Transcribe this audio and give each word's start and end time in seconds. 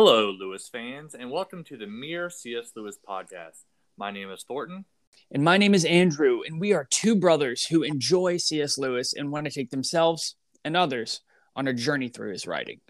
Hello, 0.00 0.30
Lewis 0.30 0.68
fans, 0.68 1.16
and 1.16 1.28
welcome 1.28 1.64
to 1.64 1.76
the 1.76 1.88
Mere 1.88 2.30
C.S. 2.30 2.70
Lewis 2.76 2.96
podcast. 2.96 3.64
My 3.96 4.12
name 4.12 4.30
is 4.30 4.44
Thornton. 4.44 4.84
And 5.32 5.42
my 5.42 5.58
name 5.58 5.74
is 5.74 5.84
Andrew, 5.84 6.42
and 6.46 6.60
we 6.60 6.72
are 6.72 6.86
two 6.88 7.16
brothers 7.16 7.64
who 7.64 7.82
enjoy 7.82 8.36
C.S. 8.36 8.78
Lewis 8.78 9.12
and 9.12 9.32
want 9.32 9.46
to 9.46 9.50
take 9.50 9.70
themselves 9.70 10.36
and 10.64 10.76
others 10.76 11.22
on 11.56 11.66
a 11.66 11.74
journey 11.74 12.08
through 12.08 12.30
his 12.30 12.46
writing. 12.46 12.80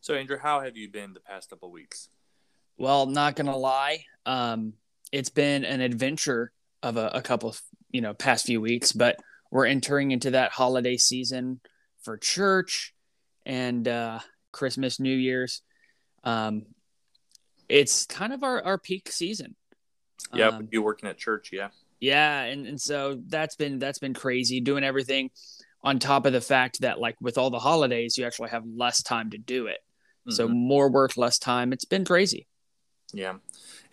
So, 0.00 0.14
Andrew, 0.14 0.38
how 0.38 0.60
have 0.60 0.78
you 0.78 0.90
been 0.90 1.12
the 1.12 1.20
past 1.20 1.50
couple 1.50 1.70
weeks? 1.70 2.08
Well, 2.78 3.04
not 3.04 3.36
gonna 3.36 3.54
lie, 3.54 4.06
um, 4.24 4.72
it's 5.12 5.28
been 5.28 5.66
an 5.66 5.82
adventure 5.82 6.52
of 6.82 6.96
a, 6.96 7.08
a 7.08 7.20
couple 7.20 7.50
of 7.50 7.60
you 7.90 8.00
know 8.00 8.14
past 8.14 8.46
few 8.46 8.62
weeks, 8.62 8.92
but 8.92 9.18
we're 9.50 9.66
entering 9.66 10.10
into 10.10 10.30
that 10.30 10.52
holiday 10.52 10.96
season 10.96 11.60
for 12.02 12.16
church 12.16 12.94
and 13.44 13.86
uh, 13.86 14.20
Christmas, 14.52 14.98
New 14.98 15.14
Year's. 15.14 15.60
Um, 16.24 16.66
it's 17.68 18.06
kind 18.06 18.32
of 18.32 18.42
our, 18.42 18.62
our 18.62 18.78
peak 18.78 19.10
season. 19.10 19.54
Yeah, 20.32 20.48
Um, 20.48 20.68
you 20.72 20.82
working 20.82 21.08
at 21.08 21.18
church, 21.18 21.50
yeah. 21.52 21.68
yeah, 22.00 22.42
and, 22.42 22.66
and 22.66 22.80
so 22.80 23.20
that's 23.26 23.56
been 23.56 23.78
that's 23.78 23.98
been 23.98 24.14
crazy 24.14 24.60
doing 24.60 24.84
everything 24.84 25.30
on 25.82 25.98
top 25.98 26.26
of 26.26 26.32
the 26.32 26.40
fact 26.40 26.80
that 26.80 26.98
like 26.98 27.16
with 27.20 27.36
all 27.38 27.50
the 27.50 27.58
holidays 27.58 28.16
you 28.16 28.24
actually 28.24 28.48
have 28.50 28.64
less 28.66 29.02
time 29.02 29.30
to 29.30 29.38
do 29.38 29.66
it. 29.66 29.78
So 30.30 30.48
Mhm. 30.48 30.52
more 30.54 30.90
work, 30.90 31.16
less 31.18 31.38
time. 31.38 31.72
It's 31.72 31.84
been 31.84 32.04
crazy. 32.06 32.46
yeah, 33.12 33.34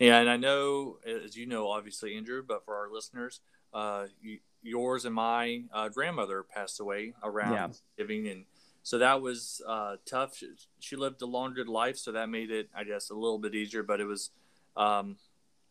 yeah, 0.00 0.18
and 0.20 0.28
I 0.30 0.36
know, 0.36 0.98
as 1.06 1.36
you 1.36 1.46
know, 1.46 1.68
obviously, 1.68 2.16
Andrew, 2.16 2.42
but 2.42 2.64
for 2.64 2.74
our 2.74 2.90
listeners, 2.90 3.40
uh, 3.74 4.06
you, 4.20 4.38
yours 4.62 5.04
and 5.04 5.14
my 5.14 5.62
uh, 5.72 5.88
grandmother 5.90 6.42
passed 6.42 6.80
away 6.80 7.14
around 7.22 7.52
Yeah. 7.52 7.66
Thanksgiving, 7.66 8.26
and 8.28 8.44
so 8.82 8.98
that 8.98 9.20
was 9.20 9.62
uh, 9.66 9.96
tough. 10.06 10.36
She, 10.36 10.48
she 10.80 10.96
lived 10.96 11.22
a 11.22 11.26
longer 11.26 11.64
life, 11.64 11.96
so 11.96 12.12
that 12.12 12.28
made 12.28 12.50
it, 12.50 12.68
I 12.76 12.84
guess, 12.84 13.10
a 13.10 13.14
little 13.14 13.38
bit 13.38 13.54
easier. 13.54 13.82
But 13.82 14.00
it 14.00 14.06
was, 14.06 14.30
um, 14.76 15.16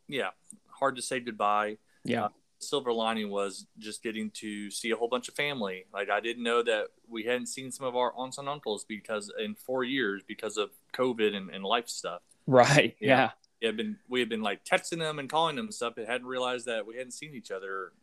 yeah, 0.07 0.29
hard 0.69 0.95
to 0.95 1.01
say 1.01 1.19
goodbye. 1.19 1.77
Yeah. 2.03 2.29
silver 2.59 2.93
lining 2.93 3.29
was 3.29 3.65
just 3.79 4.03
getting 4.03 4.29
to 4.31 4.69
see 4.71 4.91
a 4.91 4.95
whole 4.95 5.07
bunch 5.07 5.27
of 5.27 5.35
family. 5.35 5.85
Like 5.93 6.09
I 6.09 6.19
didn't 6.19 6.43
know 6.43 6.63
that 6.63 6.87
we 7.09 7.23
hadn't 7.23 7.47
seen 7.47 7.71
some 7.71 7.85
of 7.85 7.95
our 7.95 8.13
aunts 8.15 8.37
and 8.37 8.47
uncles 8.47 8.85
because 8.85 9.31
in 9.39 9.55
four 9.55 9.83
years 9.83 10.21
because 10.27 10.57
of 10.57 10.69
COVID 10.93 11.35
and, 11.35 11.49
and 11.49 11.63
life 11.63 11.89
stuff. 11.89 12.21
Right. 12.47 12.95
Yeah. 12.99 13.07
Yeah. 13.09 13.29
We 13.61 13.67
had 13.67 13.77
been 13.77 13.97
we 14.09 14.19
had 14.19 14.29
been 14.29 14.41
like 14.41 14.63
texting 14.65 14.99
them 14.99 15.19
and 15.19 15.29
calling 15.29 15.55
them 15.55 15.65
and 15.65 15.73
stuff, 15.73 15.93
but 15.95 16.07
hadn't 16.07 16.27
realized 16.27 16.65
that 16.65 16.85
we 16.85 16.97
hadn't 16.97 17.11
seen 17.11 17.33
each 17.35 17.51
other 17.51 17.93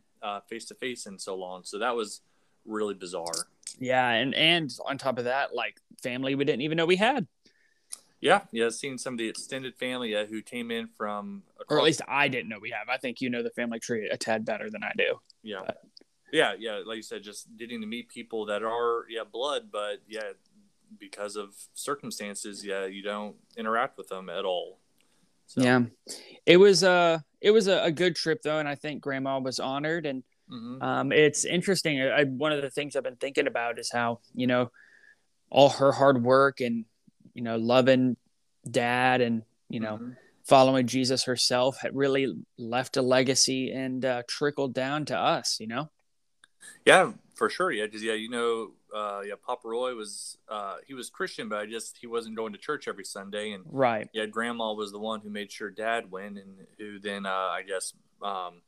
face 0.47 0.65
to 0.65 0.75
face 0.75 1.05
in 1.05 1.19
so 1.19 1.35
long. 1.35 1.63
So 1.63 1.79
that 1.79 1.95
was 1.95 2.21
really 2.65 2.93
bizarre. 2.93 3.47
Yeah. 3.79 4.07
And 4.09 4.33
and 4.33 4.71
on 4.85 4.97
top 4.97 5.17
of 5.17 5.25
that, 5.25 5.53
like 5.53 5.79
family 6.01 6.35
we 6.35 6.45
didn't 6.45 6.61
even 6.61 6.77
know 6.77 6.85
we 6.85 6.95
had. 6.95 7.27
Yeah, 8.21 8.41
yeah, 8.51 8.67
seeing 8.69 8.97
some 8.97 9.13
of 9.13 9.17
the 9.17 9.29
extended 9.29 9.75
family 9.77 10.13
uh, 10.13 10.25
who 10.25 10.41
came 10.41 10.71
in 10.71 10.87
from 10.87 11.43
Or 11.69 11.77
at 11.77 11.83
least 11.85 12.01
I 12.05 12.27
didn't 12.27 12.49
know 12.49 12.59
we 12.59 12.71
have. 12.71 12.89
I 12.89 12.97
think 12.97 13.21
you 13.21 13.29
know 13.29 13.43
the 13.43 13.49
family 13.51 13.79
tree 13.79 14.09
a 14.09 14.17
tad 14.17 14.43
better 14.43 14.69
than 14.69 14.83
I 14.83 14.91
do. 14.97 15.19
Yeah. 15.41 15.61
But- 15.65 15.81
Yeah, 16.31 16.53
yeah, 16.59 16.81
like 16.85 16.97
you 16.97 17.01
said, 17.03 17.23
just 17.23 17.47
getting 17.57 17.79
to 17.81 17.87
meet 17.87 18.09
people 18.09 18.45
that 18.47 18.61
are 18.61 19.05
yeah 19.09 19.23
blood, 19.23 19.69
but 19.71 20.01
yeah, 20.07 20.33
because 20.99 21.35
of 21.37 21.55
circumstances, 21.73 22.65
yeah, 22.65 22.85
you 22.85 23.01
don't 23.03 23.35
interact 23.55 23.97
with 23.97 24.09
them 24.09 24.29
at 24.29 24.43
all. 24.45 24.79
So, 25.47 25.61
Yeah. 25.63 25.83
It 26.45 26.57
was 26.57 26.83
uh 26.83 27.19
it 27.41 27.51
was 27.51 27.67
a, 27.67 27.83
a 27.85 27.91
good 27.91 28.15
trip 28.17 28.41
though, 28.41 28.59
and 28.59 28.67
I 28.67 28.75
think 28.75 29.01
grandma 29.01 29.39
was 29.39 29.59
honored 29.59 30.05
and 30.05 30.23
mhm. 30.49 30.81
Um, 30.81 31.11
it's 31.11 31.45
interesting. 31.45 32.01
I, 32.01 32.23
one 32.23 32.51
of 32.51 32.61
the 32.61 32.69
things 32.69 32.95
I've 32.95 33.03
been 33.03 33.15
thinking 33.17 33.47
about 33.47 33.79
is 33.79 33.91
how 33.91 34.19
you 34.33 34.47
know 34.47 34.71
all 35.49 35.69
her 35.69 35.91
hard 35.91 36.23
work 36.23 36.61
and 36.61 36.85
you 37.33 37.41
know 37.41 37.57
loving 37.57 38.17
dad 38.69 39.21
and 39.21 39.43
you 39.69 39.79
know 39.79 39.97
Mhm. 39.97 40.17
following 40.43 40.87
Jesus 40.87 41.23
herself 41.25 41.79
had 41.81 41.95
really 41.95 42.33
left 42.57 42.97
a 42.97 43.01
legacy 43.01 43.71
and 43.71 44.03
uh, 44.03 44.23
trickled 44.27 44.73
down 44.73 45.05
to 45.05 45.17
us. 45.17 45.59
You 45.59 45.67
know. 45.67 45.89
yeah, 46.85 47.13
for 47.35 47.49
sure, 47.49 47.71
yeah, 47.71 47.85
because 47.85 48.03
yeah, 48.03 48.13
you 48.13 48.29
know, 48.29 48.71
uh, 48.93 49.21
yeah, 49.21 49.35
Papa 49.41 49.67
Roy 49.67 49.95
was 49.95 50.37
uh, 50.49 50.77
he 50.87 50.93
was 50.93 51.09
Christian, 51.09 51.49
but 51.49 51.59
I 51.59 51.65
just 51.65 51.97
he 51.97 52.07
wasn't 52.07 52.35
going 52.35 52.51
to 52.53 52.59
church 52.59 52.87
every 52.87 53.05
Sunday, 53.05 53.51
and 53.51 53.63
Right. 53.65 54.09
yeah, 54.13 54.25
Grandma 54.25 54.73
was 54.73 54.91
the 54.91 54.99
one 54.99 55.21
who 55.21 55.29
made 55.29 55.51
sure 55.51 55.69
Dad 55.69 56.11
went, 56.11 56.37
and 56.37 56.67
who 56.77 56.99
then 56.99 57.25
uh, 57.25 57.29
I 57.29 57.63
guess 57.63 57.93
um, 58.21 58.61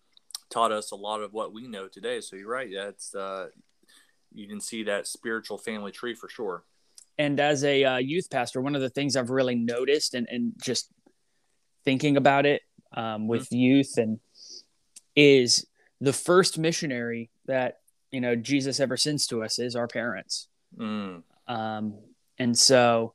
taught 0.52 0.72
us 0.72 0.92
a 0.92 0.96
lot 0.96 1.22
of 1.22 1.34
what 1.34 1.54
we 1.54 1.68
know 1.68 1.88
today. 1.88 2.22
So 2.22 2.36
you're 2.36 2.50
right, 2.50 2.70
That's 2.74 3.16
uh, 3.16 3.48
you 4.34 4.48
can 4.48 4.62
see 4.62 4.84
that 4.84 5.08
spiritual 5.08 5.58
family 5.58 5.92
tree 5.92 6.14
for 6.14 6.30
sure. 6.30 6.64
And 7.18 7.40
as 7.40 7.64
a 7.64 7.84
uh, 7.84 7.98
youth 7.98 8.30
pastor, 8.30 8.62
one 8.62 8.76
of 8.76 8.82
the 8.82 8.90
things 8.90 9.16
I've 9.16 9.30
really 9.30 9.56
noticed 9.56 10.14
and, 10.14 10.28
and 10.30 10.54
just 10.62 10.90
thinking 11.84 12.18
about 12.18 12.46
it 12.46 12.62
um, 12.96 13.28
with 13.28 13.52
youth 13.52 13.98
and 13.98 14.20
is 15.16 15.66
the 16.00 16.14
first 16.14 16.58
missionary 16.58 17.30
that 17.46 17.76
you 18.12 18.22
know 18.22 18.36
Jesus 18.36 18.80
ever 18.80 18.98
sends 18.98 19.28
to 19.28 19.44
us 19.44 19.60
is 19.60 19.76
our 19.76 19.88
parents. 19.88 20.48
Mm. 20.78 21.24
um, 21.48 22.00
and 22.40 22.58
so 22.58 23.14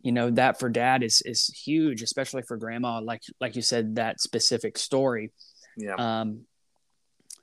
you 0.00 0.12
know 0.12 0.30
that 0.30 0.58
for 0.58 0.70
dad 0.70 1.02
is 1.02 1.20
is 1.26 1.46
huge 1.48 2.00
especially 2.00 2.40
for 2.40 2.56
grandma 2.56 3.00
like 3.00 3.20
like 3.38 3.54
you 3.54 3.60
said 3.60 3.96
that 3.96 4.18
specific 4.20 4.78
story 4.78 5.30
Yeah. 5.76 5.96
um, 5.98 6.46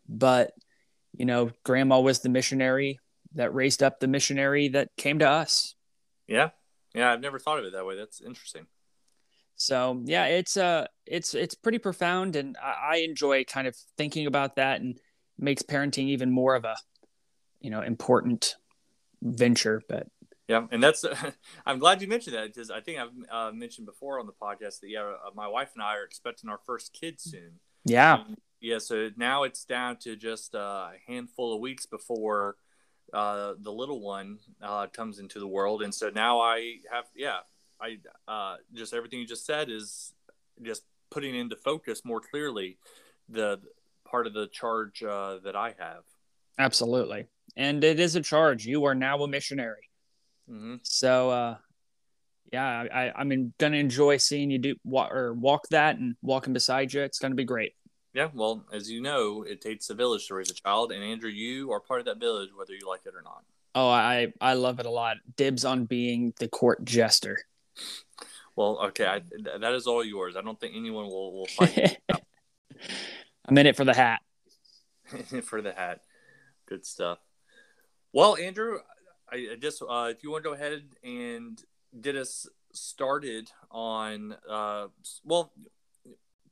but 0.07 0.51
you 1.13 1.25
know 1.25 1.51
grandma 1.63 1.99
was 1.99 2.19
the 2.19 2.29
missionary 2.29 2.99
that 3.35 3.53
raised 3.53 3.81
up 3.81 3.99
the 3.99 4.07
missionary 4.07 4.67
that 4.69 4.89
came 4.97 5.19
to 5.19 5.27
us 5.29 5.75
Yeah, 6.27 6.49
yeah, 6.93 7.11
I've 7.11 7.21
never 7.21 7.39
thought 7.39 7.59
of 7.59 7.65
it 7.65 7.73
that 7.73 7.85
way. 7.85 7.95
That's 7.95 8.21
interesting. 8.21 8.67
so 9.55 10.01
yeah 10.05 10.25
it's 10.25 10.57
uh 10.57 10.85
it's 11.05 11.33
it's 11.35 11.55
pretty 11.55 11.77
profound 11.77 12.35
and 12.35 12.57
I, 12.61 12.93
I 12.93 12.95
enjoy 12.97 13.43
kind 13.43 13.67
of 13.67 13.75
thinking 13.97 14.25
about 14.25 14.55
that 14.55 14.81
and 14.81 14.99
makes 15.37 15.61
parenting 15.61 16.07
even 16.07 16.31
more 16.31 16.55
of 16.55 16.65
a 16.65 16.75
you 17.61 17.69
know 17.69 17.81
important 17.81 18.55
venture 19.21 19.81
but 19.87 20.07
Yeah, 20.47 20.67
and 20.71 20.83
that's 20.83 21.05
I'm 21.65 21.79
glad 21.79 22.01
you 22.01 22.07
mentioned 22.07 22.35
that 22.35 22.47
because 22.47 22.69
I 22.69 22.81
think 22.81 22.99
I've 22.99 23.11
uh, 23.31 23.51
mentioned 23.53 23.85
before 23.85 24.19
on 24.19 24.25
the 24.25 24.33
podcast 24.33 24.81
that 24.81 24.89
yeah, 24.89 25.03
uh, 25.03 25.29
my 25.35 25.47
wife 25.47 25.71
and 25.75 25.83
I 25.83 25.95
are 25.97 26.03
expecting 26.03 26.49
our 26.49 26.59
first 26.65 26.91
kid 26.93 27.21
soon. 27.21 27.59
yeah 27.85 28.23
And, 28.27 28.37
yeah, 28.63 28.79
so 28.79 29.09
now 29.17 29.43
it's 29.43 29.65
down 29.65 29.97
to 29.97 30.15
just 30.15 30.55
a 30.55 30.91
handful 31.05 31.53
of 31.53 31.59
weeks 31.59 31.85
before 31.85 32.55
uh, 33.13 33.55
the 33.59 33.71
little 33.71 33.99
one 33.99 34.39
uh, 34.61 34.87
comes 34.87 35.19
into 35.19 35.39
the 35.39 35.47
world, 35.47 35.83
and 35.83 35.93
so 35.93 36.09
now 36.09 36.39
I 36.39 36.77
have 36.89 37.05
yeah, 37.13 37.39
I 37.81 37.97
uh, 38.27 38.55
just 38.73 38.93
everything 38.93 39.19
you 39.19 39.27
just 39.27 39.45
said 39.45 39.69
is 39.69 40.13
just 40.61 40.83
putting 41.11 41.35
into 41.35 41.57
focus 41.57 42.03
more 42.05 42.21
clearly 42.21 42.77
the 43.27 43.59
part 44.05 44.27
of 44.27 44.33
the 44.33 44.47
charge 44.47 45.03
uh, 45.03 45.39
that 45.43 45.57
I 45.57 45.75
have. 45.77 46.03
absolutely 46.57 47.27
and 47.57 47.83
it 47.83 47.99
is 47.99 48.15
a 48.15 48.21
charge 48.21 48.65
you 48.65 48.85
are 48.85 48.95
now 48.95 49.21
a 49.23 49.27
missionary 49.27 49.89
hmm 50.47 50.75
So 50.83 51.29
uh 51.29 51.55
yeah, 52.51 52.85
I 52.93 53.11
I'm 53.15 53.53
gonna 53.57 53.77
enjoy 53.77 54.17
seeing 54.17 54.51
you 54.51 54.59
do 54.59 54.75
walk 54.83 55.11
or 55.11 55.33
walk 55.33 55.67
that 55.71 55.97
and 55.97 56.15
walking 56.21 56.53
beside 56.53 56.93
you. 56.93 57.01
It's 57.01 57.17
gonna 57.17 57.33
be 57.33 57.45
great. 57.45 57.73
Yeah, 58.13 58.29
well, 58.33 58.63
as 58.71 58.91
you 58.91 59.01
know, 59.01 59.41
it 59.41 59.59
takes 59.59 59.89
a 59.89 59.95
village 59.95 60.27
to 60.27 60.35
raise 60.35 60.51
a 60.51 60.53
child, 60.53 60.91
and 60.91 61.03
Andrew, 61.03 61.31
you 61.31 61.71
are 61.71 61.79
part 61.79 61.99
of 61.99 62.05
that 62.05 62.19
village, 62.19 62.49
whether 62.55 62.73
you 62.73 62.87
like 62.87 63.01
it 63.05 63.15
or 63.15 63.23
not. 63.23 63.43
Oh, 63.75 63.89
I 63.89 64.31
I 64.39 64.53
love 64.53 64.79
it 64.79 64.85
a 64.85 64.91
lot. 64.91 65.17
Dibs 65.35 65.65
on 65.65 65.85
being 65.85 66.33
the 66.37 66.47
court 66.47 66.85
jester. 66.85 67.39
Well, 68.55 68.79
okay, 68.85 69.07
I, 69.07 69.19
th- 69.19 69.61
that 69.61 69.73
is 69.73 69.87
all 69.87 70.03
yours. 70.03 70.35
I 70.35 70.41
don't 70.41 70.59
think 70.59 70.75
anyone 70.75 71.05
will 71.05 71.33
will 71.33 71.47
fight 71.47 71.97
I'm 73.45 73.57
in 73.57 73.65
it 73.65 73.75
for 73.75 73.83
the 73.83 73.95
hat. 73.95 74.21
for 75.43 75.61
the 75.61 75.73
hat. 75.73 76.01
Good 76.67 76.85
stuff. 76.85 77.17
Well, 78.13 78.37
Andrew, 78.37 78.77
I, 79.31 79.47
I 79.53 79.55
just 79.59 79.81
uh, 79.81 80.09
if 80.11 80.23
you 80.23 80.29
want 80.29 80.43
to 80.43 80.49
go 80.49 80.53
ahead 80.53 80.83
and 81.03 81.61
get 81.99 82.15
us 82.15 82.47
started 82.73 83.51
on 83.71 84.35
uh, 84.47 84.87
well, 85.23 85.51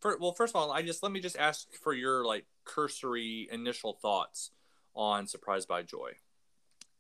for, 0.02 0.18
well, 0.20 0.34
first 0.34 0.56
of 0.56 0.62
all, 0.62 0.72
I 0.72 0.82
just 0.82 1.04
let 1.04 1.12
me 1.12 1.20
just 1.20 1.38
ask 1.38 1.68
for 1.84 1.94
your 1.94 2.26
like 2.26 2.46
cursory 2.66 3.48
initial 3.52 3.98
thoughts 4.02 4.52
on 4.96 5.28
Surprised 5.28 5.68
by 5.68 5.84
Joy. 5.84 6.12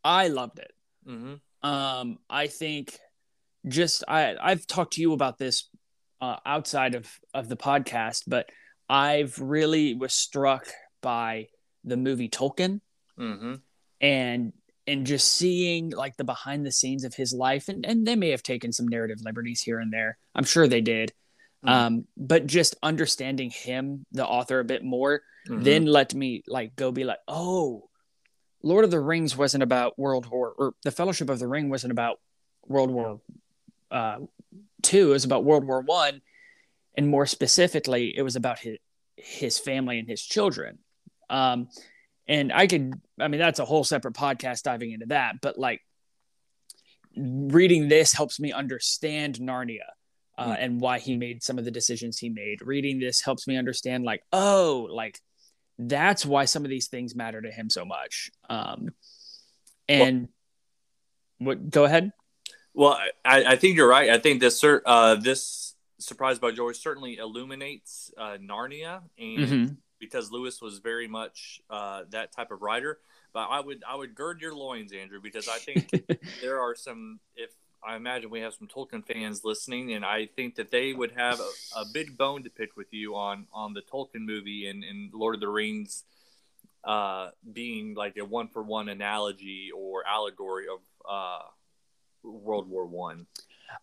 I 0.03 0.27
loved 0.29 0.59
it. 0.59 0.71
Mm-hmm. 1.07 1.69
Um, 1.69 2.19
I 2.29 2.47
think 2.47 2.97
just 3.67 4.03
I 4.07 4.35
I've 4.41 4.65
talked 4.65 4.93
to 4.93 5.01
you 5.01 5.13
about 5.13 5.37
this 5.37 5.69
uh, 6.21 6.37
outside 6.45 6.95
of 6.95 7.07
of 7.33 7.49
the 7.49 7.57
podcast, 7.57 8.23
but 8.27 8.49
I've 8.89 9.37
really 9.39 9.93
was 9.93 10.13
struck 10.13 10.67
by 11.01 11.47
the 11.83 11.97
movie 11.97 12.29
Tolkien. 12.29 12.81
Mm-hmm. 13.19 13.55
and 13.99 14.53
and 14.87 15.05
just 15.05 15.27
seeing 15.33 15.91
like 15.91 16.17
the 16.17 16.23
behind 16.23 16.65
the 16.65 16.71
scenes 16.71 17.03
of 17.03 17.13
his 17.13 17.33
life 17.33 17.67
and 17.67 17.85
and 17.85 18.07
they 18.07 18.15
may 18.15 18.29
have 18.29 18.41
taken 18.41 18.71
some 18.71 18.87
narrative 18.87 19.19
liberties 19.21 19.61
here 19.61 19.79
and 19.79 19.93
there 19.93 20.17
i'm 20.33 20.45
sure 20.45 20.67
they 20.67 20.81
did 20.81 21.13
Mhm. 21.63 21.69
um 21.69 22.07
but 22.17 22.47
just 22.47 22.75
understanding 22.81 23.49
him 23.51 24.05
the 24.11 24.25
author 24.25 24.59
a 24.59 24.63
bit 24.65 24.83
more 24.83 25.21
Mhm. 25.47 25.63
then 25.63 25.85
let 25.85 26.13
me 26.13 26.43
like 26.47 26.75
go 26.75 26.91
be 26.91 27.03
like 27.03 27.19
oh 27.27 27.89
lord 28.63 28.83
of 28.85 28.91
the 28.91 28.99
rings 28.99 29.37
wasn't 29.37 29.61
about 29.63 29.97
world 29.97 30.25
war 30.29 30.53
or 30.57 30.73
the 30.83 30.91
fellowship 30.91 31.29
of 31.29 31.39
the 31.39 31.47
ring 31.47 31.69
wasn't 31.69 31.91
about 31.91 32.19
world 32.67 32.89
war 32.91 33.21
uh 33.91 34.19
II. 34.91 35.01
It 35.01 35.05
was 35.05 35.25
about 35.25 35.43
World 35.43 35.63
War 35.65 35.81
One, 35.81 36.21
and 36.95 37.07
more 37.07 37.27
specifically, 37.27 38.17
it 38.17 38.23
was 38.23 38.35
about 38.35 38.57
his 38.59 38.77
his 39.15 39.59
family 39.59 39.99
and 39.99 40.07
his 40.07 40.21
children. 40.23 40.79
Um, 41.29 41.69
and 42.27 42.51
I 42.51 42.65
could, 42.65 42.99
I 43.19 43.27
mean, 43.27 43.39
that's 43.39 43.59
a 43.59 43.65
whole 43.65 43.83
separate 43.83 44.15
podcast 44.15 44.63
diving 44.63 44.91
into 44.91 45.05
that. 45.07 45.39
But 45.39 45.59
like, 45.59 45.81
reading 47.15 47.89
this 47.89 48.13
helps 48.13 48.39
me 48.39 48.51
understand 48.51 49.35
Narnia. 49.35 49.85
Uh, 50.41 50.55
mm. 50.55 50.57
and 50.59 50.81
why 50.81 50.97
he 50.97 51.17
made 51.17 51.43
some 51.43 51.59
of 51.59 51.65
the 51.65 51.71
decisions 51.71 52.17
he 52.17 52.29
made. 52.29 52.61
Reading 52.61 52.99
this 52.99 53.21
helps 53.21 53.47
me 53.47 53.57
understand, 53.57 54.03
like, 54.03 54.23
oh, 54.33 54.87
like 54.89 55.19
that's 55.77 56.25
why 56.25 56.45
some 56.45 56.63
of 56.63 56.69
these 56.69 56.87
things 56.87 57.15
matter 57.15 57.41
to 57.41 57.51
him 57.51 57.69
so 57.69 57.85
much. 57.85 58.31
Um, 58.49 58.89
and 59.87 60.29
well, 61.39 61.47
what? 61.49 61.69
Go 61.69 61.85
ahead. 61.85 62.11
Well, 62.73 62.97
I, 63.23 63.43
I 63.43 63.55
think 63.57 63.75
you're 63.75 63.87
right. 63.87 64.09
I 64.09 64.17
think 64.17 64.39
this 64.39 64.63
uh, 64.63 65.15
this 65.15 65.75
Surprised 65.99 66.41
by 66.41 66.51
Joy 66.51 66.71
certainly 66.71 67.17
illuminates 67.17 68.11
uh, 68.17 68.37
Narnia, 68.41 69.01
and 69.19 69.37
mm-hmm. 69.37 69.73
because 69.99 70.31
Lewis 70.31 70.59
was 70.59 70.79
very 70.79 71.07
much 71.07 71.61
uh, 71.69 72.05
that 72.09 72.35
type 72.35 72.49
of 72.49 72.63
writer. 72.63 72.97
But 73.33 73.49
I 73.51 73.59
would 73.59 73.83
I 73.87 73.95
would 73.95 74.15
gird 74.15 74.41
your 74.41 74.55
loins, 74.55 74.93
Andrew, 74.93 75.19
because 75.21 75.47
I 75.47 75.57
think 75.57 75.91
there 76.41 76.59
are 76.59 76.75
some. 76.75 77.19
If 77.35 77.51
I 77.83 77.95
imagine 77.95 78.29
we 78.29 78.41
have 78.41 78.53
some 78.53 78.67
Tolkien 78.67 79.05
fans 79.05 79.43
listening, 79.43 79.93
and 79.93 80.05
I 80.05 80.27
think 80.27 80.55
that 80.55 80.71
they 80.71 80.93
would 80.93 81.11
have 81.11 81.39
a, 81.39 81.79
a 81.79 81.85
big 81.93 82.17
bone 82.17 82.43
to 82.43 82.49
pick 82.49 82.77
with 82.77 82.93
you 82.93 83.15
on 83.15 83.47
on 83.53 83.73
the 83.73 83.81
Tolkien 83.81 84.25
movie 84.25 84.67
and, 84.67 84.83
and 84.83 85.11
Lord 85.13 85.35
of 85.35 85.41
the 85.41 85.47
Rings 85.47 86.03
uh, 86.83 87.29
being 87.51 87.93
like 87.95 88.17
a 88.17 88.25
one 88.25 88.47
for 88.47 88.63
one 88.63 88.89
analogy 88.89 89.69
or 89.75 90.05
allegory 90.07 90.65
of 90.67 90.79
uh, 91.09 91.39
World 92.23 92.69
War 92.69 92.85
One. 92.85 93.25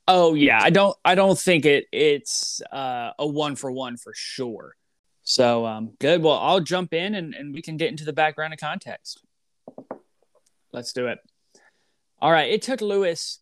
Oh 0.06 0.34
yeah, 0.34 0.60
I 0.62 0.70
don't 0.70 0.96
I 1.04 1.14
don't 1.14 1.38
think 1.38 1.64
it 1.64 1.86
it's 1.92 2.60
uh, 2.72 3.10
a 3.18 3.26
one 3.26 3.56
for 3.56 3.70
one 3.72 3.96
for 3.96 4.12
sure. 4.14 4.76
So 5.22 5.66
um, 5.66 5.92
good. 5.98 6.22
Well, 6.22 6.38
I'll 6.38 6.60
jump 6.60 6.94
in 6.94 7.14
and, 7.14 7.34
and 7.34 7.54
we 7.54 7.62
can 7.62 7.76
get 7.76 7.90
into 7.90 8.04
the 8.04 8.12
background 8.12 8.52
and 8.52 8.60
context. 8.60 9.22
Let's 10.72 10.92
do 10.92 11.08
it. 11.08 11.18
All 12.20 12.32
right. 12.32 12.50
It 12.50 12.62
took 12.62 12.80
Lewis 12.80 13.40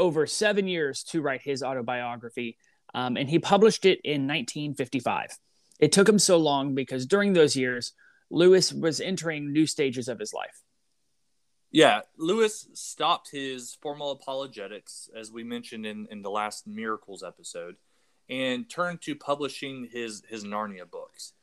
over 0.00 0.26
seven 0.26 0.66
years 0.66 1.04
to 1.04 1.20
write 1.20 1.42
his 1.42 1.62
autobiography, 1.62 2.56
um, 2.94 3.16
and 3.16 3.28
he 3.28 3.38
published 3.38 3.84
it 3.84 4.00
in 4.02 4.26
1955. 4.26 5.38
It 5.78 5.92
took 5.92 6.08
him 6.08 6.18
so 6.18 6.38
long 6.38 6.74
because 6.74 7.06
during 7.06 7.34
those 7.34 7.54
years, 7.54 7.92
Lewis 8.30 8.72
was 8.72 9.00
entering 9.00 9.52
new 9.52 9.66
stages 9.66 10.08
of 10.08 10.18
his 10.18 10.32
life. 10.32 10.62
Yeah, 11.70 12.00
Lewis 12.16 12.66
stopped 12.72 13.30
his 13.30 13.76
formal 13.80 14.10
apologetics, 14.10 15.08
as 15.16 15.30
we 15.30 15.44
mentioned 15.44 15.86
in, 15.86 16.08
in 16.10 16.22
the 16.22 16.30
last 16.30 16.66
Miracles 16.66 17.22
episode, 17.22 17.76
and 18.28 18.68
turned 18.68 19.02
to 19.02 19.14
publishing 19.14 19.88
his, 19.92 20.22
his 20.28 20.44
Narnia 20.44 20.90
books. 20.90 21.34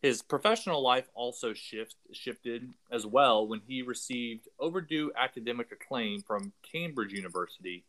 His 0.00 0.22
professional 0.22 0.82
life 0.82 1.08
also 1.14 1.52
shift, 1.52 1.96
shifted 2.12 2.72
as 2.90 3.04
well 3.04 3.46
when 3.46 3.60
he 3.66 3.82
received 3.82 4.48
overdue 4.58 5.10
academic 5.18 5.72
acclaim 5.72 6.22
from 6.22 6.52
Cambridge 6.62 7.12
University, 7.12 7.84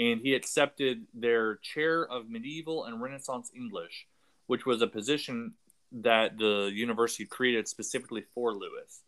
and 0.00 0.22
he 0.22 0.34
accepted 0.34 1.04
their 1.12 1.56
chair 1.56 2.06
of 2.06 2.30
medieval 2.30 2.86
and 2.86 3.02
Renaissance 3.02 3.50
English, 3.54 4.06
which 4.46 4.64
was 4.64 4.80
a 4.80 4.86
position 4.86 5.52
that 5.92 6.38
the 6.38 6.70
university 6.72 7.26
created 7.26 7.68
specifically 7.68 8.24
for 8.34 8.54
Lewis. 8.54 9.02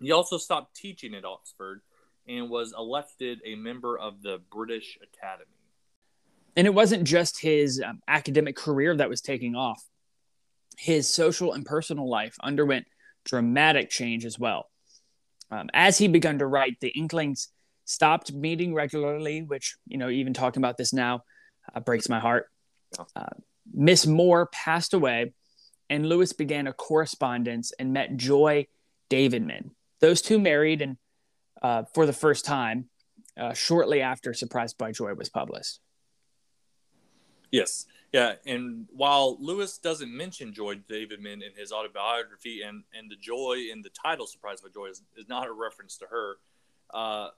He 0.00 0.10
also 0.10 0.36
stopped 0.36 0.74
teaching 0.74 1.14
at 1.14 1.24
Oxford 1.24 1.82
and 2.26 2.50
was 2.50 2.74
elected 2.76 3.40
a 3.44 3.54
member 3.54 3.96
of 3.96 4.20
the 4.20 4.40
British 4.50 4.98
Academy. 5.00 5.46
And 6.56 6.66
it 6.66 6.74
wasn't 6.74 7.04
just 7.04 7.40
his 7.40 7.80
um, 7.80 8.00
academic 8.08 8.56
career 8.56 8.96
that 8.96 9.08
was 9.08 9.20
taking 9.20 9.54
off, 9.54 9.84
his 10.76 11.08
social 11.08 11.52
and 11.52 11.64
personal 11.64 12.08
life 12.08 12.34
underwent 12.42 12.86
dramatic 13.24 13.90
change 13.90 14.24
as 14.24 14.40
well. 14.40 14.70
Um, 15.52 15.68
as 15.72 15.98
he 15.98 16.08
began 16.08 16.40
to 16.40 16.46
write, 16.46 16.80
the 16.80 16.88
Inklings 16.88 17.48
stopped 17.90 18.32
meeting 18.32 18.72
regularly, 18.72 19.42
which, 19.42 19.76
you 19.86 19.98
know, 19.98 20.08
even 20.08 20.32
talking 20.32 20.60
about 20.60 20.76
this 20.76 20.92
now 20.92 21.22
uh, 21.74 21.80
breaks 21.80 22.08
my 22.08 22.20
heart. 22.20 22.46
Uh, 23.16 23.24
Miss 23.72 24.06
Moore 24.06 24.48
passed 24.52 24.94
away, 24.94 25.32
and 25.88 26.08
Lewis 26.08 26.32
began 26.32 26.66
a 26.66 26.72
correspondence 26.72 27.72
and 27.78 27.92
met 27.92 28.16
Joy 28.16 28.66
Davidman, 29.10 29.70
those 30.00 30.22
two 30.22 30.38
married 30.38 30.82
and 30.82 30.96
uh, 31.62 31.82
for 31.92 32.06
the 32.06 32.12
first 32.12 32.44
time 32.44 32.88
uh, 33.36 33.52
shortly 33.52 34.00
after 34.00 34.32
Surprised 34.32 34.78
by 34.78 34.92
Joy 34.92 35.14
was 35.14 35.28
published. 35.28 35.80
Yes. 37.50 37.86
Yeah. 38.12 38.34
And 38.46 38.86
while 38.92 39.36
Lewis 39.40 39.78
doesn't 39.78 40.14
mention 40.16 40.54
Joy 40.54 40.76
Davidman 40.76 41.42
in 41.42 41.52
his 41.56 41.72
autobiography, 41.72 42.62
and, 42.62 42.84
and 42.96 43.10
the 43.10 43.16
joy 43.16 43.66
in 43.72 43.82
the 43.82 43.90
title 43.90 44.26
Surprised 44.26 44.62
by 44.62 44.70
Joy 44.72 44.86
is, 44.86 45.02
is 45.16 45.28
not 45.28 45.48
a 45.48 45.52
reference 45.52 45.96
to 45.98 46.06
her, 46.06 46.36
uh, 46.94 47.28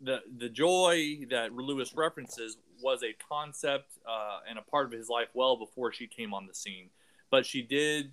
the, 0.00 0.20
the 0.38 0.48
joy 0.48 1.18
that 1.30 1.52
Lewis 1.52 1.94
references 1.94 2.58
was 2.82 3.02
a 3.02 3.14
concept 3.28 3.98
uh, 4.08 4.40
and 4.48 4.58
a 4.58 4.62
part 4.62 4.86
of 4.86 4.92
his 4.92 5.08
life 5.08 5.28
well 5.34 5.56
before 5.56 5.92
she 5.92 6.06
came 6.06 6.34
on 6.34 6.46
the 6.46 6.54
scene. 6.54 6.90
But 7.30 7.46
she 7.46 7.62
did 7.62 8.12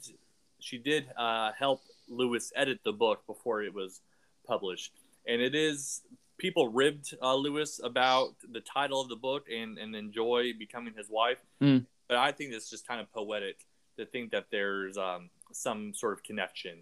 she 0.59 0.77
did 0.77 1.07
uh, 1.17 1.51
help 1.57 1.81
Lewis 2.07 2.51
edit 2.55 2.79
the 2.83 2.93
book 2.93 3.25
before 3.27 3.61
it 3.61 3.73
was 3.73 4.01
published, 4.47 4.93
and 5.27 5.41
it 5.41 5.53
is 5.53 6.01
people 6.37 6.69
ribbed 6.69 7.15
uh, 7.21 7.35
Lewis 7.35 7.79
about 7.83 8.35
the 8.51 8.61
title 8.61 9.01
of 9.01 9.09
the 9.09 9.15
book 9.15 9.47
and 9.53 9.77
and 9.77 9.95
enjoy 9.95 10.53
becoming 10.57 10.93
his 10.95 11.09
wife. 11.09 11.37
Mm. 11.61 11.85
But 12.07 12.17
I 12.17 12.31
think 12.31 12.53
it's 12.53 12.69
just 12.69 12.87
kind 12.87 13.01
of 13.01 13.11
poetic 13.13 13.57
to 13.97 14.05
think 14.05 14.31
that 14.31 14.45
there's 14.51 14.97
um, 14.97 15.29
some 15.51 15.93
sort 15.93 16.13
of 16.13 16.23
connection. 16.23 16.79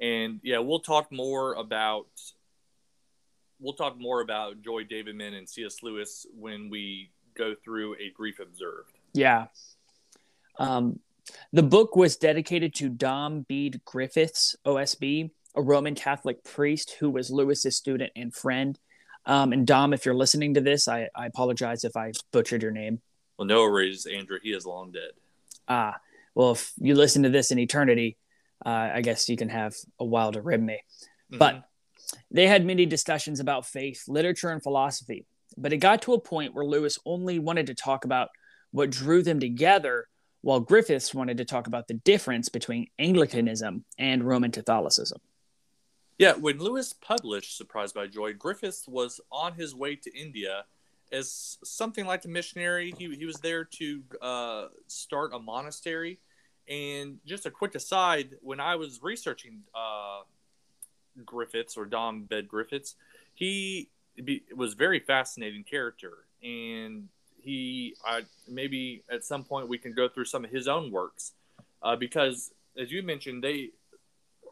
And 0.00 0.40
yeah, 0.42 0.58
we'll 0.58 0.80
talk 0.80 1.12
more 1.12 1.54
about 1.54 2.08
we'll 3.60 3.74
talk 3.74 3.98
more 3.98 4.20
about 4.20 4.62
Joy 4.62 4.84
Davidman 4.84 5.36
and 5.36 5.48
C.S. 5.48 5.82
Lewis 5.82 6.26
when 6.34 6.70
we 6.70 7.10
go 7.36 7.54
through 7.62 7.94
a 7.94 8.10
grief 8.14 8.40
observed. 8.40 8.98
Yeah. 9.12 9.46
Um, 10.58 11.00
the 11.52 11.62
book 11.62 11.96
was 11.96 12.16
dedicated 12.16 12.74
to 12.76 12.88
Dom 12.88 13.42
Bede 13.48 13.80
Griffiths, 13.84 14.56
OSB, 14.66 15.30
a 15.54 15.62
Roman 15.62 15.94
Catholic 15.94 16.42
priest 16.44 16.96
who 16.98 17.10
was 17.10 17.30
Lewis's 17.30 17.76
student 17.76 18.12
and 18.16 18.34
friend. 18.34 18.78
Um, 19.26 19.52
and 19.52 19.66
Dom, 19.66 19.92
if 19.92 20.04
you're 20.04 20.14
listening 20.14 20.54
to 20.54 20.60
this, 20.60 20.88
I, 20.88 21.08
I 21.14 21.26
apologize 21.26 21.84
if 21.84 21.96
I 21.96 22.12
butchered 22.32 22.62
your 22.62 22.72
name. 22.72 23.00
Well, 23.36 23.46
no 23.46 23.62
worries, 23.62 24.06
Andrew. 24.06 24.38
He 24.42 24.50
is 24.50 24.66
long 24.66 24.92
dead. 24.92 25.10
Ah, 25.68 25.96
well, 26.34 26.52
if 26.52 26.72
you 26.78 26.94
listen 26.94 27.22
to 27.22 27.28
this 27.28 27.50
in 27.50 27.58
eternity, 27.58 28.16
uh, 28.64 28.90
I 28.94 29.00
guess 29.02 29.28
you 29.28 29.36
can 29.36 29.48
have 29.48 29.74
a 29.98 30.04
while 30.04 30.32
to 30.32 30.42
rib 30.42 30.60
me. 30.60 30.74
Mm-hmm. 31.30 31.38
But 31.38 31.64
they 32.30 32.46
had 32.46 32.64
many 32.64 32.86
discussions 32.86 33.40
about 33.40 33.66
faith, 33.66 34.04
literature, 34.08 34.50
and 34.50 34.62
philosophy. 34.62 35.26
But 35.56 35.72
it 35.72 35.78
got 35.78 36.02
to 36.02 36.14
a 36.14 36.20
point 36.20 36.54
where 36.54 36.64
Lewis 36.64 36.98
only 37.04 37.38
wanted 37.38 37.66
to 37.66 37.74
talk 37.74 38.04
about 38.04 38.28
what 38.70 38.90
drew 38.90 39.22
them 39.22 39.40
together 39.40 40.06
while 40.42 40.60
Griffiths 40.60 41.14
wanted 41.14 41.36
to 41.38 41.44
talk 41.44 41.66
about 41.66 41.88
the 41.88 41.94
difference 41.94 42.48
between 42.48 42.86
Anglicanism 42.98 43.84
and 43.98 44.24
Roman 44.24 44.50
Catholicism. 44.50 45.20
Yeah, 46.18 46.34
when 46.34 46.58
Lewis 46.58 46.92
published 46.92 47.56
Surprised 47.56 47.94
by 47.94 48.06
Joy, 48.06 48.34
Griffiths 48.34 48.86
was 48.86 49.20
on 49.32 49.54
his 49.54 49.74
way 49.74 49.96
to 49.96 50.18
India 50.18 50.64
as 51.12 51.58
something 51.64 52.06
like 52.06 52.24
a 52.24 52.28
missionary. 52.28 52.94
He, 52.96 53.14
he 53.14 53.24
was 53.24 53.36
there 53.36 53.64
to 53.64 54.02
uh, 54.20 54.66
start 54.86 55.32
a 55.34 55.38
monastery. 55.38 56.20
And 56.68 57.18
just 57.24 57.46
a 57.46 57.50
quick 57.50 57.74
aside, 57.74 58.36
when 58.42 58.60
I 58.60 58.76
was 58.76 59.00
researching 59.02 59.62
uh, 59.74 60.20
Griffiths 61.24 61.76
or 61.76 61.84
Dom 61.84 62.24
Bed 62.24 62.48
Griffiths, 62.48 62.96
he 63.34 63.88
be, 64.22 64.42
was 64.54 64.74
very 64.74 65.00
fascinating 65.00 65.64
character. 65.64 66.24
And 66.42 67.08
he 67.42 67.94
I, 68.04 68.22
maybe 68.48 69.02
at 69.10 69.24
some 69.24 69.44
point 69.44 69.68
we 69.68 69.78
can 69.78 69.92
go 69.92 70.08
through 70.08 70.26
some 70.26 70.44
of 70.44 70.50
his 70.50 70.68
own 70.68 70.90
works 70.90 71.32
uh, 71.82 71.96
because 71.96 72.52
as 72.78 72.90
you 72.90 73.02
mentioned 73.02 73.42
they 73.42 73.70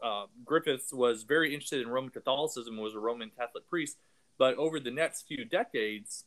uh, 0.03 0.27
griffiths 0.45 0.93
was 0.93 1.23
very 1.23 1.53
interested 1.53 1.81
in 1.81 1.88
roman 1.88 2.11
catholicism 2.11 2.77
was 2.77 2.95
a 2.95 2.99
roman 2.99 3.31
catholic 3.37 3.69
priest 3.69 3.97
but 4.38 4.57
over 4.57 4.81
the 4.81 4.91
next 4.91 5.27
few 5.27 5.45
decades 5.45 6.25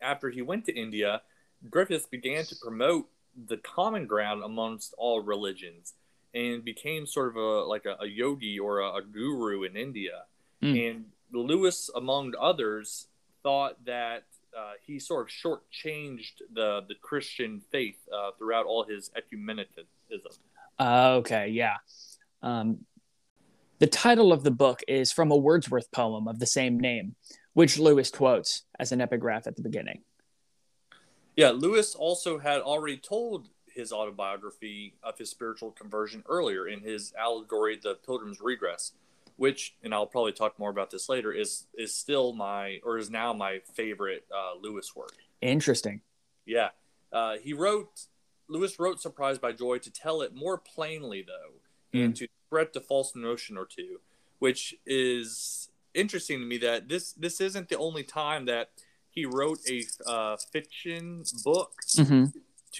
after 0.00 0.30
he 0.30 0.42
went 0.42 0.64
to 0.64 0.74
india 0.74 1.22
griffiths 1.70 2.06
began 2.06 2.44
to 2.44 2.56
promote 2.56 3.08
the 3.48 3.56
common 3.58 4.06
ground 4.06 4.42
amongst 4.42 4.94
all 4.98 5.20
religions 5.20 5.94
and 6.34 6.64
became 6.64 7.06
sort 7.06 7.28
of 7.28 7.36
a 7.36 7.64
like 7.64 7.86
a, 7.86 7.96
a 8.00 8.06
yogi 8.06 8.58
or 8.58 8.80
a, 8.80 8.94
a, 8.96 9.02
guru 9.02 9.64
in 9.64 9.76
india 9.76 10.24
mm. 10.62 10.90
and 10.90 11.04
lewis 11.32 11.90
among 11.94 12.32
others 12.40 13.08
thought 13.42 13.84
that 13.84 14.24
uh, 14.56 14.72
he 14.84 14.98
sort 14.98 15.22
of 15.22 15.28
shortchanged 15.28 16.42
the 16.52 16.82
the 16.88 16.94
Christian 17.00 17.60
faith 17.70 17.98
uh, 18.12 18.30
throughout 18.38 18.66
all 18.66 18.84
his 18.84 19.10
ecumenicism. 19.10 20.38
Uh, 20.78 21.14
okay, 21.18 21.48
yeah. 21.48 21.76
Um, 22.42 22.84
the 23.78 23.86
title 23.86 24.32
of 24.32 24.44
the 24.44 24.50
book 24.50 24.80
is 24.88 25.12
from 25.12 25.30
a 25.30 25.36
Wordsworth 25.36 25.90
poem 25.92 26.28
of 26.28 26.38
the 26.38 26.46
same 26.46 26.78
name, 26.78 27.14
which 27.54 27.78
Lewis 27.78 28.10
quotes 28.10 28.64
as 28.78 28.92
an 28.92 29.00
epigraph 29.00 29.46
at 29.46 29.56
the 29.56 29.62
beginning. 29.62 30.02
Yeah, 31.36 31.50
Lewis 31.50 31.94
also 31.94 32.38
had 32.38 32.60
already 32.60 32.96
told 32.96 33.48
his 33.74 33.92
autobiography 33.92 34.94
of 35.02 35.18
his 35.18 35.30
spiritual 35.30 35.70
conversion 35.70 36.22
earlier 36.28 36.68
in 36.68 36.80
his 36.80 37.12
allegory, 37.18 37.78
The 37.82 37.94
Pilgrim's 37.94 38.40
Regress, 38.40 38.92
which, 39.36 39.74
and 39.82 39.94
I'll 39.94 40.06
probably 40.06 40.32
talk 40.32 40.58
more 40.58 40.70
about 40.70 40.90
this 40.90 41.08
later, 41.08 41.32
is 41.32 41.66
is 41.76 41.94
still 41.94 42.32
my 42.32 42.80
or 42.84 42.98
is 42.98 43.10
now 43.10 43.32
my 43.32 43.60
favorite 43.74 44.26
uh, 44.34 44.58
Lewis 44.60 44.94
work. 44.94 45.14
Interesting. 45.40 46.00
Yeah, 46.46 46.70
uh, 47.12 47.36
he 47.42 47.52
wrote 47.52 48.06
Lewis 48.48 48.78
wrote 48.78 49.00
"Surprised 49.00 49.40
by 49.40 49.52
Joy" 49.52 49.78
to 49.78 49.90
tell 49.90 50.22
it 50.22 50.34
more 50.34 50.58
plainly, 50.58 51.24
though, 51.26 51.98
mm. 51.98 52.04
and 52.04 52.16
to 52.16 52.28
spread 52.46 52.68
a 52.76 52.80
false 52.80 53.14
notion 53.14 53.56
or 53.56 53.64
two, 53.64 54.00
which 54.40 54.74
is 54.84 55.68
interesting 55.94 56.40
to 56.40 56.44
me. 56.44 56.58
That 56.58 56.88
this 56.88 57.12
this 57.12 57.40
isn't 57.40 57.68
the 57.68 57.78
only 57.78 58.02
time 58.02 58.44
that 58.46 58.70
he 59.10 59.24
wrote 59.24 59.60
a 59.68 59.84
uh, 60.06 60.36
fiction 60.52 61.24
book 61.44 61.72
mm-hmm. 61.96 62.26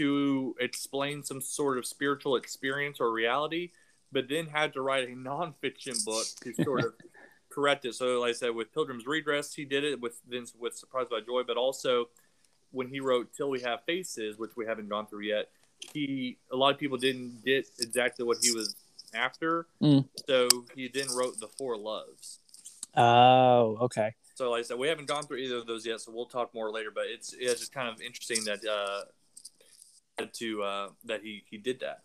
To 0.00 0.57
explain 0.59 1.23
some 1.23 1.42
sort 1.42 1.76
of 1.76 1.85
spiritual 1.85 2.37
experience 2.37 3.00
or 3.00 3.12
reality, 3.12 3.73
but 4.11 4.30
then 4.30 4.47
had 4.47 4.73
to 4.73 4.80
write 4.80 5.04
a 5.04 5.12
nonfiction 5.12 6.02
book 6.07 6.25
to 6.42 6.54
sort 6.64 6.85
of 6.85 6.95
correct 7.50 7.85
it. 7.85 7.95
So, 7.95 8.21
like 8.21 8.30
I 8.30 8.33
said, 8.33 8.54
with 8.54 8.73
Pilgrim's 8.73 9.07
Regress, 9.07 9.52
he 9.52 9.64
did 9.64 9.85
it 9.85 10.00
with 10.00 10.21
then 10.26 10.47
with 10.59 10.75
Surprised 10.75 11.11
by 11.11 11.21
Joy, 11.21 11.42
but 11.47 11.57
also 11.57 12.09
when 12.71 12.88
he 12.88 13.00
wrote 13.00 13.35
Till 13.37 13.50
We 13.50 13.61
Have 13.61 13.85
Faces, 13.85 14.38
which 14.38 14.52
we 14.57 14.64
haven't 14.64 14.88
gone 14.88 15.07
through 15.07 15.25
yet, 15.25 15.50
he 15.92 16.38
a 16.50 16.57
lot 16.57 16.73
of 16.73 16.78
people 16.78 16.97
didn't 16.97 17.45
get 17.45 17.66
exactly 17.78 18.25
what 18.25 18.38
he 18.40 18.52
was 18.52 18.75
after, 19.14 19.66
mm. 19.83 20.07
so 20.26 20.49
he 20.75 20.88
then 20.88 21.09
wrote 21.14 21.38
The 21.40 21.49
Four 21.49 21.76
Loves. 21.76 22.38
Oh, 22.97 23.76
okay. 23.83 24.14
So, 24.35 24.50
like 24.50 24.61
I 24.61 24.62
said, 24.62 24.78
we 24.78 24.88
haven't 24.88 25.09
gone 25.09 25.25
through 25.25 25.38
either 25.38 25.57
of 25.57 25.66
those 25.66 25.85
yet, 25.85 26.00
so 26.00 26.12
we'll 26.12 26.26
talk 26.26 26.54
more 26.54 26.71
later. 26.71 26.90
But 26.95 27.04
it's 27.09 27.35
it's 27.38 27.61
just 27.61 27.73
kind 27.75 27.88
of 27.88 28.00
interesting 28.00 28.45
that 28.45 28.64
uh, 28.64 29.02
to 30.27 30.62
uh, 30.62 30.89
that 31.05 31.23
he 31.23 31.43
he 31.50 31.57
did 31.57 31.81
that, 31.81 32.03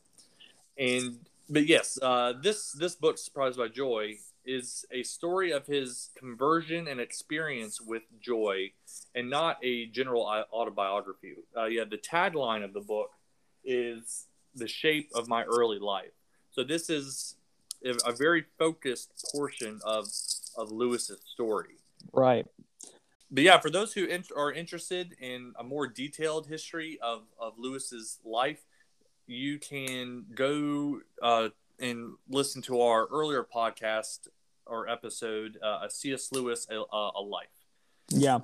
and 0.77 1.19
but 1.49 1.67
yes, 1.67 1.99
uh, 2.01 2.33
this 2.41 2.71
this 2.71 2.95
book, 2.95 3.17
Surprised 3.17 3.57
by 3.57 3.67
Joy, 3.67 4.17
is 4.45 4.85
a 4.91 5.03
story 5.03 5.51
of 5.51 5.65
his 5.65 6.09
conversion 6.17 6.87
and 6.87 6.99
experience 6.99 7.81
with 7.81 8.03
joy, 8.21 8.71
and 9.13 9.29
not 9.29 9.57
a 9.63 9.87
general 9.87 10.25
autobiography. 10.53 11.35
Uh, 11.55 11.65
yeah, 11.65 11.83
the 11.83 11.97
tagline 11.97 12.63
of 12.63 12.73
the 12.73 12.81
book 12.81 13.11
is 13.63 14.27
the 14.55 14.67
shape 14.67 15.09
of 15.15 15.27
my 15.27 15.43
early 15.43 15.79
life. 15.79 16.11
So 16.51 16.63
this 16.63 16.89
is 16.89 17.35
a 17.83 18.11
very 18.11 18.45
focused 18.57 19.11
portion 19.33 19.79
of 19.83 20.05
of 20.57 20.71
Lewis's 20.71 21.19
story. 21.33 21.75
Right. 22.13 22.45
But 23.35 23.43
yeah, 23.43 23.59
for 23.59 23.69
those 23.69 23.91
who 23.91 24.05
in- 24.05 24.23
are 24.35 24.51
interested 24.51 25.13
in 25.19 25.53
a 25.59 25.63
more 25.63 25.87
detailed 25.87 26.47
history 26.47 26.97
of 27.03 27.23
of 27.37 27.59
Lewis's 27.59 28.17
life, 28.23 28.65
you 29.27 29.59
can 29.59 30.25
go 30.33 31.01
uh, 31.21 31.49
and 31.77 32.13
listen 32.29 32.61
to 32.63 32.79
our 32.79 33.07
earlier 33.07 33.43
podcast 33.43 34.29
or 34.65 34.87
episode, 34.87 35.59
uh, 35.61 35.87
C.S. 35.89 36.31
Lewis, 36.31 36.65
a, 36.71 36.75
a 36.75 37.21
Life. 37.21 37.49
Yeah. 38.09 38.39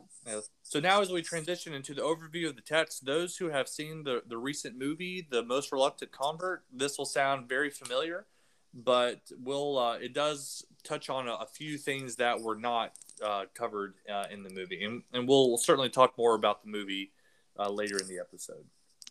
So 0.62 0.80
now, 0.80 1.02
as 1.02 1.10
we 1.10 1.22
transition 1.22 1.74
into 1.74 1.94
the 1.94 2.02
overview 2.02 2.50
of 2.50 2.56
the 2.56 2.62
text, 2.62 3.06
those 3.06 3.38
who 3.38 3.50
have 3.50 3.68
seen 3.68 4.04
the, 4.04 4.22
the 4.28 4.38
recent 4.38 4.78
movie, 4.78 5.26
The 5.28 5.42
Most 5.42 5.72
Reluctant 5.72 6.12
Convert, 6.12 6.64
this 6.72 6.98
will 6.98 7.06
sound 7.06 7.48
very 7.48 7.70
familiar, 7.70 8.26
but 8.74 9.20
we'll 9.44 9.78
uh, 9.78 9.98
it 9.98 10.14
does 10.14 10.66
touch 10.84 11.10
on 11.10 11.28
a, 11.28 11.34
a, 11.34 11.46
few 11.46 11.78
things 11.78 12.16
that 12.16 12.42
were 12.42 12.56
not 12.56 12.94
uh, 13.24 13.46
covered 13.54 13.96
uh, 14.12 14.26
in 14.32 14.44
the 14.44 14.50
movie, 14.50 14.84
and, 14.84 15.04
and 15.14 15.28
we'll 15.28 15.58
certainly 15.58 15.90
talk 15.90 16.18
more 16.18 16.36
about 16.36 16.64
the 16.64 16.70
movie 16.70 17.12
uh, 17.60 17.70
later 17.70 17.98
in 17.98 18.08
the 18.08 18.20
episode. 18.20 18.66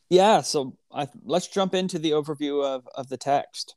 Yeah, 0.09 0.41
so 0.41 0.77
I, 0.93 1.09
let's 1.25 1.47
jump 1.47 1.75
into 1.75 1.99
the 1.99 2.11
overview 2.11 2.65
of, 2.65 2.89
of 2.95 3.09
the 3.09 3.17
text. 3.17 3.77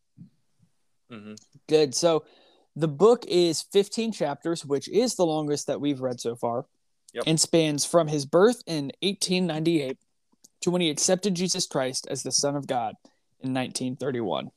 Mm-hmm. 1.12 1.34
Good. 1.68 1.94
So 1.94 2.26
the 2.76 2.88
book 2.88 3.26
is 3.28 3.62
15 3.62 4.12
chapters, 4.12 4.66
which 4.66 4.90
is 4.90 5.16
the 5.16 5.26
longest 5.26 5.68
that 5.68 5.80
we've 5.80 6.02
read 6.02 6.20
so 6.20 6.36
far, 6.36 6.66
yep. 7.14 7.26
and 7.28 7.40
spans 7.40 7.86
from 7.86 8.08
his 8.08 8.26
birth 8.26 8.64
in 8.66 8.86
1898 9.02 9.98
to 10.62 10.72
when 10.72 10.82
he 10.82 10.90
accepted 10.90 11.36
Jesus 11.36 11.68
Christ 11.68 12.08
as 12.10 12.24
the 12.24 12.32
Son 12.32 12.56
of 12.56 12.66
God 12.66 12.96
in 13.42 13.54
1931. 13.54 14.50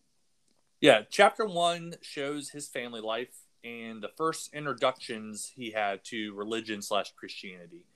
Yeah, 0.81 1.03
chapter 1.11 1.47
one 1.47 1.95
shows 2.03 2.51
his 2.51 2.69
family 2.69 3.01
life 3.01 3.35
and 3.65 4.03
the 4.03 4.11
first 4.17 4.53
introductions 4.53 5.53
he 5.57 5.71
had 5.71 6.05
to 6.05 6.35
religion 6.35 6.83
slash 6.83 7.13
Christianity. 7.17 7.87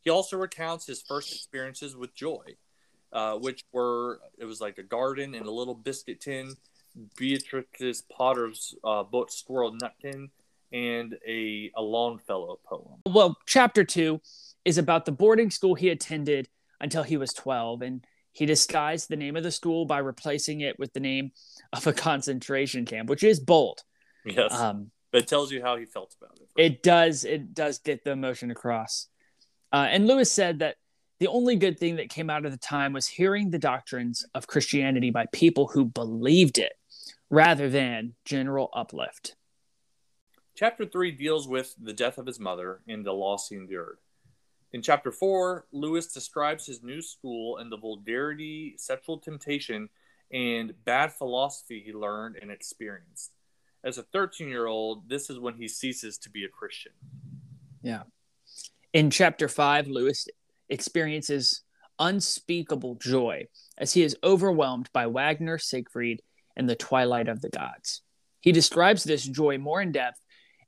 He 0.00 0.10
also 0.10 0.36
recounts 0.36 0.86
his 0.86 1.00
first 1.00 1.32
experiences 1.32 1.96
with 1.96 2.14
joy, 2.14 2.56
uh, 3.12 3.36
which 3.36 3.62
were 3.72 4.20
it 4.36 4.44
was 4.44 4.60
like 4.60 4.78
a 4.78 4.82
garden 4.82 5.34
and 5.34 5.46
a 5.46 5.50
little 5.50 5.74
biscuit 5.74 6.20
tin 6.20 6.56
Beatrix 7.16 8.02
Potter's 8.02 8.74
uh, 8.84 9.02
book 9.04 9.30
Squirrel 9.30 9.72
Nutkin 9.72 10.30
and 10.72 11.16
a, 11.26 11.70
a 11.76 11.82
Longfellow 11.82 12.58
poem. 12.64 13.00
Well, 13.06 13.38
chapter 13.46 13.84
two 13.84 14.20
is 14.64 14.76
about 14.76 15.04
the 15.04 15.12
boarding 15.12 15.50
school 15.50 15.74
he 15.76 15.88
attended 15.88 16.48
until 16.80 17.04
he 17.04 17.16
was 17.16 17.32
12, 17.32 17.82
and 17.82 18.06
he 18.34 18.46
disguised 18.46 19.08
the 19.08 19.16
name 19.16 19.36
of 19.36 19.44
the 19.44 19.50
school 19.50 19.86
by 19.86 19.98
replacing 19.98 20.60
it 20.60 20.78
with 20.78 20.92
the 20.92 21.00
name 21.00 21.30
of 21.72 21.86
a 21.86 21.92
concentration 21.92 22.84
camp, 22.84 23.08
which 23.08 23.22
is 23.22 23.40
bold. 23.40 23.80
Yes. 24.26 24.52
Um, 24.52 24.90
but 25.12 25.22
it 25.22 25.28
tells 25.28 25.52
you 25.52 25.62
how 25.62 25.76
he 25.76 25.84
felt 25.84 26.14
about 26.20 26.36
it. 26.40 26.48
It 26.60 26.82
does. 26.82 27.24
It 27.24 27.54
does 27.54 27.78
get 27.78 28.02
the 28.04 28.10
emotion 28.10 28.50
across. 28.50 29.06
Uh, 29.72 29.86
and 29.88 30.06
Lewis 30.06 30.30
said 30.30 30.58
that 30.58 30.76
the 31.20 31.28
only 31.28 31.54
good 31.54 31.78
thing 31.78 31.96
that 31.96 32.10
came 32.10 32.28
out 32.28 32.44
of 32.44 32.50
the 32.50 32.58
time 32.58 32.92
was 32.92 33.06
hearing 33.06 33.50
the 33.50 33.58
doctrines 33.58 34.26
of 34.34 34.48
Christianity 34.48 35.10
by 35.10 35.26
people 35.32 35.68
who 35.68 35.84
believed 35.84 36.58
it 36.58 36.72
rather 37.30 37.70
than 37.70 38.14
general 38.24 38.70
uplift. 38.74 39.36
Chapter 40.56 40.84
3 40.84 41.12
deals 41.12 41.46
with 41.46 41.74
the 41.80 41.92
death 41.92 42.18
of 42.18 42.26
his 42.26 42.40
mother 42.40 42.80
and 42.88 43.04
the 43.04 43.12
loss 43.12 43.48
he 43.48 43.56
endured. 43.56 43.98
In 44.74 44.82
chapter 44.82 45.12
4, 45.12 45.66
Lewis 45.70 46.08
describes 46.08 46.66
his 46.66 46.82
new 46.82 47.00
school 47.00 47.58
and 47.58 47.70
the 47.70 47.76
vulgarity, 47.76 48.74
sexual 48.76 49.18
temptation, 49.18 49.88
and 50.32 50.74
bad 50.84 51.12
philosophy 51.12 51.80
he 51.86 51.92
learned 51.92 52.38
and 52.42 52.50
experienced. 52.50 53.30
As 53.84 53.98
a 53.98 54.02
13 54.02 54.48
year 54.48 54.66
old, 54.66 55.08
this 55.08 55.30
is 55.30 55.38
when 55.38 55.54
he 55.54 55.68
ceases 55.68 56.18
to 56.18 56.28
be 56.28 56.44
a 56.44 56.48
Christian. 56.48 56.90
Yeah. 57.82 58.02
In 58.92 59.10
chapter 59.10 59.46
5, 59.46 59.86
Lewis 59.86 60.26
experiences 60.68 61.62
unspeakable 62.00 62.96
joy 62.96 63.46
as 63.78 63.92
he 63.92 64.02
is 64.02 64.16
overwhelmed 64.24 64.90
by 64.92 65.06
Wagner, 65.06 65.56
Siegfried, 65.56 66.20
and 66.56 66.68
the 66.68 66.74
twilight 66.74 67.28
of 67.28 67.42
the 67.42 67.50
gods. 67.50 68.02
He 68.40 68.50
describes 68.50 69.04
this 69.04 69.24
joy 69.24 69.56
more 69.56 69.80
in 69.80 69.92
depth 69.92 70.18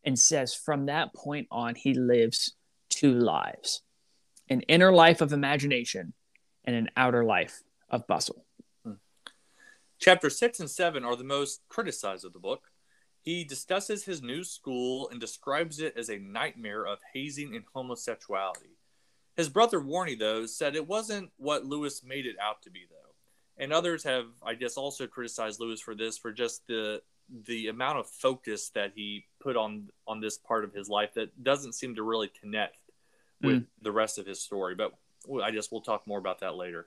and 0.05 0.17
says 0.17 0.55
from 0.55 0.87
that 0.87 1.13
point 1.13 1.49
on, 1.51 1.75
he 1.75 1.93
lives 1.93 2.55
two 2.89 3.13
lives 3.13 3.83
an 4.49 4.63
inner 4.63 4.93
life 4.93 5.21
of 5.21 5.33
imagination 5.33 6.13
and 6.65 6.77
an 6.77 6.91
outer 6.97 7.25
life 7.25 7.63
of 7.91 8.07
bustle. 8.07 8.45
Hmm. 8.85 8.95
Chapter 9.99 10.31
6 10.31 10.61
and 10.61 10.71
7 10.71 11.05
are 11.05 11.17
the 11.17 11.25
most 11.25 11.63
criticized 11.69 12.25
of 12.25 12.33
the 12.33 12.39
book. 12.39 12.71
He 13.23 13.43
discusses 13.45 14.05
his 14.05 14.23
new 14.23 14.45
school 14.45 15.09
and 15.09 15.21
describes 15.21 15.81
it 15.81 15.97
as 15.97 16.09
a 16.09 16.19
nightmare 16.19 16.87
of 16.87 17.01
hazing 17.13 17.57
and 17.57 17.65
homosexuality. 17.75 18.77
His 19.37 19.49
brother 19.49 19.81
Warnie, 19.81 20.19
though, 20.19 20.47
said 20.47 20.77
it 20.77 20.87
wasn't 20.87 21.31
what 21.37 21.67
Lewis 21.67 22.03
made 22.05 22.25
it 22.25 22.37
out 22.41 22.63
to 22.63 22.71
be, 22.71 22.87
though 22.89 23.07
and 23.59 23.73
others 23.73 24.05
have, 24.05 24.27
I 24.45 24.55
guess, 24.55 24.77
also 24.77 25.07
criticized 25.07 25.61
Lewis 25.61 25.81
for 25.81 25.95
this 25.95 26.19
for 26.19 26.33
just 26.33 26.67
the 26.67 27.03
the 27.45 27.67
amount 27.67 27.99
of 27.99 28.07
focus 28.07 28.71
that 28.75 28.93
he 28.95 29.27
put 29.41 29.57
on 29.57 29.89
on 30.07 30.21
this 30.21 30.39
part 30.39 30.65
of 30.65 30.73
his 30.73 30.89
life 30.89 31.15
that 31.15 31.43
doesn't 31.43 31.75
seem 31.75 31.97
to 31.97 32.05
really 32.05 32.31
connect 32.41 32.77
with 33.43 33.63
mm. 33.63 33.67
the 33.83 33.93
rest 33.93 34.19
of 34.19 34.27
his 34.27 34.41
story. 34.41 34.75
But 34.75 34.93
I 35.43 35.51
guess 35.51 35.71
we'll 35.71 35.81
talk 35.81 36.07
more 36.07 36.19
about 36.19 36.41
that 36.41 36.57
later. 36.57 36.87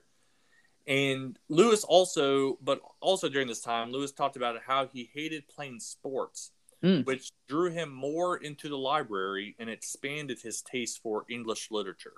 And 0.86 1.38
Lewis 1.48 1.84
also, 1.84 2.58
but 2.62 2.80
also 3.00 3.28
during 3.28 3.48
this 3.48 3.60
time, 3.60 3.92
Lewis 3.92 4.12
talked 4.12 4.36
about 4.36 4.56
how 4.66 4.86
he 4.86 5.10
hated 5.12 5.46
playing 5.48 5.80
sports, 5.80 6.52
mm. 6.82 7.04
which 7.04 7.30
drew 7.48 7.70
him 7.70 7.92
more 7.92 8.36
into 8.36 8.68
the 8.68 8.78
library 8.78 9.54
and 9.58 9.68
expanded 9.68 10.40
his 10.40 10.62
taste 10.62 11.00
for 11.02 11.24
English 11.28 11.68
literature. 11.70 12.14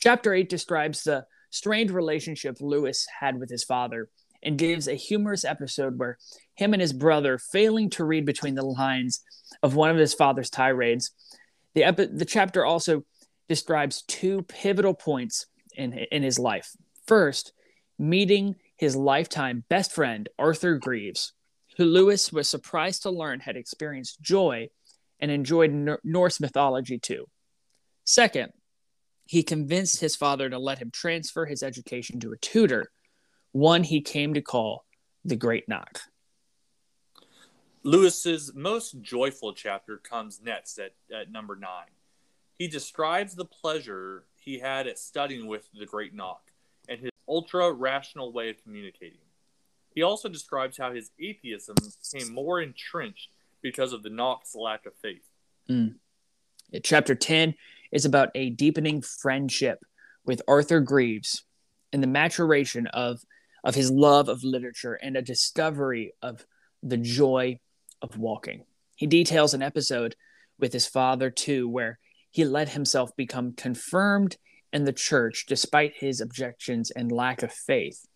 Chapter 0.00 0.34
8 0.34 0.48
describes 0.48 1.04
the 1.04 1.26
strained 1.50 1.90
relationship 1.90 2.56
Lewis 2.60 3.06
had 3.20 3.38
with 3.38 3.48
his 3.48 3.62
father 3.62 4.08
and 4.42 4.58
gives 4.58 4.88
a 4.88 4.94
humorous 4.94 5.44
episode 5.44 5.98
where 5.98 6.18
him 6.54 6.72
and 6.72 6.82
his 6.82 6.92
brother, 6.92 7.38
failing 7.38 7.88
to 7.90 8.04
read 8.04 8.26
between 8.26 8.56
the 8.56 8.64
lines 8.64 9.20
of 9.62 9.76
one 9.76 9.90
of 9.90 9.96
his 9.96 10.12
father's 10.12 10.50
tirades, 10.50 11.12
the, 11.74 11.84
epi- 11.84 12.06
the 12.12 12.24
chapter 12.24 12.64
also 12.64 13.04
describes 13.48 14.02
two 14.02 14.42
pivotal 14.42 14.94
points 14.94 15.46
in, 15.74 15.92
in 15.92 16.22
his 16.22 16.38
life. 16.38 16.70
First, 17.06 17.52
meeting 17.98 18.56
his 18.76 18.96
lifetime 18.96 19.64
best 19.68 19.92
friend, 19.92 20.28
Arthur 20.38 20.78
Greeves, 20.78 21.32
who 21.76 21.84
Lewis 21.84 22.32
was 22.32 22.48
surprised 22.48 23.02
to 23.02 23.10
learn 23.10 23.40
had 23.40 23.56
experienced 23.56 24.20
joy 24.20 24.68
and 25.20 25.30
enjoyed 25.30 25.98
Norse 26.04 26.40
mythology 26.40 26.98
too. 26.98 27.26
Second, 28.04 28.52
he 29.26 29.42
convinced 29.42 30.00
his 30.00 30.16
father 30.16 30.50
to 30.50 30.58
let 30.58 30.78
him 30.78 30.90
transfer 30.90 31.46
his 31.46 31.62
education 31.62 32.20
to 32.20 32.32
a 32.32 32.38
tutor, 32.38 32.90
one 33.52 33.84
he 33.84 34.00
came 34.00 34.34
to 34.34 34.42
call 34.42 34.84
the 35.24 35.36
Great 35.36 35.68
Knock. 35.68 36.00
Lewis's 37.84 38.52
most 38.54 39.00
joyful 39.00 39.52
chapter 39.52 39.96
comes 39.96 40.40
next 40.42 40.78
at, 40.78 40.92
at 41.12 41.32
number 41.32 41.56
nine. 41.56 41.90
He 42.58 42.68
describes 42.68 43.34
the 43.34 43.44
pleasure 43.44 44.24
he 44.36 44.60
had 44.60 44.86
at 44.86 44.98
studying 44.98 45.46
with 45.46 45.68
the 45.74 45.86
Great 45.86 46.14
Knock 46.14 46.52
and 46.88 47.00
his 47.00 47.10
ultra 47.28 47.72
rational 47.72 48.32
way 48.32 48.50
of 48.50 48.62
communicating. 48.62 49.18
He 49.94 50.02
also 50.02 50.28
describes 50.28 50.78
how 50.78 50.92
his 50.92 51.10
atheism 51.18 51.74
became 52.12 52.32
more 52.32 52.60
entrenched 52.60 53.30
because 53.62 53.92
of 53.92 54.02
the 54.02 54.10
Knock's 54.10 54.54
lack 54.54 54.86
of 54.86 54.94
faith. 54.94 55.28
Mm. 55.68 55.96
Chapter 56.82 57.14
10 57.14 57.54
is 57.90 58.04
about 58.04 58.30
a 58.34 58.50
deepening 58.50 59.02
friendship 59.02 59.84
with 60.24 60.40
Arthur 60.46 60.80
Greeves 60.80 61.44
and 61.92 62.02
the 62.02 62.06
maturation 62.06 62.86
of, 62.88 63.24
of 63.64 63.74
his 63.74 63.90
love 63.90 64.28
of 64.28 64.44
literature 64.44 64.94
and 64.94 65.16
a 65.16 65.22
discovery 65.22 66.14
of 66.22 66.46
the 66.82 66.96
joy 66.96 67.58
of 68.02 68.18
walking. 68.18 68.64
He 68.96 69.06
details 69.06 69.54
an 69.54 69.62
episode 69.62 70.16
with 70.58 70.72
his 70.72 70.86
father, 70.86 71.30
too, 71.30 71.68
where 71.68 71.98
he 72.30 72.44
let 72.44 72.70
himself 72.70 73.16
become 73.16 73.52
confirmed 73.52 74.36
in 74.72 74.84
the 74.84 74.92
church 74.92 75.46
despite 75.46 75.94
his 75.96 76.20
objections 76.20 76.90
and 76.90 77.10
lack 77.12 77.42
of 77.42 77.52
faith. 77.52 78.06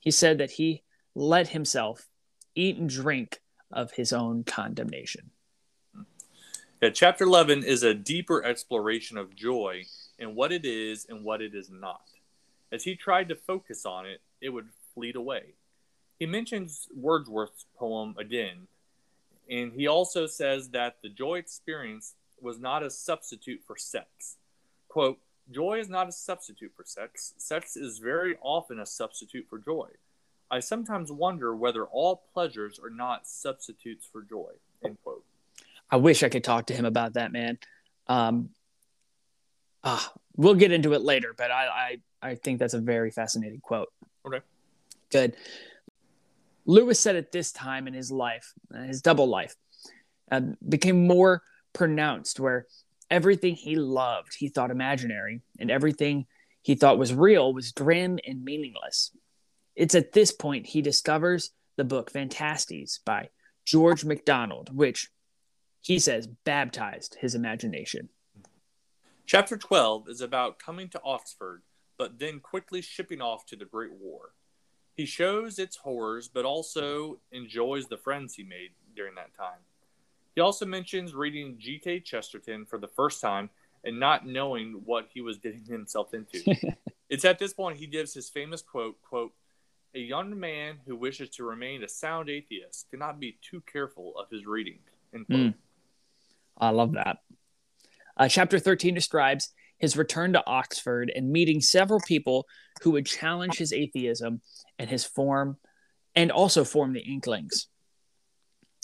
He 0.00 0.10
said 0.10 0.38
that 0.38 0.52
he 0.52 0.82
let 1.14 1.48
himself 1.48 2.08
eat 2.54 2.76
and 2.76 2.88
drink 2.88 3.40
of 3.70 3.92
his 3.92 4.12
own 4.12 4.44
condemnation. 4.44 5.30
Yeah, 6.80 6.90
chapter 6.90 7.24
11 7.24 7.64
is 7.64 7.82
a 7.82 7.94
deeper 7.94 8.44
exploration 8.44 9.16
of 9.16 9.34
joy 9.34 9.84
and 10.18 10.36
what 10.36 10.52
it 10.52 10.64
is 10.64 11.06
and 11.08 11.24
what 11.24 11.40
it 11.40 11.54
is 11.54 11.70
not. 11.70 12.02
As 12.70 12.84
he 12.84 12.94
tried 12.94 13.28
to 13.30 13.36
focus 13.36 13.86
on 13.86 14.06
it, 14.06 14.20
it 14.40 14.50
would 14.50 14.68
fleet 14.94 15.16
away. 15.16 15.54
He 16.18 16.26
mentions 16.26 16.86
Wordsworth's 16.94 17.66
poem 17.76 18.14
again, 18.18 18.68
and 19.48 19.72
he 19.72 19.86
also 19.86 20.26
says 20.26 20.70
that 20.70 20.96
the 21.02 21.08
joy 21.08 21.36
experience 21.36 22.14
was 22.40 22.58
not 22.58 22.82
a 22.82 22.90
substitute 22.90 23.60
for 23.66 23.76
sex. 23.76 24.36
Quote, 24.88 25.18
Joy 25.50 25.78
is 25.78 25.88
not 25.88 26.08
a 26.08 26.12
substitute 26.12 26.72
for 26.74 26.84
sex. 26.86 27.34
Sex 27.36 27.76
is 27.76 27.98
very 27.98 28.36
often 28.40 28.80
a 28.80 28.86
substitute 28.86 29.46
for 29.48 29.58
joy. 29.58 29.88
I 30.50 30.60
sometimes 30.60 31.12
wonder 31.12 31.54
whether 31.54 31.84
all 31.84 32.24
pleasures 32.32 32.78
are 32.82 32.90
not 32.90 33.26
substitutes 33.26 34.06
for 34.10 34.22
joy. 34.22 34.52
End 34.84 34.96
quote. 35.02 35.24
I 35.90 35.96
wish 35.96 36.22
I 36.22 36.28
could 36.28 36.44
talk 36.44 36.66
to 36.66 36.74
him 36.74 36.84
about 36.84 37.14
that, 37.14 37.32
man. 37.32 37.58
Um, 38.06 38.50
uh, 39.82 40.00
we'll 40.36 40.54
get 40.54 40.72
into 40.72 40.94
it 40.94 41.02
later, 41.02 41.34
but 41.36 41.50
I, 41.50 41.98
I, 42.22 42.30
I 42.30 42.34
think 42.36 42.58
that's 42.58 42.74
a 42.74 42.78
very 42.78 43.10
fascinating 43.10 43.60
quote. 43.60 43.92
Okay. 44.26 44.40
Good. 45.10 45.36
Lewis 46.66 46.98
said 46.98 47.16
at 47.16 47.32
this 47.32 47.52
time 47.52 47.86
in 47.86 47.94
his 47.94 48.10
life, 48.10 48.52
his 48.86 49.02
double 49.02 49.28
life, 49.28 49.54
uh, 50.30 50.40
became 50.66 51.06
more 51.06 51.42
pronounced, 51.72 52.40
where 52.40 52.66
everything 53.10 53.54
he 53.54 53.76
loved 53.76 54.34
he 54.38 54.48
thought 54.48 54.70
imaginary, 54.70 55.42
and 55.58 55.70
everything 55.70 56.26
he 56.62 56.74
thought 56.74 56.98
was 56.98 57.12
real 57.12 57.52
was 57.52 57.72
grim 57.72 58.18
and 58.26 58.44
meaningless. 58.44 59.10
It's 59.76 59.94
at 59.94 60.12
this 60.12 60.32
point 60.32 60.66
he 60.66 60.80
discovers 60.80 61.50
the 61.76 61.84
book 61.84 62.10
Phantastes 62.10 62.98
by 63.04 63.28
George 63.64 64.04
MacDonald, 64.04 64.74
which 64.74 65.10
he 65.80 65.98
says 65.98 66.26
baptized 66.26 67.16
his 67.20 67.34
imagination. 67.34 68.08
Chapter 69.26 69.56
12 69.56 70.08
is 70.08 70.20
about 70.20 70.58
coming 70.58 70.88
to 70.90 71.00
Oxford, 71.04 71.62
but 71.98 72.18
then 72.18 72.40
quickly 72.40 72.80
shipping 72.80 73.20
off 73.20 73.44
to 73.46 73.56
the 73.56 73.64
Great 73.64 73.92
War. 73.92 74.32
He 74.94 75.06
shows 75.06 75.58
its 75.58 75.76
horrors, 75.76 76.28
but 76.28 76.44
also 76.44 77.18
enjoys 77.32 77.86
the 77.86 77.96
friends 77.96 78.34
he 78.34 78.44
made 78.44 78.70
during 78.94 79.14
that 79.16 79.34
time. 79.36 79.58
He 80.34 80.40
also 80.40 80.66
mentions 80.66 81.14
reading 81.14 81.56
G.K. 81.58 82.00
Chesterton 82.00 82.64
for 82.64 82.78
the 82.78 82.88
first 82.88 83.20
time 83.20 83.50
and 83.84 84.00
not 84.00 84.26
knowing 84.26 84.82
what 84.84 85.08
he 85.12 85.20
was 85.20 85.38
getting 85.38 85.64
himself 85.64 86.14
into. 86.14 86.42
it's 87.08 87.24
at 87.24 87.38
this 87.38 87.52
point 87.52 87.78
he 87.78 87.86
gives 87.86 88.14
his 88.14 88.28
famous 88.28 88.62
quote, 88.62 89.00
quote, 89.02 89.32
a 89.94 89.98
young 89.98 90.38
man 90.38 90.78
who 90.86 90.96
wishes 90.96 91.30
to 91.30 91.44
remain 91.44 91.84
a 91.84 91.88
sound 91.88 92.28
atheist 92.28 92.88
cannot 92.90 93.20
be 93.20 93.38
too 93.42 93.60
careful 93.60 94.14
of 94.18 94.28
his 94.28 94.44
reading. 94.44 94.78
Mm. 95.14 95.54
I 96.58 96.70
love 96.70 96.92
that. 96.92 97.18
Uh, 98.16 98.28
chapter 98.28 98.58
13 98.58 98.94
describes 98.94 99.52
his 99.78 99.96
return 99.96 100.32
to 100.32 100.46
Oxford 100.46 101.12
and 101.14 101.30
meeting 101.30 101.60
several 101.60 102.00
people 102.00 102.46
who 102.82 102.92
would 102.92 103.06
challenge 103.06 103.56
his 103.56 103.72
atheism 103.72 104.40
and 104.78 104.88
his 104.88 105.04
form 105.04 105.56
and 106.14 106.30
also 106.30 106.64
form 106.64 106.92
the 106.92 107.00
Inklings. 107.00 107.68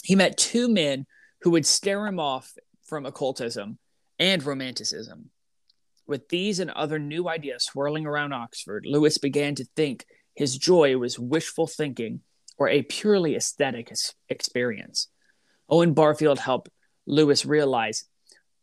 He 0.03 0.17
met 0.17 0.37
two 0.37 0.69
men 0.69 1.07
who 1.43 1.51
would 1.51 1.67
stare 1.67 2.07
him 2.07 2.19
off 2.19 2.53
from 2.87 3.07
occultism 3.07 3.79
and 4.19 4.43
romanticism. 4.45 5.31
With 6.07 6.29
these 6.29 6.59
and 6.59 6.71
other 6.71 6.99
new 6.99 7.29
ideas 7.29 7.65
swirling 7.65 8.07
around 8.07 8.33
Oxford, 8.33 8.85
Lewis 8.87 9.19
began 9.19 9.55
to 9.57 9.65
think 9.77 10.05
his 10.35 10.59
joy 10.59 10.97
was 10.97 11.19
wishful 11.19 11.67
thinking 11.67 12.21
or 12.59 12.69
a 12.69 12.83
purely 12.83 13.37
aesthetic 13.37 13.93
experience. 14.29 15.09
Owen 15.69 15.95
Barfield 15.95 16.39
helped 16.39 16.69
Lewis 17.07 17.47
realize 17.47 18.05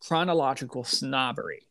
chronological 0.01 0.83
snobbery 0.83 1.66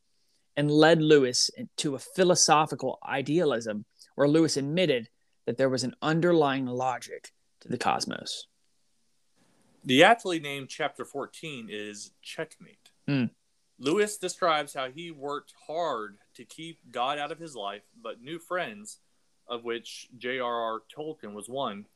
and 0.56 0.70
led 0.70 1.02
Lewis 1.02 1.50
to 1.76 1.94
a 1.94 1.98
philosophical 1.98 2.98
idealism 3.06 3.84
where 4.14 4.28
Lewis 4.28 4.56
admitted 4.56 5.08
that 5.46 5.58
there 5.58 5.68
was 5.68 5.84
an 5.84 5.94
underlying 6.02 6.66
logic 6.66 7.32
to 7.60 7.68
the 7.68 7.78
cosmos. 7.78 8.46
The 9.84 10.02
aptly 10.02 10.40
named 10.40 10.68
chapter 10.68 11.04
14 11.04 11.68
is 11.70 12.10
Checkmate. 12.22 12.90
Mm. 13.08 13.30
Lewis 13.78 14.16
describes 14.16 14.74
how 14.74 14.90
he 14.90 15.10
worked 15.10 15.52
hard 15.66 16.16
to 16.34 16.44
keep 16.44 16.78
God 16.90 17.18
out 17.18 17.30
of 17.30 17.38
his 17.38 17.54
life, 17.54 17.82
but 18.02 18.22
new 18.22 18.38
friends, 18.38 18.98
of 19.46 19.64
which 19.64 20.08
J.R.R. 20.16 20.80
Tolkien 20.94 21.34
was 21.34 21.48
one, 21.48 21.86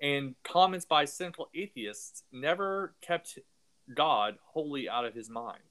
and 0.00 0.34
comments 0.42 0.84
by 0.84 1.04
cynical 1.04 1.48
atheists 1.54 2.24
never 2.32 2.94
kept 3.00 3.38
God 3.94 4.36
wholly 4.44 4.88
out 4.88 5.04
of 5.04 5.14
his 5.14 5.30
mind. 5.30 5.62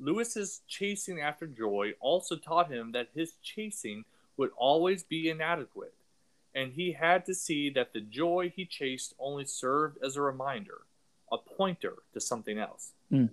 Lewis's 0.00 0.62
chasing 0.66 1.20
after 1.20 1.46
joy 1.46 1.92
also 2.00 2.36
taught 2.36 2.72
him 2.72 2.92
that 2.92 3.08
his 3.14 3.34
chasing 3.42 4.04
would 4.36 4.50
always 4.56 5.02
be 5.02 5.28
inadequate 5.28 5.94
and 6.54 6.72
he 6.72 6.92
had 6.92 7.24
to 7.26 7.34
see 7.34 7.70
that 7.70 7.92
the 7.92 8.00
joy 8.00 8.52
he 8.54 8.64
chased 8.64 9.14
only 9.18 9.44
served 9.44 9.98
as 10.04 10.16
a 10.16 10.22
reminder, 10.22 10.82
a 11.30 11.38
pointer 11.38 11.94
to 12.12 12.20
something 12.20 12.58
else. 12.58 12.92
Mm. 13.12 13.30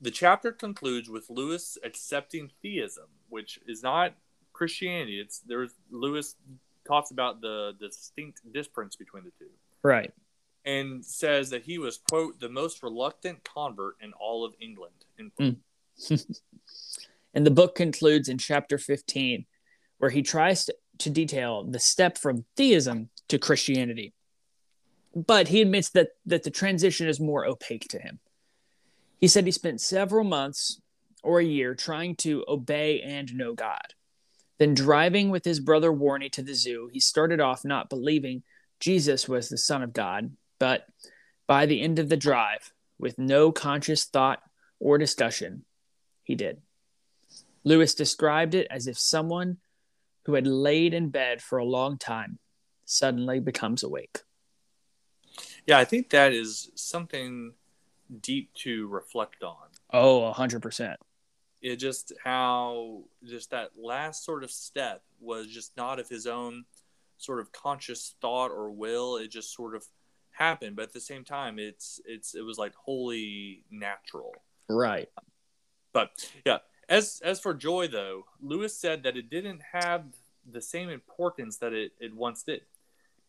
The 0.00 0.10
chapter 0.10 0.52
concludes 0.52 1.08
with 1.08 1.30
Lewis 1.30 1.78
accepting 1.84 2.50
theism, 2.62 3.06
which 3.28 3.58
is 3.66 3.82
not 3.82 4.14
Christianity. 4.52 5.20
It's 5.20 5.40
there's 5.40 5.72
Lewis 5.90 6.36
talks 6.86 7.10
about 7.10 7.40
the, 7.40 7.74
the 7.78 7.88
distinct 7.88 8.40
difference 8.52 8.96
between 8.96 9.24
the 9.24 9.32
two. 9.38 9.50
Right. 9.82 10.12
And 10.66 11.04
says 11.04 11.50
that 11.50 11.62
he 11.62 11.78
was, 11.78 11.98
quote, 12.10 12.40
the 12.40 12.48
most 12.48 12.82
reluctant 12.82 13.44
convert 13.44 13.96
in 14.00 14.12
all 14.14 14.44
of 14.44 14.54
England. 14.60 14.94
Mm. 15.38 15.56
and 17.34 17.46
the 17.46 17.50
book 17.50 17.74
concludes 17.74 18.28
in 18.28 18.38
chapter 18.38 18.78
15, 18.78 19.46
where 19.98 20.10
he 20.10 20.22
tries 20.22 20.64
to 20.66 20.74
to 20.98 21.10
detail 21.10 21.64
the 21.64 21.78
step 21.78 22.18
from 22.18 22.44
theism 22.56 23.10
to 23.28 23.38
Christianity. 23.38 24.12
But 25.14 25.48
he 25.48 25.62
admits 25.62 25.90
that, 25.90 26.08
that 26.26 26.42
the 26.42 26.50
transition 26.50 27.08
is 27.08 27.20
more 27.20 27.46
opaque 27.46 27.86
to 27.90 27.98
him. 27.98 28.20
He 29.20 29.28
said 29.28 29.44
he 29.44 29.52
spent 29.52 29.80
several 29.80 30.24
months 30.24 30.80
or 31.22 31.38
a 31.40 31.44
year 31.44 31.74
trying 31.74 32.16
to 32.16 32.44
obey 32.48 33.00
and 33.00 33.34
know 33.34 33.54
God. 33.54 33.94
Then, 34.58 34.74
driving 34.74 35.30
with 35.30 35.44
his 35.44 35.58
brother 35.58 35.90
Warnie 35.90 36.30
to 36.32 36.42
the 36.42 36.54
zoo, 36.54 36.88
he 36.92 37.00
started 37.00 37.40
off 37.40 37.64
not 37.64 37.90
believing 37.90 38.42
Jesus 38.78 39.28
was 39.28 39.48
the 39.48 39.58
Son 39.58 39.82
of 39.82 39.92
God, 39.92 40.32
but 40.60 40.86
by 41.46 41.66
the 41.66 41.80
end 41.80 41.98
of 41.98 42.08
the 42.08 42.16
drive, 42.16 42.72
with 42.98 43.18
no 43.18 43.50
conscious 43.50 44.04
thought 44.04 44.40
or 44.78 44.98
discussion, 44.98 45.64
he 46.24 46.34
did. 46.34 46.60
Lewis 47.62 47.94
described 47.94 48.54
it 48.54 48.66
as 48.70 48.86
if 48.86 48.98
someone 48.98 49.58
who 50.24 50.34
had 50.34 50.46
laid 50.46 50.92
in 50.92 51.10
bed 51.10 51.40
for 51.40 51.58
a 51.58 51.64
long 51.64 51.96
time 51.98 52.38
suddenly 52.84 53.40
becomes 53.40 53.82
awake. 53.82 54.20
Yeah, 55.66 55.78
I 55.78 55.84
think 55.84 56.10
that 56.10 56.32
is 56.32 56.70
something 56.74 57.54
deep 58.20 58.52
to 58.54 58.86
reflect 58.88 59.42
on. 59.42 59.68
Oh, 59.92 60.32
100%. 60.36 60.96
It 61.62 61.76
just 61.76 62.12
how 62.22 63.04
just 63.24 63.50
that 63.50 63.70
last 63.80 64.24
sort 64.24 64.44
of 64.44 64.50
step 64.50 65.02
was 65.18 65.46
just 65.46 65.74
not 65.78 65.98
of 65.98 66.08
his 66.08 66.26
own 66.26 66.66
sort 67.16 67.40
of 67.40 67.52
conscious 67.52 68.16
thought 68.20 68.50
or 68.50 68.70
will. 68.70 69.16
It 69.16 69.30
just 69.30 69.54
sort 69.54 69.74
of 69.74 69.86
happened, 70.32 70.76
but 70.76 70.82
at 70.82 70.92
the 70.92 71.00
same 71.00 71.24
time 71.24 71.58
it's 71.58 72.00
it's 72.04 72.34
it 72.34 72.42
was 72.42 72.58
like 72.58 72.74
wholly 72.74 73.64
natural. 73.70 74.34
Right. 74.68 75.08
But 75.94 76.30
yeah, 76.44 76.58
As 76.90 77.22
as 77.24 77.40
for 77.40 77.54
joy, 77.54 77.88
though, 77.88 78.26
Lewis 78.42 78.76
said 78.76 79.04
that 79.04 79.16
it 79.16 79.30
didn't 79.30 79.62
have 79.72 80.04
the 80.44 80.60
same 80.60 80.90
importance 80.90 81.56
that 81.58 81.72
it, 81.72 81.92
it 81.98 82.14
once 82.14 82.42
did. 82.42 82.60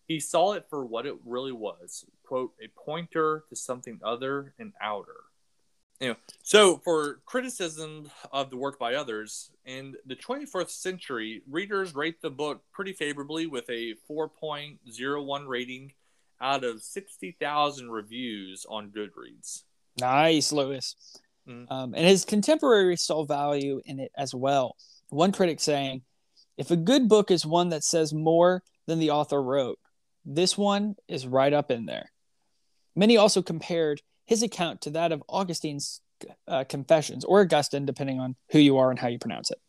He 0.05 0.19
saw 0.19 0.51
it 0.51 0.65
for 0.69 0.85
what 0.85 1.05
it 1.05 1.15
really 1.23 1.53
was 1.53 2.05
quote, 2.25 2.53
a 2.61 2.67
pointer 2.67 3.45
to 3.49 3.55
something 3.55 3.99
other 4.03 4.53
and 4.59 4.73
outer. 4.81 5.15
You 6.01 6.09
know, 6.09 6.15
so 6.43 6.77
for 6.83 7.21
criticism 7.25 8.11
of 8.33 8.49
the 8.49 8.57
work 8.57 8.77
by 8.77 8.95
others, 8.95 9.49
in 9.65 9.95
the 10.05 10.15
21st 10.15 10.69
century, 10.69 11.41
readers 11.49 11.95
rate 11.95 12.21
the 12.21 12.29
book 12.29 12.63
pretty 12.73 12.91
favorably 12.91 13.47
with 13.47 13.69
a 13.69 13.95
4.01 14.09 15.47
rating 15.47 15.93
out 16.41 16.65
of 16.65 16.81
60,000 16.81 17.89
reviews 17.89 18.65
on 18.67 18.89
Goodreads. 18.89 19.63
Nice, 19.97 20.51
Lewis. 20.51 20.97
Mm-hmm. 21.47 21.71
Um, 21.71 21.93
and 21.93 22.05
his 22.05 22.25
contemporaries 22.25 23.01
saw 23.01 23.25
value 23.25 23.81
in 23.85 23.99
it 23.99 24.11
as 24.17 24.33
well. 24.33 24.75
One 25.09 25.31
critic 25.31 25.59
saying, 25.59 26.01
if 26.57 26.71
a 26.71 26.75
good 26.75 27.07
book 27.07 27.31
is 27.31 27.45
one 27.45 27.69
that 27.69 27.83
says 27.83 28.13
more 28.13 28.63
than 28.87 28.99
the 28.99 29.11
author 29.11 29.41
wrote, 29.41 29.79
this 30.25 30.57
one 30.57 30.95
is 31.07 31.27
right 31.27 31.53
up 31.53 31.69
in 31.69 31.85
there. 31.85 32.11
Many 32.95 33.17
also 33.17 33.41
compared 33.41 34.01
his 34.25 34.41
account 34.41 34.81
to 34.81 34.91
that 34.91 35.11
of 35.11 35.21
Augustine's 35.29 36.01
uh, 36.47 36.63
Confessions, 36.63 37.25
or 37.25 37.41
Augustine, 37.41 37.85
depending 37.85 38.19
on 38.19 38.35
who 38.51 38.59
you 38.59 38.77
are 38.77 38.89
and 38.89 38.97
how 38.97 39.07
you 39.07 39.19
pronounce 39.19 39.51
it. 39.51 39.59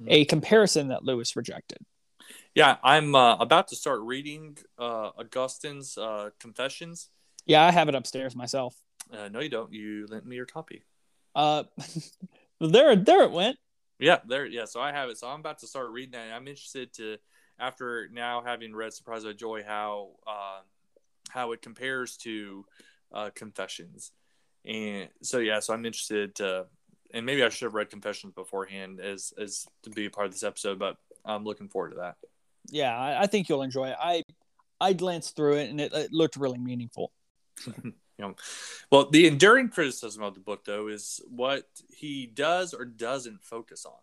Mm-hmm. 0.00 0.10
A 0.10 0.24
comparison 0.24 0.88
that 0.88 1.04
Lewis 1.04 1.36
rejected. 1.36 1.78
Yeah, 2.54 2.76
I'm 2.82 3.14
uh, 3.14 3.36
about 3.36 3.68
to 3.68 3.76
start 3.76 4.00
reading 4.02 4.58
uh, 4.78 5.10
Augustine's 5.18 5.96
uh, 5.96 6.30
Confessions. 6.38 7.08
Yeah, 7.46 7.64
I 7.64 7.70
have 7.70 7.88
it 7.88 7.94
upstairs 7.94 8.36
myself. 8.36 8.76
Uh, 9.10 9.28
no, 9.28 9.40
you 9.40 9.48
don't. 9.48 9.72
You 9.72 10.06
lent 10.08 10.26
me 10.26 10.36
your 10.36 10.46
copy. 10.46 10.84
Uh, 11.34 11.64
there, 12.60 12.96
there 12.96 13.22
it 13.22 13.32
went. 13.32 13.56
Yeah, 13.98 14.18
there. 14.26 14.46
Yeah, 14.46 14.64
so 14.64 14.80
I 14.80 14.92
have 14.92 15.08
it. 15.10 15.18
So 15.18 15.28
I'm 15.28 15.40
about 15.40 15.58
to 15.60 15.66
start 15.66 15.90
reading 15.90 16.12
that. 16.12 16.32
I'm 16.32 16.48
interested 16.48 16.92
to, 16.94 17.18
after 17.58 18.08
now 18.12 18.42
having 18.44 18.74
read 18.74 18.92
Surprise 18.92 19.24
by 19.24 19.32
Joy, 19.32 19.62
how 19.62 20.10
uh, 20.26 20.60
how 21.30 21.52
it 21.52 21.62
compares 21.62 22.16
to 22.18 22.64
uh, 23.12 23.30
Confessions, 23.34 24.10
and 24.64 25.08
so 25.22 25.38
yeah, 25.38 25.60
so 25.60 25.72
I'm 25.72 25.86
interested 25.86 26.34
to, 26.36 26.66
and 27.14 27.24
maybe 27.24 27.42
I 27.44 27.48
should 27.48 27.66
have 27.66 27.74
read 27.74 27.90
Confessions 27.90 28.32
beforehand 28.34 29.00
as 29.00 29.32
as 29.40 29.66
to 29.84 29.90
be 29.90 30.06
a 30.06 30.10
part 30.10 30.26
of 30.26 30.32
this 30.32 30.42
episode, 30.42 30.78
but 30.78 30.96
I'm 31.24 31.44
looking 31.44 31.68
forward 31.68 31.90
to 31.90 31.96
that. 31.98 32.16
Yeah, 32.68 32.96
I, 32.96 33.22
I 33.22 33.26
think 33.26 33.48
you'll 33.48 33.62
enjoy 33.62 33.90
it. 33.90 33.96
I 34.00 34.22
I 34.80 34.94
glanced 34.94 35.36
through 35.36 35.58
it 35.58 35.70
and 35.70 35.80
it, 35.80 35.92
it 35.92 36.12
looked 36.12 36.36
really 36.36 36.58
meaningful. 36.58 37.12
you 38.22 38.28
know, 38.28 38.34
well, 38.90 39.10
the 39.10 39.26
enduring 39.26 39.68
criticism 39.68 40.22
of 40.22 40.34
the 40.34 40.40
book, 40.40 40.64
though, 40.64 40.88
is 40.88 41.20
what 41.28 41.64
he 41.94 42.26
does 42.26 42.72
or 42.72 42.84
doesn't 42.84 43.42
focus 43.42 43.84
on. 43.84 43.98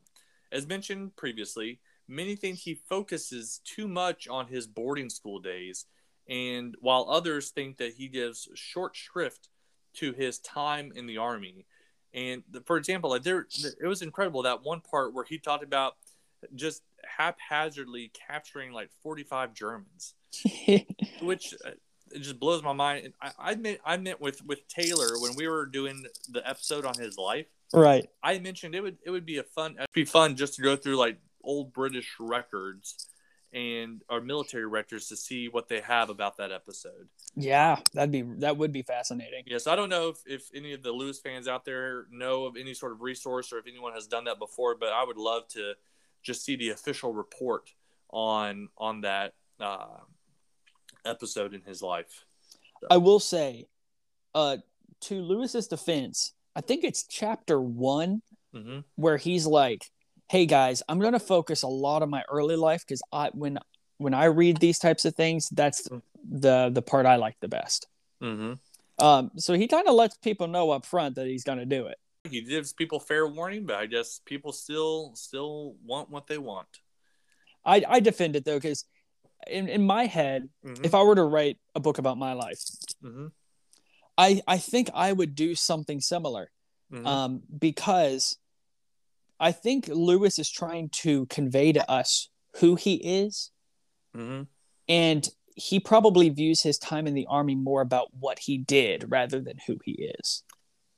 As 0.52 0.68
mentioned 0.68 1.16
previously, 1.16 1.80
many 2.08 2.36
think 2.36 2.58
he 2.58 2.76
focuses 2.90 3.62
too 3.64 3.88
much 3.88 4.28
on 4.28 4.48
his 4.48 4.68
boarding 4.68 5.10
school 5.10 5.40
days 5.40 5.86
and 6.28 6.76
while 6.82 7.08
others 7.10 7.50
think 7.50 7.78
that 7.78 7.94
he 7.94 8.08
gives 8.08 8.50
short 8.56 8.96
shrift 8.96 9.50
to 9.96 10.14
his 10.14 10.40
time 10.40 10.92
in 10.96 11.06
the 11.08 11.18
army. 11.18 11.66
And 12.14 12.44
the, 12.50 12.62
for 12.62 12.78
example, 12.78 13.12
like 13.12 13.24
there, 13.24 13.48
it 13.82 13.88
was 13.88 14.02
incredible 14.02 14.44
that 14.44 14.64
one 14.64 14.82
part 14.82 15.14
where 15.14 15.24
he 15.24 15.38
talked 15.38 15.64
about 15.64 15.96
just 16.56 16.82
haphazardly 17.04 18.12
capturing 18.28 18.72
like 18.72 18.90
45 19.04 19.54
Germans, 19.54 20.16
which 21.22 21.54
uh, 21.66 21.72
it 22.14 22.20
just 22.20 22.40
blows 22.40 22.64
my 22.64 22.74
mind. 22.74 23.14
I, 23.22 23.32
I 23.40 23.56
meant 23.56 23.80
I 23.86 23.98
meant 23.98 24.22
with 24.22 24.46
with 24.46 24.68
Taylor 24.68 25.20
when 25.20 25.36
we 25.36 25.48
were 25.48 25.66
doing 25.66 26.06
the 26.30 26.48
episode 26.48 26.86
on 26.86 26.96
his 26.96 27.18
life. 27.18 27.48
Right. 27.74 28.10
I 28.24 28.40
mentioned 28.40 28.76
it 28.76 28.82
would 28.82 28.98
it 29.06 29.12
would 29.12 29.26
be 29.26 29.38
a 29.38 29.44
fun 29.44 29.76
it'd 29.78 29.92
be 29.94 30.06
fun 30.06 30.36
just 30.36 30.56
to 30.56 30.62
go 30.62 30.76
through 30.76 30.98
like 30.98 31.20
old 31.44 31.74
British 31.74 32.16
records 32.20 33.08
and 33.52 34.04
our 34.10 34.22
military 34.22 34.68
records 34.68 35.08
to 35.08 35.16
see 35.16 35.48
what 35.48 35.68
they 35.68 35.82
have 35.82 36.10
about 36.10 36.38
that 36.38 36.52
episode. 36.52 37.08
Yeah, 37.36 37.80
that'd 37.94 38.12
be 38.12 38.22
that 38.40 38.58
would 38.58 38.72
be 38.72 38.82
fascinating. 38.82 39.44
Yes, 39.48 39.68
I 39.68 39.76
don't 39.76 39.90
know 39.90 40.10
if, 40.10 40.18
if 40.26 40.50
any 40.54 40.74
of 40.74 40.84
the 40.84 40.92
Lewis 40.92 41.20
fans 41.20 41.48
out 41.48 41.66
there 41.66 42.06
know 42.12 42.46
of 42.46 42.56
any 42.58 42.74
sort 42.74 42.92
of 42.92 43.02
resource 43.02 43.52
or 43.52 43.58
if 43.58 43.68
anyone 43.68 43.94
has 43.94 44.08
done 44.08 44.26
that 44.26 44.40
before, 44.40 44.76
but 44.76 44.90
I 44.90 45.04
would 45.04 45.18
love 45.18 45.48
to 45.50 45.74
just 46.22 46.44
see 46.44 46.56
the 46.56 46.70
official 46.70 47.14
report 47.14 47.72
on 48.12 48.70
on 48.78 49.02
that 49.02 49.34
uh, 49.60 49.98
episode 51.06 51.54
in 51.54 51.62
his 51.62 51.82
life. 51.82 52.26
So. 52.82 52.88
I 52.92 52.98
will 52.98 53.20
say, 53.20 53.68
uh, 54.34 54.58
to 55.02 55.22
Lewis's 55.22 55.68
defense, 55.68 56.34
I 56.56 56.62
think 56.62 56.84
it's 56.84 57.04
chapter 57.04 57.60
one 57.62 58.22
mm-hmm. 58.54 58.80
where 58.96 59.18
he's 59.18 59.46
like, 59.46 59.86
hey 60.30 60.46
guys, 60.46 60.84
I'm 60.88 61.00
going 61.00 61.14
to 61.14 61.20
focus 61.20 61.64
a 61.64 61.68
lot 61.68 62.02
on 62.02 62.10
my 62.10 62.24
early 62.30 62.56
life 62.56 62.84
because 62.86 63.02
I 63.12 63.30
when 63.34 63.60
when 63.98 64.14
I 64.14 64.26
read 64.26 64.58
these 64.58 64.80
types 64.80 65.06
of 65.06 65.16
things, 65.16 65.50
that's 65.50 65.88
mm. 65.88 66.02
the 66.30 66.70
the 66.72 66.82
part 66.82 67.06
I 67.06 67.18
like 67.18 67.38
the 67.40 67.48
best. 67.48 67.88
Mm-hmm. 68.22 68.54
Um, 69.04 69.32
so 69.38 69.54
he 69.54 69.68
kind 69.68 69.88
of 69.88 69.96
lets 69.96 70.18
people 70.18 70.48
know 70.48 70.72
up 70.72 70.86
front 70.86 71.16
that 71.16 71.28
he's 71.28 71.44
going 71.44 71.60
to 71.60 71.66
do 71.66 71.88
it. 71.88 71.98
He 72.30 72.42
gives 72.42 72.74
people 72.74 73.00
fair 73.00 73.26
warning, 73.28 73.66
but 73.66 73.78
I 73.78 73.86
guess 73.86 74.20
people 74.26 74.52
still 74.52 75.12
still 75.16 75.76
want 75.86 76.10
what 76.10 76.28
they 76.28 76.38
want. 76.38 76.68
I 77.66 77.84
I 77.88 78.00
defend 78.00 78.36
it 78.36 78.46
though 78.46 78.58
because 78.58 78.86
in 79.48 79.68
in 79.68 79.86
my 79.86 80.06
head, 80.06 80.50
mm-hmm. 80.66 80.84
if 80.84 80.94
I 80.94 81.04
were 81.04 81.16
to 81.16 81.24
write 81.24 81.58
a 81.76 81.80
book 81.80 81.98
about 81.98 82.18
my 82.18 82.34
life, 82.34 82.60
mm-hmm. 83.04 83.28
I 84.18 84.42
I 84.48 84.58
think 84.58 84.90
I 84.94 85.12
would 85.12 85.36
do 85.36 85.56
something 85.56 86.02
similar, 86.02 86.52
mm-hmm. 86.92 87.06
um, 87.06 87.42
because 87.58 88.38
I 89.40 89.52
think 89.52 89.88
Lewis 89.88 90.40
is 90.40 90.50
trying 90.50 90.90
to 90.90 91.26
convey 91.28 91.72
to 91.72 91.90
us 91.90 92.30
who 92.58 92.76
he 92.76 92.96
is. 92.96 93.52
Mm-hmm. 94.16 94.44
And 94.88 95.30
he 95.56 95.80
probably 95.80 96.30
views 96.30 96.62
his 96.62 96.78
time 96.78 97.06
in 97.06 97.14
the 97.14 97.28
army 97.30 97.56
more 97.56 97.82
about 97.82 98.08
what 98.18 98.40
he 98.40 98.58
did 98.58 99.06
rather 99.10 99.40
than 99.40 99.58
who 99.68 99.78
he 99.84 100.14
is. 100.20 100.44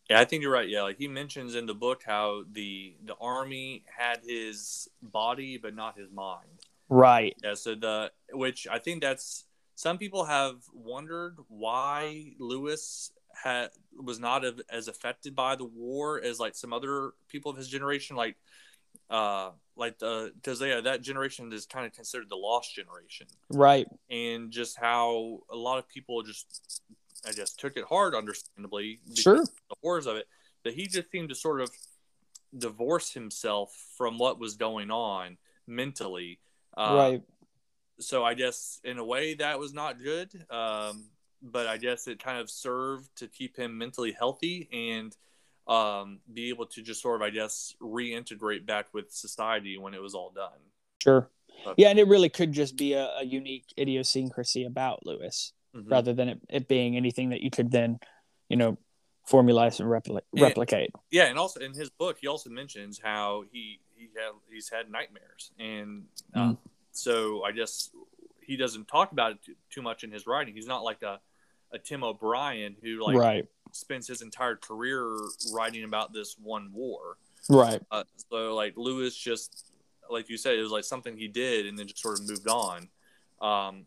Yeah, 0.10 0.20
I 0.20 0.26
think 0.26 0.44
you're 0.44 0.52
right. 0.52 0.68
Yeah, 0.68 0.84
like 0.84 0.98
he 0.98 1.08
mentions 1.08 1.56
in 1.56 1.66
the 1.66 1.74
book 1.74 2.02
how 2.06 2.44
the 2.52 2.96
the 3.04 3.16
army 3.20 3.84
had 3.98 4.20
his 4.26 4.88
body 5.02 5.58
but 5.58 5.76
not 5.76 5.98
his 5.98 6.12
mind. 6.12 6.60
Right. 6.92 7.38
Yeah, 7.42 7.54
so 7.54 7.74
the 7.74 8.12
which 8.34 8.68
I 8.70 8.78
think 8.78 9.02
that's 9.02 9.46
some 9.76 9.98
people 9.98 10.26
have 10.26 10.58
wondered 10.74 11.38
why 11.48 12.34
Lewis 12.38 13.14
had 13.34 13.70
was 13.98 14.20
not 14.20 14.44
as 14.70 14.90
affected 14.90 15.34
by 15.34 15.56
the 15.56 15.64
war 15.64 16.22
as 16.22 16.38
like 16.38 16.54
some 16.54 16.74
other 16.74 17.12
people 17.30 17.50
of 17.50 17.58
his 17.58 17.70
generation, 17.70 18.18
like 18.18 18.36
uh 19.10 19.52
like 19.78 20.00
the 20.00 20.34
because 20.36 20.62
yeah 20.62 20.82
that 20.82 21.02
generation 21.02 21.52
is 21.54 21.66
kind 21.66 21.86
of 21.86 21.94
considered 21.94 22.28
the 22.30 22.36
lost 22.36 22.76
generation, 22.76 23.26
right? 23.50 23.88
And 24.10 24.52
just 24.52 24.78
how 24.78 25.40
a 25.50 25.56
lot 25.56 25.80
of 25.80 25.88
people 25.88 26.22
just 26.24 26.82
I 27.26 27.32
guess 27.32 27.54
took 27.54 27.78
it 27.78 27.86
hard, 27.86 28.16
understandably, 28.16 29.00
sure, 29.16 29.46
the 29.46 29.76
horrors 29.82 30.08
of 30.08 30.18
it. 30.18 30.28
That 30.66 30.74
he 30.74 30.88
just 30.88 31.10
seemed 31.10 31.30
to 31.30 31.36
sort 31.36 31.62
of 31.62 31.72
divorce 32.58 33.14
himself 33.14 33.74
from 33.98 34.18
what 34.18 34.40
was 34.40 34.56
going 34.56 34.92
on 34.92 35.38
mentally, 35.66 36.40
uh, 36.76 36.96
right? 36.96 37.22
So 38.00 38.24
I 38.24 38.34
guess 38.34 38.80
in 38.84 38.98
a 38.98 39.06
way 39.06 39.36
that 39.36 39.60
was 39.60 39.74
not 39.74 40.02
good. 40.02 40.30
Um, 40.50 41.06
but 41.42 41.68
I 41.68 41.78
guess 41.78 42.08
it 42.08 42.24
kind 42.24 42.40
of 42.40 42.50
served 42.50 43.10
to 43.18 43.28
keep 43.28 43.58
him 43.58 43.78
mentally 43.78 44.12
healthy 44.12 44.70
and 44.72 45.16
um, 45.68 46.20
be 46.32 46.50
able 46.50 46.68
to 46.68 46.82
just 46.82 47.02
sort 47.02 47.16
of, 47.16 47.26
I 47.26 47.32
guess, 47.32 47.76
reintegrate 47.82 48.66
back 48.66 48.94
with 48.94 49.12
society 49.12 49.78
when 49.78 49.94
it 49.94 50.02
was 50.02 50.14
all 50.14 50.32
done. 50.32 50.60
Sure. 51.02 51.30
But, 51.66 51.76
yeah, 51.78 51.90
and 51.90 52.00
it 52.00 52.08
really 52.08 52.30
could 52.30 52.52
just 52.52 52.78
be 52.78 52.94
a, 52.94 53.08
a 53.18 53.26
unique 53.26 53.66
idiosyncrasy 53.78 54.66
about 54.66 55.06
Lewis 55.06 55.54
mm-hmm. 55.76 55.90
rather 55.90 56.14
than 56.14 56.30
it, 56.30 56.42
it, 56.50 56.68
being 56.68 56.96
anything 56.96 57.30
that 57.30 57.42
you 57.42 57.50
could 57.50 57.72
then, 57.72 58.00
you 58.50 58.58
know, 58.58 58.78
formalize 59.30 59.80
and 59.80 59.90
repli- 59.90 60.22
replicate. 60.40 60.92
And, 60.94 61.04
yeah, 61.12 61.26
and 61.26 61.38
also 61.38 61.60
in 61.60 61.74
his 61.74 61.90
book, 61.90 62.18
he 62.22 62.28
also 62.28 62.50
mentions 62.50 63.00
how 63.04 63.46
he 63.52 63.80
he 64.02 64.10
had 64.16 64.32
he's 64.52 64.70
had 64.70 64.90
nightmares, 64.90 65.52
and 65.60 66.04
mm. 66.36 66.58
so 66.92 67.44
I 67.44 67.52
guess 67.52 67.92
he 68.42 68.58
doesn't 68.58 68.88
talk 68.88 69.12
about 69.12 69.34
it 69.34 69.44
too, 69.46 69.56
too 69.70 69.82
much 69.82 70.04
in 70.04 70.12
his 70.12 70.26
writing. 70.26 70.54
He's 70.54 70.68
not 70.68 70.84
like 70.84 71.02
a 71.04 71.20
a 71.74 71.80
Tim 71.80 72.04
O'Brien 72.04 72.76
who 72.82 73.04
like 73.06 73.16
right. 73.16 73.46
spends 73.72 74.08
his 74.08 74.22
entire 74.22 74.56
career 74.56 75.16
writing 75.54 75.84
about 75.84 76.12
this 76.14 76.36
one 76.42 76.72
war. 76.74 77.18
Right. 77.50 77.82
Uh, 77.90 78.04
so 78.30 78.56
like 78.56 78.74
Lewis 78.76 79.16
just 79.16 79.72
like 80.10 80.30
you 80.30 80.38
said, 80.38 80.58
it 80.58 80.62
was 80.62 80.72
like 80.72 80.84
something 80.84 81.16
he 81.16 81.28
did 81.28 81.66
and 81.66 81.78
then 81.78 81.88
just 81.88 82.02
sort 82.02 82.20
of 82.20 82.28
moved 82.28 82.48
on. 82.50 82.90
Um, 83.42 83.86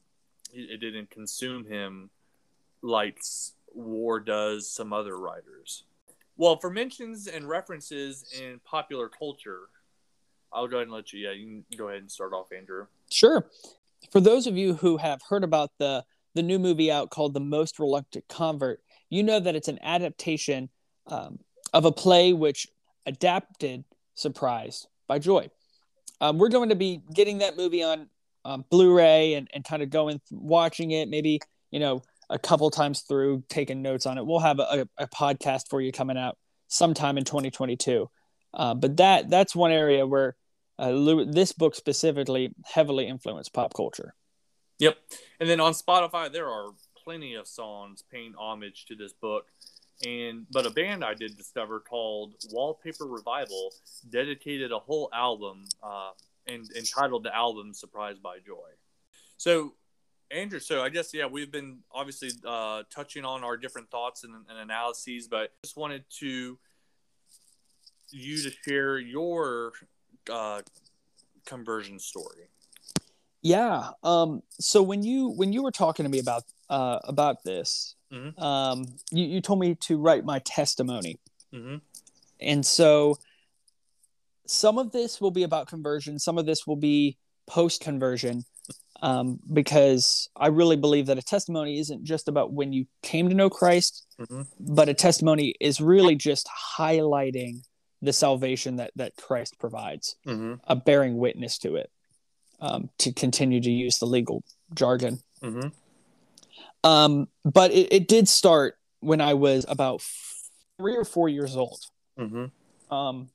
it, 0.53 0.71
it 0.71 0.77
didn't 0.79 1.11
consume 1.11 1.67
him 1.67 2.09
like 2.81 3.19
war 3.75 4.21
does 4.21 4.71
some 4.71 4.93
other 4.93 5.19
writers. 5.19 5.85
Well, 6.37 6.57
for 6.57 6.71
mentions 6.71 7.27
and 7.29 7.49
references 7.49 8.25
in 8.41 8.61
popular 8.65 9.09
culture, 9.09 9.69
I'll 10.55 10.69
go 10.69 10.77
ahead 10.77 10.87
and 10.87 10.95
let 10.95 11.13
you. 11.13 11.21
Yeah, 11.21 11.33
you 11.33 11.47
can 11.47 11.65
go 11.77 11.89
ahead 11.89 12.01
and 12.01 12.11
start 12.11 12.33
off, 12.33 12.53
Andrew. 12.57 12.87
Sure. 13.11 13.47
For 14.13 14.21
those 14.21 14.47
of 14.47 14.57
you 14.57 14.75
who 14.75 14.97
have 14.99 15.21
heard 15.29 15.45
about 15.45 15.71
the 15.79 16.05
the 16.35 16.43
new 16.43 16.59
movie 16.59 16.91
out 16.91 17.11
called 17.11 17.35
The 17.35 17.41
Most 17.41 17.79
Reluctant 17.79 18.25
Convert, 18.29 18.81
you 19.09 19.23
know 19.23 19.39
that 19.41 19.55
it's 19.55 19.69
an 19.69 19.79
adaptation 19.83 20.69
um, 21.07 21.39
of 21.73 21.85
a 21.85 21.93
play 21.93 22.33
which 22.33 22.67
adapted 23.07 23.85
surprised 24.15 24.89
by 25.07 25.19
joy. 25.19 25.49
Um, 26.21 26.39
we're 26.39 26.49
going 26.49 26.71
to 26.71 26.77
be 26.77 27.03
getting 27.13 27.39
that 27.39 27.57
movie 27.57 27.83
on 27.83 28.09
um, 28.45 28.65
Blu-ray 28.71 29.35
and, 29.35 29.49
and 29.55 29.65
kind 29.65 29.83
of 29.83 29.91
going 29.91 30.21
watching 30.31 30.93
it, 30.93 31.09
maybe 31.09 31.41
you 31.71 31.81
know 31.81 32.03
a 32.31 32.39
couple 32.39 32.71
times 32.71 33.03
through, 33.03 33.45
taking 33.49 33.83
notes 33.83 34.07
on 34.07 34.19
it. 34.19 34.25
We'll 34.25 34.39
have 34.39 34.59
a, 34.59 34.89
a 34.99 35.07
podcast 35.09 35.69
for 35.69 35.81
you 35.81 35.93
coming 35.93 36.17
out 36.17 36.39
sometime 36.69 37.19
in 37.19 37.25
2022. 37.25 38.09
Uh, 38.53 38.75
but 38.75 38.97
that 38.97 39.29
that's 39.29 39.55
one 39.55 39.73
area 39.73 40.07
where 40.07 40.37
uh, 40.79 41.25
this 41.27 41.53
book 41.53 41.75
specifically 41.75 42.55
heavily 42.65 43.07
influenced 43.07 43.53
pop 43.53 43.75
culture. 43.75 44.15
Yep, 44.79 44.97
and 45.41 45.49
then 45.49 45.61
on 45.61 45.73
Spotify 45.73 46.33
there 46.33 46.49
are 46.49 46.71
plenty 47.05 47.35
of 47.35 47.47
songs 47.47 48.03
paying 48.11 48.35
homage 48.39 48.87
to 48.87 48.97
this 48.97 49.13
book. 49.13 49.47
And 50.05 50.47
but 50.51 50.67
a 50.67 50.71
band 50.71 51.05
I 51.05 51.15
did 51.15 51.37
discover 51.37 51.79
called 51.79 52.35
Wallpaper 52.51 53.07
Revival 53.07 53.73
dedicated 54.11 54.73
a 54.73 54.79
whole 54.79 55.09
album 55.13 55.65
uh, 55.83 56.11
and 56.47 56.69
entitled 56.77 57.23
the 57.23 57.35
album 57.35 57.73
"Surprised 57.73 58.23
by 58.23 58.39
Joy." 58.45 58.71
So, 59.37 59.75
Andrew, 60.33 60.59
so 60.59 60.83
I 60.83 60.89
guess 60.89 61.15
yeah, 61.15 61.27
we've 61.27 61.53
been 61.53 61.79
obviously 61.93 62.31
uh, 62.45 62.83
touching 62.91 63.25
on 63.25 63.45
our 63.45 63.57
different 63.57 63.91
thoughts 63.91 64.25
and, 64.25 64.35
and 64.35 64.59
analyses, 64.59 65.29
but 65.29 65.53
just 65.63 65.77
wanted 65.77 66.05
to 66.19 66.59
you 68.11 68.43
to 68.43 68.51
share 68.67 68.99
your 68.99 69.73
uh, 70.31 70.63
conversion 71.47 71.99
story. 71.99 72.49
Yeah. 73.43 73.91
Um, 74.03 74.43
so 74.59 74.83
when 74.83 75.03
you 75.03 75.29
when 75.29 75.53
you 75.53 75.63
were 75.63 75.71
talking 75.71 76.05
to 76.05 76.11
me 76.11 76.19
about 76.19 76.45
uh, 76.71 76.99
about 77.05 77.45
this, 77.45 77.95
mm-hmm. 78.13 78.43
um, 78.43 78.87
you, 79.11 79.27
you 79.27 79.41
told 79.43 79.61
me 79.61 79.75
to 79.83 79.99
write 79.99 80.25
my 80.25 80.39
testimony, 80.41 81.19
mm-hmm. 81.55 81.77
and 82.41 82.65
so 82.65 83.19
some 84.47 84.79
of 84.79 84.93
this 84.93 85.21
will 85.21 85.31
be 85.31 85.43
about 85.43 85.69
conversion. 85.69 86.19
Some 86.19 86.39
of 86.39 86.47
this 86.47 86.67
will 86.67 86.77
be 86.77 87.19
post 87.47 87.83
conversion, 87.83 88.45
um, 89.03 89.41
because 89.53 90.31
I 90.35 90.47
really 90.47 90.77
believe 90.77 91.07
that 91.07 91.19
a 91.19 91.23
testimony 91.23 91.79
isn't 91.79 92.03
just 92.03 92.29
about 92.29 92.55
when 92.55 92.73
you 92.73 92.87
came 93.03 93.29
to 93.29 93.35
know 93.35 93.51
Christ, 93.51 94.07
mm-hmm. 94.19 94.43
but 94.59 94.89
a 94.89 94.95
testimony 94.95 95.55
is 95.61 95.83
really 95.83 96.17
just 96.17 96.49
highlighting 96.79 97.61
the 98.05 98.13
salvation 98.13 98.77
that 98.77 98.93
that 98.97 99.17
Christ 99.17 99.59
provides, 99.59 100.17
mm-hmm. 100.27 100.55
a 100.65 100.77
bearing 100.77 101.17
witness 101.19 101.59
to 101.59 101.77
it, 101.77 101.91
um, 102.61 102.91
to 102.99 103.13
continue 103.13 103.61
to 103.61 103.71
use 103.71 103.99
the 103.99 104.07
legal 104.07 104.45
jargon. 104.75 105.21
Mm-hmm. 105.43 105.69
Um, 106.89 107.29
but 107.45 107.73
it, 107.73 107.93
it 107.93 108.09
did 108.09 108.29
start 108.29 108.77
when 109.01 109.21
I 109.21 109.35
was 109.35 109.65
about 109.69 110.03
three 110.79 110.97
or 110.97 111.05
four 111.05 111.29
years 111.29 111.57
old. 111.57 111.81
Mm-hmm. 112.19 112.95
Um, 112.95 113.31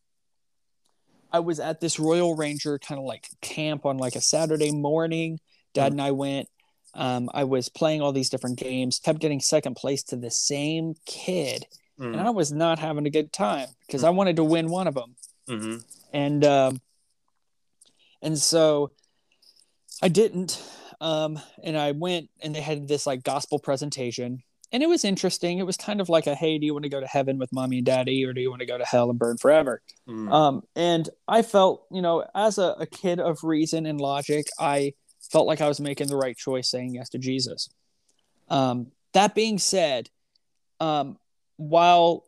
I 1.31 1.39
was 1.39 1.59
at 1.59 1.79
this 1.79 1.99
Royal 1.99 2.35
Ranger 2.35 2.79
kind 2.79 2.99
of 2.99 3.05
like 3.05 3.27
camp 3.41 3.85
on 3.85 3.97
like 3.97 4.15
a 4.15 4.21
Saturday 4.21 4.71
morning. 4.71 5.39
Dad 5.73 5.91
and 5.91 6.01
I 6.01 6.11
went. 6.11 6.47
Um, 6.95 7.29
I 7.33 7.43
was 7.43 7.69
playing 7.69 8.01
all 8.01 8.11
these 8.11 8.29
different 8.29 8.57
games, 8.57 8.97
kept 8.97 9.19
getting 9.19 9.39
second 9.39 9.75
place 9.75 10.01
to 10.05 10.15
the 10.15 10.31
same 10.31 10.95
kid 11.05 11.67
mm. 11.99 12.05
and 12.05 12.19
I 12.19 12.29
was 12.29 12.51
not 12.51 12.79
having 12.79 13.05
a 13.05 13.09
good 13.09 13.31
time 13.33 13.67
because. 13.85 14.03
I 14.03 14.09
wanted 14.09 14.37
to 14.37 14.43
win 14.43 14.69
one 14.69 14.87
of 14.87 14.95
them, 14.95 15.15
mm-hmm. 15.47 15.77
and 16.13 16.45
um, 16.45 16.81
and 18.21 18.37
so 18.37 18.91
I 20.01 20.07
didn't. 20.07 20.63
Um, 21.01 21.39
and 21.63 21.77
I 21.77 21.91
went 21.91 22.29
and 22.41 22.53
they 22.53 22.59
had 22.59 22.87
this 22.87 23.07
like 23.07 23.23
gospel 23.23 23.57
presentation, 23.57 24.43
and 24.71 24.83
it 24.83 24.89
was 24.89 25.05
interesting. 25.05 25.59
It 25.59 25.65
was 25.65 25.77
kind 25.77 26.01
of 26.01 26.09
like 26.09 26.27
a 26.27 26.35
hey, 26.35 26.57
do 26.57 26.65
you 26.65 26.73
want 26.73 26.83
to 26.83 26.89
go 26.89 26.99
to 26.99 27.07
heaven 27.07 27.37
with 27.37 27.53
mommy 27.53 27.77
and 27.77 27.85
daddy, 27.85 28.25
or 28.25 28.33
do 28.33 28.41
you 28.41 28.49
want 28.49 28.59
to 28.61 28.65
go 28.65 28.77
to 28.77 28.85
hell 28.85 29.09
and 29.09 29.17
burn 29.17 29.37
forever? 29.37 29.81
Mm. 30.07 30.31
Um, 30.31 30.63
and 30.75 31.09
I 31.27 31.41
felt, 31.41 31.85
you 31.91 32.01
know, 32.01 32.25
as 32.35 32.57
a, 32.57 32.75
a 32.79 32.85
kid 32.85 33.19
of 33.19 33.43
reason 33.43 33.85
and 33.85 33.99
logic, 33.99 34.47
I 34.59 34.93
felt 35.31 35.47
like 35.47 35.61
I 35.61 35.67
was 35.67 35.79
making 35.79 36.07
the 36.07 36.17
right 36.17 36.35
choice 36.35 36.69
saying 36.69 36.95
yes 36.95 37.09
to 37.09 37.17
Jesus. 37.17 37.69
Um, 38.49 38.91
that 39.13 39.35
being 39.35 39.57
said, 39.57 40.09
um, 40.79 41.17
while 41.59 42.23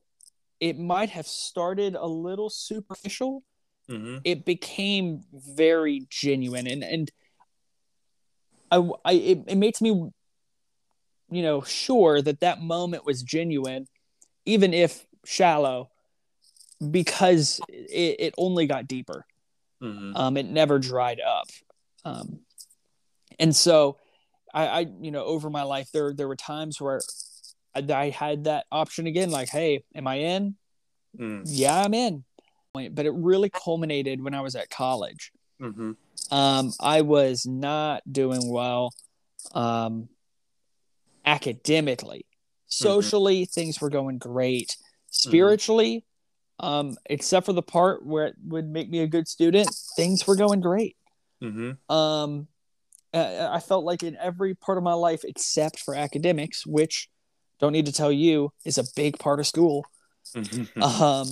it 0.60 0.78
might 0.78 1.10
have 1.10 1.26
started 1.26 1.96
a 1.96 2.06
little 2.06 2.50
superficial, 2.50 3.44
mm-hmm. 3.89 4.17
it 4.26 4.44
became 4.44 5.24
very 5.32 6.06
genuine, 6.10 6.67
and 6.67 6.84
and 6.84 7.12
I, 8.70 8.89
I 9.06 9.13
it, 9.13 9.44
it 9.48 9.56
makes 9.56 9.82
me, 9.82 9.89
you 9.89 10.12
know, 11.41 11.62
sure 11.62 12.22
that 12.22 12.41
that 12.41 12.62
moment 12.62 13.06
was 13.06 13.24
genuine, 13.24 13.88
even 14.46 14.74
if 14.74 15.06
shallow, 15.24 15.89
because 16.91 17.62
it, 17.70 18.17
it 18.20 18.34
only 18.38 18.67
got 18.67 18.88
deeper. 18.88 19.26
Mm-hmm. 19.82 20.15
Um, 20.15 20.36
it 20.36 20.46
never 20.46 20.78
dried 20.78 21.22
up, 21.22 21.48
um, 22.04 22.41
and 23.39 23.56
so 23.56 23.98
I, 24.54 24.67
I, 24.67 24.80
you 25.00 25.12
know, 25.12 25.24
over 25.24 25.50
my 25.50 25.63
life 25.63 25.89
there 25.94 26.13
there 26.13 26.28
were 26.28 26.36
times 26.36 26.82
where 26.82 27.00
I 27.76 28.10
had 28.10 28.46
that 28.46 28.66
option 28.72 29.08
again. 29.08 29.32
Like, 29.32 29.50
hey, 29.50 29.84
am 29.96 30.08
I 30.08 30.16
in? 30.16 30.56
Mm. 31.18 31.44
Yeah, 31.46 31.82
I'm 31.82 31.94
in. 31.94 32.24
But 32.74 33.06
it 33.06 33.14
really 33.14 33.50
culminated 33.50 34.24
when 34.24 34.34
I 34.34 34.42
was 34.42 34.56
at 34.56 34.70
college. 34.70 35.32
Mm-hmm. 35.62 35.92
Um, 36.34 36.74
I 36.80 37.02
was 37.02 37.46
not 37.46 38.02
doing 38.10 38.50
well 38.50 38.94
um, 39.54 40.10
academically. 41.26 42.20
Mm-hmm. 42.20 42.68
Socially, 42.68 43.42
mm-hmm. 43.44 43.52
things 43.52 43.82
were 43.82 43.90
going 43.90 44.18
great. 44.18 44.70
Mm-hmm. 44.70 45.30
Spiritually, 45.30 46.06
mm-hmm. 46.62 46.66
um, 46.66 46.98
except 47.10 47.46
for 47.46 47.54
the 47.54 47.62
part 47.62 48.06
where 48.06 48.28
it 48.28 48.36
would 48.48 48.70
make 48.70 48.90
me 48.90 49.00
a 49.00 49.08
good 49.08 49.28
student, 49.28 49.70
things 49.96 50.26
were 50.26 50.38
going 50.38 50.62
great. 50.62 50.96
Mm-hmm. 51.44 51.94
Um, 51.94 52.48
I 53.14 53.60
felt 53.60 53.84
like 53.84 54.04
in 54.04 54.16
every 54.16 54.56
part 54.56 54.78
of 54.78 54.86
my 54.86 54.94
life 54.94 55.26
except 55.26 55.82
for 55.82 55.94
academics, 55.94 56.66
which 56.66 57.10
don't 57.62 57.71
need 57.71 57.86
to 57.86 57.93
tell 57.93 58.12
you 58.12 58.52
is 58.65 58.78
a 58.78 58.84
big 58.95 59.19
part 59.19 59.39
of 59.39 59.47
school. 59.47 59.86
um, 60.82 61.30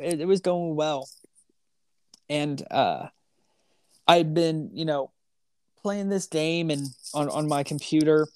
it, 0.00 0.20
it, 0.20 0.26
was 0.26 0.40
going 0.40 0.76
well, 0.76 1.08
and 2.28 2.62
uh, 2.70 3.08
I'd 4.06 4.34
been, 4.34 4.70
you 4.72 4.84
know, 4.84 5.10
playing 5.82 6.08
this 6.08 6.26
game 6.26 6.70
and 6.70 6.86
on 7.12 7.28
on 7.28 7.48
my 7.48 7.62
computer, 7.62 8.26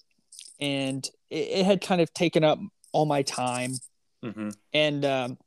and 0.61 1.07
it, 1.31 1.49
it 1.49 1.65
had 1.65 1.81
kind 1.81 2.01
of 2.01 2.13
taken 2.13 2.45
up 2.45 2.59
all 2.93 3.07
my 3.07 3.23
time, 3.23 3.73
mm-hmm. 4.25 4.51
and 4.73 5.05
um, 5.05 5.39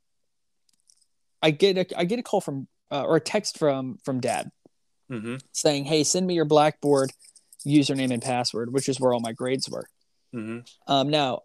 I 1.42 1.50
get 1.50 1.78
a 1.78 1.98
I 1.98 2.04
get 2.04 2.18
a 2.18 2.22
call 2.22 2.40
from 2.40 2.68
uh, 2.90 3.04
or 3.04 3.16
a 3.16 3.20
text 3.20 3.58
from 3.58 3.98
from 4.04 4.20
dad 4.20 4.50
mm-hmm. 5.10 5.36
saying, 5.52 5.84
"Hey, 5.84 6.04
send 6.04 6.26
me 6.26 6.34
your 6.34 6.44
Blackboard 6.44 7.12
username 7.66 8.12
and 8.12 8.22
password," 8.22 8.72
which 8.72 8.88
is 8.88 9.00
where 9.00 9.12
all 9.12 9.20
my 9.20 9.32
grades 9.32 9.68
were. 9.68 9.86
Mm-hmm. 10.34 10.60
Um, 10.92 11.10
now 11.10 11.42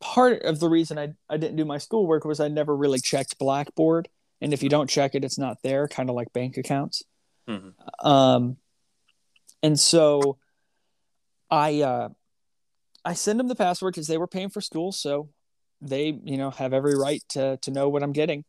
part 0.00 0.42
of 0.42 0.60
the 0.60 0.68
reason 0.68 0.98
I, 0.98 1.10
I 1.28 1.36
didn't 1.36 1.56
do 1.56 1.64
my 1.64 1.78
schoolwork 1.78 2.24
was 2.24 2.40
I 2.40 2.48
never 2.48 2.74
really 2.74 3.00
checked 3.00 3.38
Blackboard. 3.38 4.08
And 4.40 4.52
if 4.54 4.62
you 4.62 4.68
don't 4.68 4.88
check 4.88 5.14
it, 5.14 5.24
it's 5.24 5.38
not 5.38 5.58
there, 5.62 5.86
kind 5.86 6.08
of 6.08 6.16
like 6.16 6.32
bank 6.32 6.56
accounts. 6.56 7.02
Mm-hmm. 7.48 8.06
Um, 8.06 8.56
and 9.62 9.78
so 9.78 10.38
I 11.50 11.82
uh, 11.82 12.08
I 13.04 13.14
send 13.14 13.38
them 13.38 13.48
the 13.48 13.54
password 13.54 13.94
because 13.94 14.06
they 14.06 14.18
were 14.18 14.26
paying 14.26 14.48
for 14.48 14.60
school, 14.60 14.92
so 14.92 15.28
they 15.82 16.18
you 16.24 16.38
know 16.38 16.50
have 16.50 16.72
every 16.72 16.96
right 16.96 17.22
to 17.30 17.58
to 17.58 17.70
know 17.70 17.88
what 17.88 18.02
I'm 18.02 18.12
getting. 18.12 18.44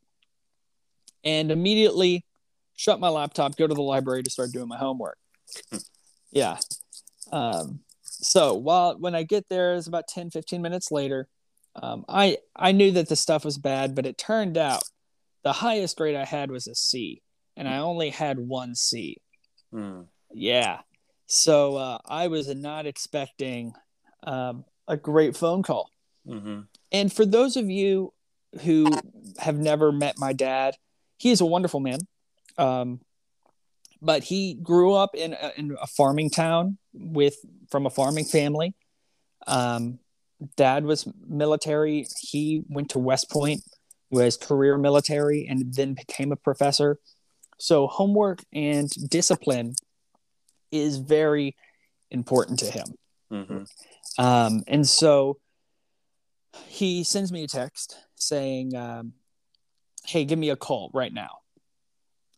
And 1.24 1.52
immediately 1.52 2.26
shut 2.76 3.00
my 3.00 3.10
laptop, 3.10 3.56
go 3.58 3.68
to 3.68 3.74
the 3.74 3.82
library 3.82 4.24
to 4.24 4.30
start 4.30 4.52
doing 4.52 4.68
my 4.68 4.78
homework. 4.78 5.18
Hmm. 5.72 5.78
yeah. 6.32 6.58
Um, 7.32 7.82
so 8.04 8.56
while 8.56 8.98
when 8.98 9.14
I 9.14 9.24
get 9.24 9.48
there, 9.50 9.76
it's 9.76 9.88
about 9.88 10.08
10, 10.08 10.32
15 10.32 10.62
minutes 10.62 10.92
later. 10.92 11.28
Um, 11.76 12.06
I 12.10 12.38
I 12.56 12.72
knew 12.72 12.92
that 12.92 13.10
the 13.10 13.16
stuff 13.16 13.46
was 13.46 13.58
bad, 13.58 13.96
but 13.96 14.06
it 14.06 14.18
turned 14.18 14.58
out 14.58 14.84
the 15.44 15.54
highest 15.54 15.98
grade 15.98 16.16
I 16.16 16.26
had 16.26 16.52
was 16.52 16.68
a 16.68 16.76
C, 16.76 17.22
and 17.56 17.68
I 17.68 17.78
only 17.78 18.10
had 18.10 18.40
one 18.40 18.76
C. 18.76 19.18
Mm. 19.74 20.08
Yeah, 20.34 20.80
so 21.28 21.78
uh, 21.78 21.98
I 22.06 22.28
was 22.28 22.54
not 22.54 22.86
expecting 22.86 23.74
um, 24.24 24.66
a 24.88 24.98
great 24.98 25.36
phone 25.36 25.64
call. 25.64 25.90
Mm-hmm. 26.28 26.62
And 26.92 27.14
for 27.14 27.26
those 27.26 27.56
of 27.56 27.70
you 27.70 28.14
who 28.62 28.88
have 29.40 29.58
never 29.58 29.94
met 29.94 30.16
my 30.18 30.34
dad, 30.34 30.76
he 31.18 31.32
is 31.32 31.40
a 31.40 31.46
wonderful 31.46 31.80
man. 31.80 32.00
Um, 32.58 33.00
but 34.02 34.26
he 34.26 34.56
grew 34.56 34.94
up 34.94 35.16
in 35.16 35.34
a, 35.34 35.52
in 35.56 35.78
a 35.82 35.88
farming 35.88 36.32
town 36.32 36.78
with 36.94 37.38
from 37.70 37.86
a 37.86 37.90
farming 37.90 38.26
family. 38.26 38.76
Um, 39.48 40.00
dad 40.56 40.86
was 40.86 41.08
military. 41.28 42.08
He 42.20 42.64
went 42.70 42.90
to 42.92 43.00
West 43.00 43.30
Point, 43.30 43.62
was 44.10 44.38
career 44.38 44.78
military, 44.78 45.48
and 45.48 45.74
then 45.74 45.94
became 45.94 46.32
a 46.32 46.36
professor. 46.36 46.98
So 47.58 47.88
homework 47.88 48.40
and 48.54 48.90
discipline 49.10 49.76
is 50.72 50.98
very 50.98 51.56
important 52.10 52.60
to 52.60 52.72
him. 52.72 52.86
Mm-hmm. 53.32 54.24
Um, 54.24 54.64
and 54.68 54.88
so 54.88 55.38
he 56.66 57.04
sends 57.04 57.32
me 57.32 57.44
a 57.44 57.48
text 57.48 57.98
saying, 58.16 58.76
um, 58.76 59.14
"Hey, 60.06 60.26
give 60.26 60.40
me 60.40 60.50
a 60.50 60.56
call 60.56 60.92
right 60.94 61.14
now." 61.14 61.42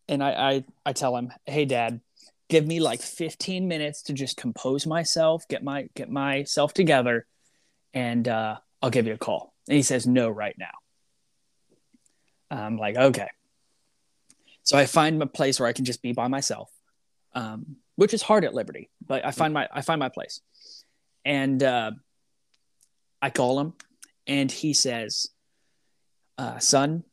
and 0.08 0.24
I, 0.24 0.32
I 0.32 0.63
I 0.86 0.94
tell 0.94 1.16
him, 1.16 1.32
"Hey, 1.46 1.66
Dad, 1.66 2.02
give 2.50 2.66
me 2.66 2.80
like 2.80 3.02
15 3.02 3.68
minutes 3.68 4.04
to 4.04 4.13
just 4.13 4.38
compose 4.38 4.86
myself, 4.86 5.48
get 5.48 5.63
my 5.63 5.89
get 5.96 6.10
myself 6.10 6.74
together, 6.74 7.26
and 7.93 8.27
uh, 8.27 8.58
I'll 8.82 8.89
give 8.89 9.08
you 9.08 9.13
a 9.13 9.17
call." 9.17 9.53
And 9.67 9.75
he 9.75 9.84
says, 9.84 10.08
"No, 10.08 10.29
right 10.29 10.56
now." 10.58 10.71
I'm 12.51 12.77
like, 12.77 12.95
"Okay." 12.95 13.29
So 14.63 14.77
I 14.77 14.86
find 14.86 15.21
a 15.21 15.27
place 15.27 15.60
where 15.60 15.67
I 15.67 15.73
can 15.73 15.86
just 15.86 16.01
be 16.01 16.13
by 16.13 16.27
myself, 16.27 16.71
um, 17.34 17.77
which 17.95 18.13
is 18.13 18.21
hard 18.21 18.45
at 18.45 18.53
Liberty, 18.53 18.89
but 19.06 19.25
I 19.25 19.32
find 19.32 19.53
my 19.53 19.67
I 19.71 19.82
find 19.82 19.99
my 19.99 20.10
place, 20.10 20.41
and 21.25 21.62
uh, 21.62 21.91
I 23.21 23.29
call 23.29 23.60
him, 23.60 23.73
and 24.25 24.51
he 24.51 24.73
says, 24.73 25.27
uh, 26.38 26.60
"Son, 26.60 27.03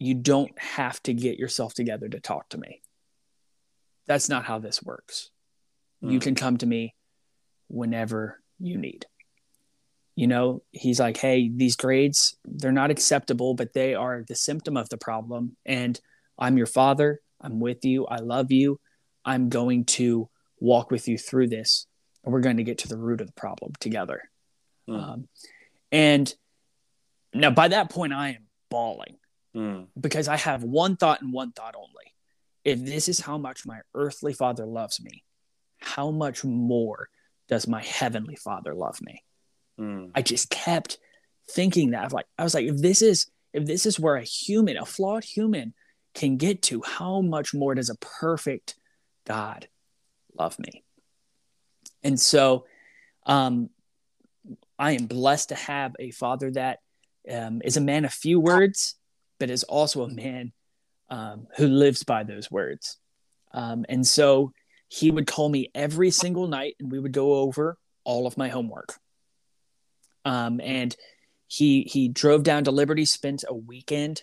you 0.00 0.14
don't 0.14 0.58
have 0.58 1.00
to 1.04 1.12
get 1.12 1.38
yourself 1.38 1.74
together 1.74 2.08
to 2.08 2.18
talk 2.20 2.48
to 2.48 2.58
me. 2.58 2.80
That's 4.06 4.28
not 4.28 4.44
how 4.44 4.58
this 4.58 4.82
works. 4.82 5.30
Mm. 6.02 6.12
You 6.12 6.18
hmm. 6.18 6.22
can 6.22 6.34
come 6.34 6.56
to 6.56 6.66
me 6.66 6.94
whenever 7.68 8.40
you 8.58 8.78
need. 8.78 9.06
You 10.16 10.26
know, 10.26 10.62
he's 10.72 11.00
like, 11.00 11.16
hey, 11.16 11.50
these 11.54 11.76
grades, 11.76 12.36
they're 12.44 12.72
not 12.72 12.90
acceptable, 12.90 13.54
but 13.54 13.72
they 13.72 13.94
are 13.94 14.24
the 14.26 14.34
symptom 14.34 14.76
of 14.76 14.88
the 14.88 14.98
problem. 14.98 15.56
And 15.64 15.98
I'm 16.38 16.56
your 16.56 16.66
father. 16.66 17.20
I'm 17.40 17.60
with 17.60 17.84
you. 17.84 18.06
I 18.06 18.16
love 18.16 18.52
you. 18.52 18.80
I'm 19.24 19.48
going 19.48 19.84
to 19.86 20.28
walk 20.58 20.90
with 20.90 21.08
you 21.08 21.16
through 21.16 21.48
this. 21.48 21.86
And 22.24 22.32
we're 22.32 22.40
going 22.40 22.58
to 22.58 22.64
get 22.64 22.78
to 22.78 22.88
the 22.88 22.98
root 22.98 23.20
of 23.20 23.28
the 23.28 23.32
problem 23.32 23.72
together. 23.80 24.22
Mm. 24.88 25.02
Um, 25.02 25.28
and 25.90 26.34
now, 27.32 27.50
by 27.50 27.68
that 27.68 27.90
point, 27.90 28.12
I 28.12 28.30
am 28.30 28.46
bawling 28.70 29.16
mm. 29.56 29.86
because 29.98 30.28
I 30.28 30.36
have 30.36 30.62
one 30.62 30.96
thought 30.96 31.22
and 31.22 31.32
one 31.32 31.52
thought 31.52 31.74
only. 31.76 32.14
If 32.64 32.84
this 32.84 33.08
is 33.08 33.20
how 33.20 33.38
much 33.38 33.64
my 33.64 33.80
earthly 33.94 34.34
father 34.34 34.66
loves 34.66 35.02
me, 35.02 35.24
how 35.78 36.10
much 36.10 36.44
more 36.44 37.08
does 37.48 37.66
my 37.66 37.82
heavenly 37.82 38.36
father 38.36 38.74
love 38.74 39.00
me? 39.00 39.22
Mm. 39.78 40.10
I 40.14 40.22
just 40.22 40.50
kept 40.50 40.98
thinking 41.50 41.90
that. 41.90 42.12
Like 42.12 42.26
I 42.38 42.44
was 42.44 42.54
like, 42.54 42.66
if 42.66 42.78
this 42.78 43.02
is 43.02 43.30
if 43.52 43.66
this 43.66 43.86
is 43.86 43.98
where 43.98 44.16
a 44.16 44.22
human, 44.22 44.76
a 44.76 44.84
flawed 44.84 45.24
human, 45.24 45.74
can 46.14 46.36
get 46.36 46.62
to, 46.62 46.82
how 46.82 47.20
much 47.20 47.54
more 47.54 47.74
does 47.74 47.90
a 47.90 47.96
perfect 47.96 48.76
God 49.26 49.68
love 50.38 50.58
me? 50.58 50.84
And 52.02 52.18
so, 52.18 52.66
um, 53.26 53.70
I 54.78 54.92
am 54.92 55.06
blessed 55.06 55.50
to 55.50 55.54
have 55.54 55.94
a 55.98 56.10
father 56.10 56.50
that 56.52 56.78
um, 57.30 57.60
is 57.64 57.76
a 57.76 57.82
man 57.82 58.04
of 58.04 58.12
few 58.12 58.40
words, 58.40 58.94
but 59.38 59.50
is 59.50 59.62
also 59.64 60.02
a 60.02 60.08
man 60.08 60.52
um, 61.10 61.48
who 61.56 61.66
lives 61.66 62.02
by 62.02 62.24
those 62.24 62.50
words. 62.50 62.96
Um, 63.52 63.84
and 63.88 64.06
so 64.06 64.52
he 64.88 65.10
would 65.10 65.26
call 65.26 65.48
me 65.48 65.70
every 65.74 66.10
single 66.10 66.48
night 66.48 66.76
and 66.80 66.90
we 66.90 66.98
would 66.98 67.12
go 67.12 67.34
over 67.34 67.76
all 68.04 68.26
of 68.26 68.38
my 68.38 68.48
homework. 68.48 68.94
Um, 70.24 70.60
and 70.62 70.94
he 71.46 71.82
he 71.82 72.08
drove 72.08 72.42
down 72.42 72.64
to 72.64 72.70
Liberty, 72.70 73.04
spent 73.04 73.44
a 73.48 73.54
weekend 73.54 74.22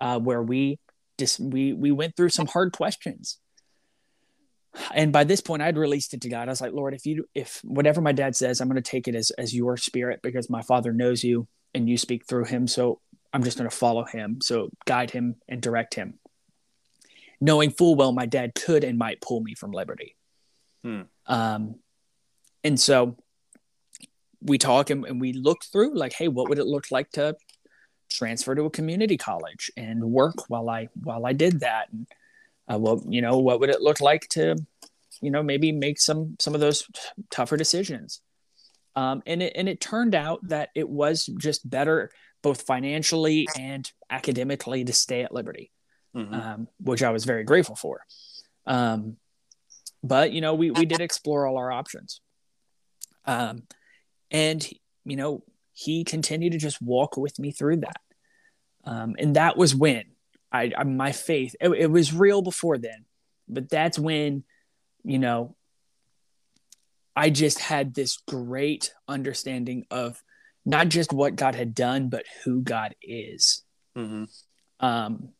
uh, 0.00 0.18
where 0.18 0.42
we 0.42 0.78
just 1.18 1.38
we 1.38 1.72
we 1.72 1.90
went 1.90 2.16
through 2.16 2.30
some 2.30 2.46
hard 2.46 2.72
questions. 2.72 3.38
And 4.92 5.12
by 5.12 5.24
this 5.24 5.40
point, 5.40 5.62
I'd 5.62 5.78
released 5.78 6.14
it 6.14 6.20
to 6.22 6.28
God. 6.28 6.48
I 6.48 6.52
was 6.52 6.60
like, 6.60 6.72
Lord, 6.72 6.94
if 6.94 7.06
you 7.06 7.28
if 7.34 7.60
whatever 7.64 8.00
my 8.00 8.12
dad 8.12 8.36
says, 8.36 8.60
I'm 8.60 8.68
going 8.68 8.82
to 8.82 8.90
take 8.90 9.08
it 9.08 9.14
as 9.14 9.30
as 9.32 9.54
your 9.54 9.76
spirit 9.76 10.20
because 10.22 10.50
my 10.50 10.62
father 10.62 10.92
knows 10.92 11.24
you 11.24 11.48
and 11.74 11.88
you 11.88 11.96
speak 11.96 12.26
through 12.26 12.44
him. 12.44 12.66
So 12.66 13.00
I'm 13.32 13.44
just 13.44 13.58
going 13.58 13.68
to 13.68 13.76
follow 13.76 14.04
him. 14.04 14.40
So 14.42 14.70
guide 14.86 15.10
him 15.10 15.36
and 15.48 15.60
direct 15.60 15.94
him. 15.94 16.18
Knowing 17.40 17.70
full 17.70 17.94
well 17.94 18.12
my 18.12 18.26
dad 18.26 18.54
could 18.54 18.84
and 18.84 18.98
might 18.98 19.20
pull 19.20 19.40
me 19.40 19.54
from 19.54 19.72
liberty. 19.72 20.16
Hmm. 20.82 21.02
Um, 21.26 21.76
and 22.64 22.78
so 22.78 23.16
we 24.40 24.58
talk 24.58 24.90
and, 24.90 25.04
and 25.04 25.20
we 25.20 25.32
look 25.32 25.64
through 25.64 25.94
like, 25.94 26.12
hey, 26.12 26.28
what 26.28 26.48
would 26.48 26.58
it 26.58 26.66
look 26.66 26.90
like 26.90 27.10
to 27.12 27.36
transfer 28.10 28.54
to 28.54 28.64
a 28.64 28.70
community 28.70 29.16
college 29.16 29.70
and 29.76 30.02
work 30.02 30.48
while 30.48 30.68
I 30.68 30.88
while 30.94 31.26
I 31.26 31.32
did 31.32 31.60
that? 31.60 31.88
And 31.92 32.06
uh, 32.72 32.78
well, 32.78 33.02
you 33.08 33.22
know, 33.22 33.38
what 33.38 33.60
would 33.60 33.70
it 33.70 33.80
look 33.80 34.00
like 34.00 34.28
to, 34.30 34.56
you 35.20 35.30
know, 35.30 35.42
maybe 35.42 35.72
make 35.72 35.98
some 35.98 36.36
some 36.38 36.54
of 36.54 36.60
those 36.60 36.84
tougher 37.30 37.56
decisions? 37.56 38.20
Um, 38.96 39.22
and 39.26 39.42
it 39.42 39.52
and 39.54 39.68
it 39.68 39.80
turned 39.80 40.14
out 40.14 40.40
that 40.48 40.70
it 40.74 40.88
was 40.88 41.26
just 41.26 41.68
better 41.68 42.10
both 42.42 42.62
financially 42.62 43.48
and 43.58 43.90
academically 44.10 44.84
to 44.84 44.92
stay 44.92 45.22
at 45.22 45.32
Liberty, 45.32 45.70
mm-hmm. 46.14 46.34
um, 46.34 46.68
which 46.80 47.02
I 47.02 47.10
was 47.10 47.24
very 47.24 47.44
grateful 47.44 47.76
for. 47.76 48.04
Um, 48.66 49.16
but 50.02 50.32
you 50.32 50.40
know, 50.40 50.54
we 50.54 50.70
we 50.70 50.86
did 50.86 51.00
explore 51.00 51.46
all 51.46 51.56
our 51.58 51.70
options, 51.70 52.20
um, 53.24 53.62
and 54.30 54.66
you 55.04 55.16
know, 55.16 55.42
he 55.72 56.04
continued 56.04 56.52
to 56.52 56.58
just 56.58 56.82
walk 56.82 57.16
with 57.16 57.38
me 57.38 57.50
through 57.50 57.78
that, 57.78 58.00
um, 58.84 59.16
and 59.18 59.36
that 59.36 59.56
was 59.56 59.74
when 59.74 60.04
I, 60.50 60.72
I 60.76 60.84
my 60.84 61.12
faith 61.12 61.54
it, 61.60 61.70
it 61.70 61.90
was 61.90 62.12
real 62.12 62.42
before 62.42 62.78
then, 62.78 63.04
but 63.48 63.68
that's 63.68 63.98
when 63.98 64.44
you 65.04 65.18
know 65.18 65.56
I 67.18 67.30
just 67.30 67.58
had 67.58 67.94
this 67.94 68.18
great 68.28 68.92
understanding 69.08 69.86
of 69.90 70.22
not 70.64 70.88
just 70.88 71.12
what 71.12 71.34
God 71.34 71.56
had 71.56 71.74
done, 71.74 72.10
but 72.10 72.24
who 72.44 72.60
God 72.60 72.94
is. 73.02 73.64
Mm-hmm. 73.96 74.24
Um, 74.78 75.30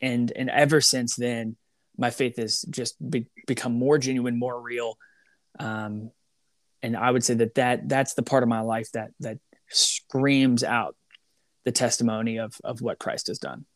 and 0.00 0.30
and 0.36 0.48
ever 0.48 0.80
since 0.80 1.16
then, 1.16 1.56
my 1.96 2.10
faith 2.10 2.36
has 2.36 2.62
just 2.70 2.94
be, 3.10 3.26
become 3.46 3.72
more 3.72 3.98
genuine, 3.98 4.38
more 4.38 4.60
real. 4.60 4.96
Um, 5.58 6.12
and 6.82 6.96
I 6.96 7.10
would 7.10 7.24
say 7.24 7.34
that 7.34 7.54
that 7.56 7.88
that's 7.88 8.14
the 8.14 8.22
part 8.22 8.42
of 8.42 8.48
my 8.48 8.60
life 8.60 8.90
that 8.92 9.10
that 9.20 9.38
screams 9.68 10.64
out 10.64 10.96
the 11.64 11.72
testimony 11.72 12.38
of 12.38 12.54
of 12.64 12.80
what 12.80 12.98
Christ 12.98 13.26
has 13.28 13.38
done. 13.38 13.66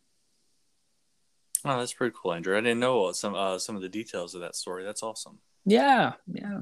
Oh, 1.65 1.79
that's 1.79 1.93
pretty 1.93 2.15
cool, 2.21 2.33
Andrew. 2.33 2.57
I 2.57 2.61
didn't 2.61 2.81
know 2.81 3.13
some 3.13 3.35
uh, 3.35 3.59
some 3.59 3.77
of 3.77 3.83
the 3.83 3.89
details 3.89 4.35
of 4.35 4.41
that 4.41 4.57
story. 4.57 4.85
That's 4.85 5.03
awesome. 5.03 5.39
Yeah, 5.65 6.15
yeah. 6.27 6.61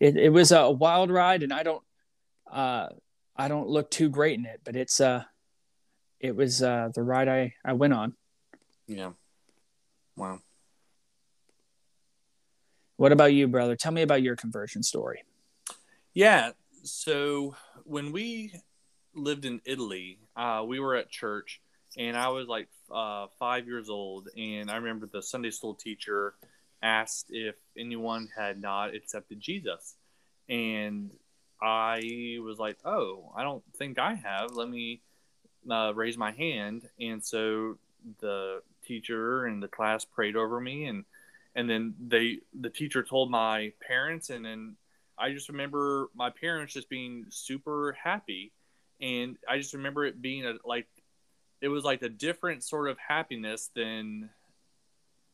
It 0.00 0.16
it 0.16 0.32
was 0.32 0.52
a 0.52 0.70
wild 0.70 1.10
ride, 1.10 1.42
and 1.42 1.52
I 1.52 1.62
don't. 1.62 1.82
Uh, 2.50 2.88
I 3.36 3.48
don't 3.48 3.68
look 3.68 3.90
too 3.90 4.08
great 4.08 4.38
in 4.38 4.44
it, 4.44 4.60
but 4.64 4.76
it's 4.76 5.00
uh 5.00 5.24
it 6.20 6.36
was 6.36 6.62
uh 6.62 6.90
the 6.94 7.02
ride 7.02 7.28
I 7.28 7.54
I 7.64 7.72
went 7.72 7.92
on. 7.92 8.14
Yeah. 8.86 9.10
Wow. 10.16 10.40
What 12.96 13.10
about 13.10 13.32
you, 13.32 13.48
brother? 13.48 13.74
Tell 13.74 13.90
me 13.90 14.02
about 14.02 14.22
your 14.22 14.36
conversion 14.36 14.84
story. 14.84 15.24
Yeah. 16.14 16.52
So 16.84 17.56
when 17.84 18.12
we 18.12 18.54
lived 19.14 19.44
in 19.44 19.60
Italy, 19.64 20.20
uh, 20.36 20.64
we 20.66 20.78
were 20.78 20.94
at 20.94 21.10
church, 21.10 21.60
and 21.98 22.16
I 22.16 22.28
was 22.28 22.46
like 22.46 22.68
uh, 22.90 23.26
five 23.38 23.66
years 23.66 23.90
old, 23.90 24.28
and 24.36 24.70
I 24.70 24.76
remember 24.76 25.08
the 25.12 25.22
Sunday 25.22 25.50
school 25.50 25.74
teacher 25.74 26.34
asked 26.82 27.26
if 27.30 27.56
anyone 27.76 28.28
had 28.36 28.60
not 28.60 28.94
accepted 28.94 29.40
Jesus, 29.40 29.96
and 30.48 31.10
I 31.60 32.38
was 32.44 32.58
like, 32.58 32.78
oh, 32.84 33.32
I 33.36 33.42
don't 33.42 33.64
think 33.76 33.98
I 33.98 34.14
have. 34.14 34.52
Let 34.52 34.68
me 34.68 35.00
uh, 35.68 35.92
raise 35.94 36.18
my 36.18 36.30
hand. 36.32 36.88
And 37.00 37.24
so 37.24 37.78
the 38.20 38.60
teacher 38.86 39.46
and 39.46 39.62
the 39.62 39.68
class 39.68 40.04
prayed 40.04 40.36
over 40.36 40.60
me, 40.60 40.84
and 40.84 41.04
and 41.56 41.68
then 41.68 41.94
they 41.98 42.38
the 42.60 42.70
teacher 42.70 43.02
told 43.02 43.30
my 43.30 43.72
parents, 43.84 44.30
and 44.30 44.44
then 44.44 44.76
I 45.18 45.32
just 45.32 45.48
remember 45.48 46.08
my 46.14 46.30
parents 46.30 46.72
just 46.72 46.88
being 46.88 47.26
super 47.28 47.96
happy, 48.02 48.52
and 49.00 49.36
I 49.48 49.58
just 49.58 49.74
remember 49.74 50.04
it 50.04 50.20
being 50.20 50.44
a 50.44 50.54
like 50.64 50.86
it 51.60 51.68
was 51.68 51.84
like 51.84 52.02
a 52.02 52.08
different 52.08 52.62
sort 52.62 52.88
of 52.88 52.98
happiness 52.98 53.70
than 53.74 54.30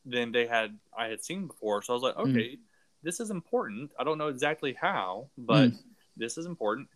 than 0.05 0.31
they 0.31 0.47
had 0.47 0.77
I 0.97 1.07
had 1.07 1.23
seen 1.23 1.47
before. 1.47 1.81
So 1.81 1.93
I 1.93 1.95
was 1.95 2.03
like, 2.03 2.15
hmm. 2.15 2.31
okay, 2.31 2.49
mm. 2.55 2.59
this 3.03 3.19
is 3.19 3.31
important. 3.31 3.91
I 3.99 4.03
don't 4.03 4.17
know 4.17 4.29
exactly 4.29 4.75
how, 4.79 5.29
but 5.37 5.71
mm 5.71 5.77
this 6.17 6.37
is 6.37 6.45
important. 6.45 6.87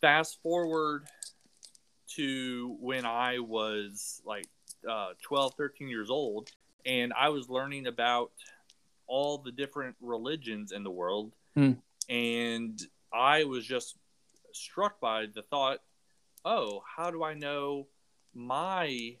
Fast 0.00 0.40
forward 0.42 1.06
to 2.14 2.76
when 2.80 3.04
I 3.04 3.38
was 3.38 4.22
like 4.24 4.46
uh, 4.88 5.10
12, 5.22 5.54
13 5.56 5.88
years 5.88 6.10
old, 6.10 6.50
and 6.84 7.12
I 7.18 7.30
was 7.30 7.48
learning 7.48 7.86
about 7.86 8.30
all 9.06 9.38
the 9.38 9.52
different 9.52 9.96
religions 10.00 10.72
in 10.72 10.84
the 10.84 10.90
world. 10.90 11.32
Mm. 11.56 11.78
And 12.08 12.80
I 13.12 13.44
was 13.44 13.66
just 13.66 13.96
struck 14.52 15.00
by 15.00 15.26
the 15.26 15.42
thought, 15.42 15.78
oh, 16.44 16.82
how 16.96 17.10
do 17.10 17.22
I 17.24 17.34
know 17.34 17.88
my 18.34 19.16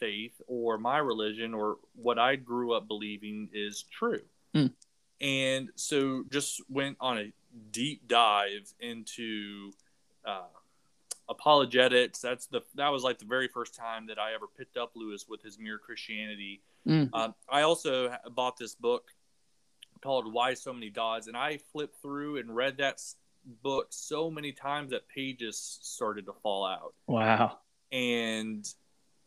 faith 0.00 0.40
or 0.46 0.78
my 0.78 0.98
religion 0.98 1.54
or 1.54 1.76
what 1.94 2.18
I 2.18 2.36
grew 2.36 2.72
up 2.72 2.88
believing 2.88 3.48
is 3.52 3.84
true? 3.90 4.22
Mm. 4.54 4.72
And 5.20 5.68
so 5.76 6.24
just 6.30 6.60
went 6.68 6.96
on 7.00 7.18
a 7.18 7.32
deep 7.70 8.08
dive 8.08 8.72
into 8.80 9.72
uh, 10.24 10.48
apologetics. 11.28 12.18
That's 12.18 12.46
the 12.46 12.62
that 12.74 12.88
was 12.88 13.04
like 13.04 13.18
the 13.18 13.24
very 13.24 13.48
first 13.48 13.74
time 13.74 14.06
that 14.08 14.18
I 14.18 14.34
ever 14.34 14.46
picked 14.46 14.76
up 14.76 14.92
Lewis 14.94 15.26
with 15.28 15.42
his 15.42 15.58
mere 15.58 15.78
Christianity. 15.78 16.62
Mm. 16.86 17.10
Um, 17.12 17.34
I 17.48 17.62
also 17.62 18.16
bought 18.34 18.56
this 18.56 18.74
book 18.74 19.10
called 20.02 20.32
Why 20.32 20.54
So 20.54 20.72
Many 20.72 20.90
Gods, 20.90 21.28
and 21.28 21.36
I 21.36 21.58
flipped 21.72 22.00
through 22.02 22.38
and 22.38 22.54
read 22.54 22.78
that 22.78 23.00
book 23.62 23.88
so 23.90 24.30
many 24.30 24.52
times 24.52 24.90
that 24.90 25.08
pages 25.08 25.78
started 25.82 26.26
to 26.26 26.32
fall 26.42 26.66
out. 26.66 26.94
Wow. 27.06 27.58
And 27.90 28.66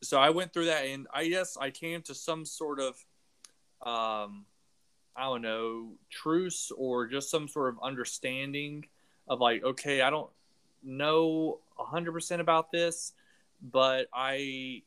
so 0.01 0.19
I 0.19 0.29
went 0.29 0.53
through 0.53 0.65
that, 0.65 0.85
and 0.85 1.07
I 1.13 1.27
guess 1.27 1.57
I 1.57 1.71
came 1.71 2.01
to 2.03 2.15
some 2.15 2.45
sort 2.45 2.79
of, 2.79 2.95
um, 3.85 4.45
I 5.15 5.23
don't 5.23 5.41
know, 5.41 5.93
truce 6.09 6.71
or 6.77 7.07
just 7.07 7.29
some 7.29 7.47
sort 7.47 7.69
of 7.69 7.79
understanding 7.81 8.85
of 9.27 9.39
like, 9.39 9.63
okay, 9.63 10.01
I 10.01 10.09
don't 10.09 10.29
know 10.83 11.59
100% 11.79 12.39
about 12.39 12.71
this, 12.71 13.13
but 13.61 14.07
I 14.13 14.83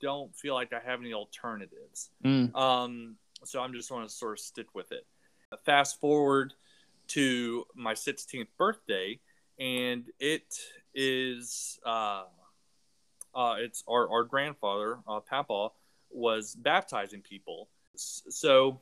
don't 0.00 0.34
feel 0.34 0.54
like 0.54 0.72
I 0.72 0.80
have 0.84 1.00
any 1.00 1.12
alternatives. 1.12 2.10
Mm. 2.24 2.54
Um, 2.54 3.16
so 3.44 3.60
I'm 3.60 3.72
just 3.72 3.88
going 3.88 4.06
to 4.06 4.12
sort 4.12 4.32
of 4.32 4.40
stick 4.40 4.74
with 4.74 4.92
it. 4.92 5.06
Fast 5.64 6.00
forward 6.00 6.54
to 7.08 7.64
my 7.74 7.94
16th 7.94 8.46
birthday, 8.56 9.20
and 9.58 10.04
it 10.18 10.54
is 10.94 11.78
uh, 11.84 12.24
uh, 13.34 13.56
it's 13.58 13.82
our, 13.88 14.10
our 14.10 14.24
grandfather, 14.24 14.98
uh, 15.08 15.20
Papa, 15.20 15.68
was 16.10 16.54
baptizing 16.54 17.22
people. 17.22 17.68
So 17.96 18.80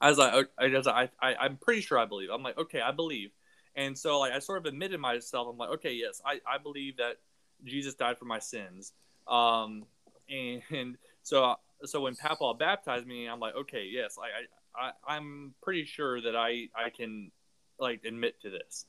as 0.00 0.18
I 0.18 0.44
as 0.60 0.86
I, 0.86 1.08
I 1.20 1.34
I'm 1.34 1.56
pretty 1.56 1.80
sure 1.80 1.98
I 1.98 2.04
believe. 2.04 2.30
I'm 2.30 2.42
like, 2.42 2.58
okay, 2.58 2.80
I 2.80 2.92
believe. 2.92 3.30
And 3.74 3.96
so 3.96 4.20
like 4.20 4.32
I 4.32 4.38
sort 4.38 4.58
of 4.58 4.66
admitted 4.66 5.00
myself. 5.00 5.48
I'm 5.50 5.56
like, 5.56 5.70
okay, 5.70 5.94
yes, 5.94 6.20
I, 6.24 6.40
I 6.46 6.58
believe 6.58 6.98
that 6.98 7.16
Jesus 7.64 7.94
died 7.94 8.18
for 8.18 8.26
my 8.26 8.38
sins. 8.38 8.92
Um, 9.26 9.84
and, 10.28 10.62
and 10.70 10.96
so 11.22 11.56
so 11.84 12.00
when 12.02 12.14
Papa 12.16 12.54
baptized 12.58 13.06
me, 13.06 13.26
I'm 13.26 13.40
like, 13.40 13.54
okay, 13.54 13.86
yes, 13.90 14.16
I, 14.18 14.80
I, 14.80 14.90
I 15.08 15.16
I'm 15.16 15.54
pretty 15.62 15.84
sure 15.84 16.20
that 16.20 16.36
I 16.36 16.68
I 16.74 16.90
can 16.90 17.30
like 17.78 18.04
admit 18.04 18.40
to 18.42 18.50
this. 18.50 18.86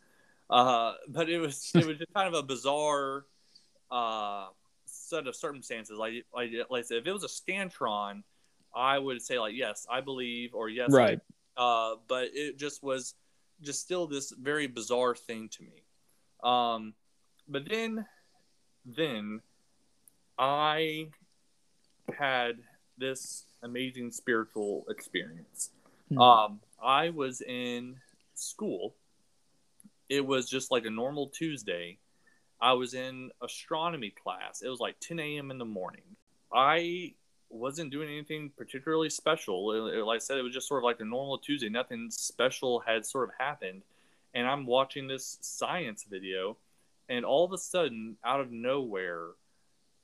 Uh, 0.49 0.93
but 1.07 1.29
it 1.29 1.39
was 1.39 1.71
it 1.73 1.85
was 1.85 1.97
just 1.97 2.13
kind 2.13 2.27
of 2.27 2.33
a 2.33 2.43
bizarre 2.43 3.25
uh, 3.91 4.47
set 4.85 5.27
of 5.27 5.35
circumstances. 5.35 5.97
Like 5.97 6.25
like 6.33 6.51
like 6.69 6.79
I 6.79 6.83
said, 6.83 6.97
if 6.97 7.07
it 7.07 7.13
was 7.13 7.23
a 7.23 7.27
scantron, 7.27 8.23
I 8.75 8.99
would 8.99 9.21
say 9.21 9.39
like 9.39 9.55
yes, 9.55 9.87
I 9.89 10.01
believe, 10.01 10.53
or 10.53 10.69
yes, 10.69 10.91
Right. 10.91 11.19
uh, 11.57 11.95
but 12.07 12.29
it 12.33 12.57
just 12.57 12.83
was 12.83 13.15
just 13.61 13.81
still 13.81 14.07
this 14.07 14.31
very 14.31 14.67
bizarre 14.67 15.15
thing 15.15 15.49
to 15.49 15.63
me. 15.63 15.83
Um, 16.43 16.93
but 17.47 17.67
then, 17.69 18.05
then 18.85 19.41
I 20.37 21.07
had 22.17 22.57
this 22.97 23.45
amazing 23.61 24.11
spiritual 24.11 24.85
experience. 24.89 25.69
Hmm. 26.09 26.19
Um, 26.19 26.59
I 26.81 27.09
was 27.09 27.41
in 27.41 27.97
school. 28.35 28.95
It 30.09 30.25
was 30.25 30.49
just 30.49 30.71
like 30.71 30.85
a 30.85 30.89
normal 30.89 31.27
Tuesday. 31.27 31.97
I 32.61 32.73
was 32.73 32.93
in 32.93 33.31
astronomy 33.41 34.11
class. 34.11 34.61
It 34.61 34.69
was 34.69 34.79
like 34.79 34.99
10 34.99 35.19
a.m. 35.19 35.51
in 35.51 35.57
the 35.57 35.65
morning. 35.65 36.03
I 36.53 37.13
wasn't 37.49 37.91
doing 37.91 38.09
anything 38.09 38.51
particularly 38.57 39.09
special. 39.09 39.71
It- 39.89 39.97
it- 39.97 40.03
like 40.05 40.17
I 40.17 40.19
said, 40.19 40.37
it 40.37 40.43
was 40.43 40.53
just 40.53 40.67
sort 40.67 40.79
of 40.79 40.83
like 40.85 40.99
a 40.99 41.05
normal 41.05 41.37
Tuesday. 41.37 41.69
Nothing 41.69 42.09
special 42.11 42.79
had 42.79 43.05
sort 43.05 43.29
of 43.29 43.35
happened. 43.37 43.83
And 44.33 44.47
I'm 44.47 44.65
watching 44.65 45.07
this 45.07 45.37
science 45.41 46.03
video, 46.09 46.57
and 47.09 47.23
all 47.25 47.45
of 47.45 47.53
a 47.53 47.57
sudden, 47.57 48.17
out 48.23 48.39
of 48.39 48.51
nowhere, 48.51 49.29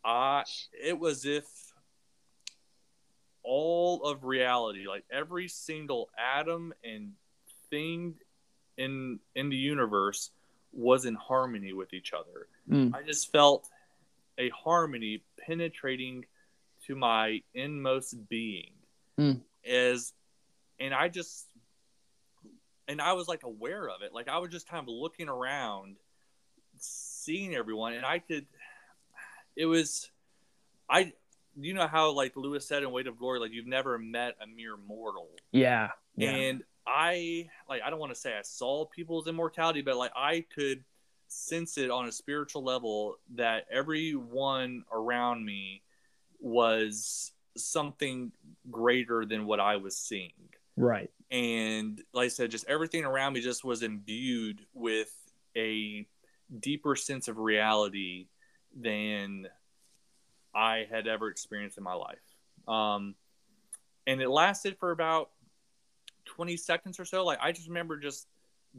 I 0.04 0.44
it 0.80 0.98
was 1.00 1.26
if 1.26 1.69
all 3.44 4.04
of 4.04 4.24
reality, 4.24 4.88
like 4.88 5.06
every 5.12 5.48
single 5.48 6.10
atom 6.18 6.74
and 6.84 7.14
thing 7.70 8.16
in 8.78 9.20
in 9.36 9.50
the 9.50 9.58
universe, 9.58 10.32
was 10.72 11.06
in 11.06 11.16
harmony 11.16 11.74
with 11.74 11.94
each 11.94 12.14
other. 12.14 12.48
Mm. 12.70 12.94
I 12.94 13.04
just 13.04 13.32
felt 13.32 13.68
a 14.38 14.50
harmony 14.50 15.24
penetrating 15.40 16.26
to 16.88 16.96
my 16.96 17.42
inmost 17.54 18.28
being 18.30 18.72
Mm. 19.18 19.42
as 19.66 20.14
and 20.80 20.94
I 20.94 21.10
just 21.10 21.46
and 22.88 23.02
I 23.02 23.14
was 23.14 23.28
like 23.28 23.44
aware 23.44 23.88
of 23.90 24.02
it. 24.02 24.14
Like 24.14 24.30
I 24.30 24.38
was 24.38 24.50
just 24.50 24.68
kind 24.68 24.82
of 24.82 24.88
looking 24.88 25.28
around, 25.28 25.98
seeing 26.80 27.54
everyone, 27.54 27.94
and 27.94 28.06
I 28.06 28.20
could 28.20 28.46
it 29.56 29.66
was 29.66 30.10
I 30.90 31.14
you 31.62 31.74
know 31.74 31.88
how 31.88 32.12
like 32.12 32.36
Lewis 32.36 32.68
said 32.68 32.84
in 32.84 32.92
Weight 32.92 33.08
of 33.08 33.18
Glory, 33.18 33.40
like 33.40 33.52
you've 33.52 33.68
never 33.68 33.98
met 33.98 34.36
a 34.42 34.48
mere 34.48 34.78
mortal. 34.78 35.30
Yeah. 35.52 35.90
Yeah. 36.16 36.32
And 36.32 36.64
I 36.88 37.50
like 37.68 37.82
I 37.84 37.90
don't 37.90 38.00
want 38.00 38.14
to 38.14 38.20
say 38.20 38.34
I 38.38 38.42
saw 38.44 38.86
people's 38.86 39.28
immortality, 39.28 39.82
but 39.82 39.98
like 39.98 40.12
I 40.16 40.46
could 40.54 40.84
sense 41.28 41.78
it 41.78 41.92
on 41.92 42.08
a 42.08 42.12
spiritual 42.12 42.64
level 42.64 43.18
that 43.36 43.66
everyone 43.72 44.84
around 44.92 45.46
me 45.46 45.84
was 46.40 47.32
something 47.56 48.32
greater 48.72 49.26
than 49.26 49.46
what 49.46 49.60
I 49.60 49.76
was 49.78 49.96
seeing. 49.96 50.32
right. 50.76 51.12
And 51.32 52.02
like 52.12 52.26
I 52.26 52.30
said, 52.30 52.50
just 52.50 52.68
everything 52.68 53.06
around 53.06 53.34
me 53.34 53.42
just 53.42 53.64
was 53.64 53.84
imbued 53.84 54.62
with 54.74 55.14
a 55.56 56.08
deeper 56.60 56.96
sense 56.96 57.28
of 57.28 57.38
reality 57.38 58.28
than 58.76 59.48
I 60.54 60.88
had 60.90 61.08
ever 61.08 61.30
experienced 61.30 61.78
in 61.78 61.84
my 61.84 61.94
life. 61.94 62.18
Um, 62.68 63.16
and 64.08 64.22
it 64.22 64.30
lasted 64.30 64.78
for 64.80 64.92
about 64.92 65.30
20 66.26 66.58
seconds 66.58 67.00
or 67.00 67.06
so. 67.06 67.26
Like, 67.26 67.40
I 67.42 67.52
just 67.52 67.68
remember 67.68 67.98
just 67.98 68.28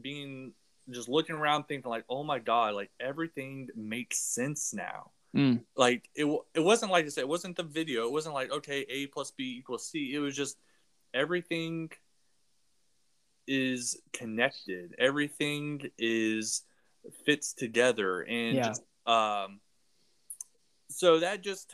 being, 0.00 0.52
just 0.90 1.08
looking 1.08 1.36
around 1.36 1.64
thinking, 1.64 1.90
like, 1.90 2.04
oh 2.08 2.24
my 2.24 2.38
God, 2.38 2.74
like 2.74 2.90
everything 2.98 3.68
makes 3.76 4.18
sense 4.18 4.74
now. 4.74 5.10
Mm. 5.36 5.60
Like, 5.76 6.08
it, 6.14 6.26
it 6.54 6.60
wasn't 6.60 6.90
like 6.90 7.04
I 7.04 7.08
said, 7.08 7.22
it 7.22 7.28
wasn't 7.28 7.56
the 7.56 7.62
video. 7.62 8.06
It 8.06 8.12
wasn't 8.12 8.34
like, 8.34 8.50
okay, 8.50 8.84
A 8.88 9.06
plus 9.06 9.30
B 9.30 9.56
equals 9.58 9.86
C. 9.86 10.12
It 10.14 10.18
was 10.18 10.36
just 10.36 10.58
everything 11.14 11.90
is 13.46 14.00
connected, 14.12 14.94
everything 14.98 15.90
is 15.98 16.62
fits 17.24 17.52
together. 17.52 18.22
And 18.22 18.56
Yeah. 18.56 18.74
um, 19.44 19.60
so 20.90 21.20
that 21.20 21.42
just 21.42 21.72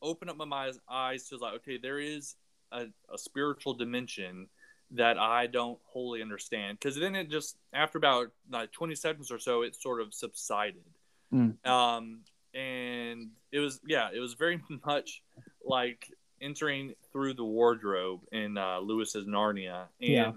opened 0.00 0.30
up 0.30 0.36
my 0.36 0.72
eyes 0.88 1.28
to 1.28 1.36
like, 1.36 1.54
okay, 1.54 1.78
there 1.78 1.98
is 1.98 2.36
a, 2.70 2.86
a 3.12 3.18
spiritual 3.18 3.74
dimension 3.74 4.48
that 4.92 5.18
I 5.18 5.46
don't 5.46 5.78
wholly 5.84 6.22
understand. 6.22 6.78
Because 6.78 6.98
then 6.98 7.14
it 7.14 7.30
just 7.30 7.56
after 7.72 7.98
about 7.98 8.28
like 8.50 8.72
20 8.72 8.94
seconds 8.94 9.30
or 9.30 9.38
so, 9.38 9.62
it 9.62 9.74
sort 9.74 10.00
of 10.00 10.14
subsided. 10.14 10.84
Mm. 11.32 11.66
Um, 11.66 12.20
and 12.54 13.30
it 13.50 13.58
was 13.58 13.80
yeah, 13.86 14.10
it 14.14 14.20
was 14.20 14.34
very 14.34 14.60
much 14.86 15.22
like 15.64 16.10
entering 16.40 16.94
through 17.12 17.34
the 17.34 17.44
wardrobe 17.44 18.20
in 18.32 18.58
uh, 18.58 18.78
Lewis's 18.80 19.26
Narnia. 19.26 19.86
And 20.00 20.10
Yeah. 20.10 20.32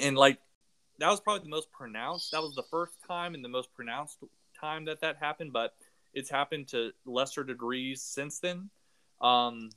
and 0.00 0.16
like 0.16 0.38
that 0.98 1.08
was 1.08 1.20
probably 1.20 1.44
the 1.44 1.50
most 1.50 1.70
pronounced. 1.72 2.32
That 2.32 2.42
was 2.42 2.54
the 2.54 2.64
first 2.70 2.94
time 3.06 3.34
and 3.34 3.44
the 3.44 3.48
most 3.48 3.72
pronounced 3.74 4.18
time 4.60 4.84
that 4.86 5.00
that 5.00 5.16
happened, 5.16 5.52
but 5.52 5.74
it's 6.12 6.30
happened 6.30 6.68
to 6.68 6.92
lesser 7.04 7.44
degrees 7.44 8.02
since 8.02 8.38
then. 8.40 8.70
Um, 9.20 9.70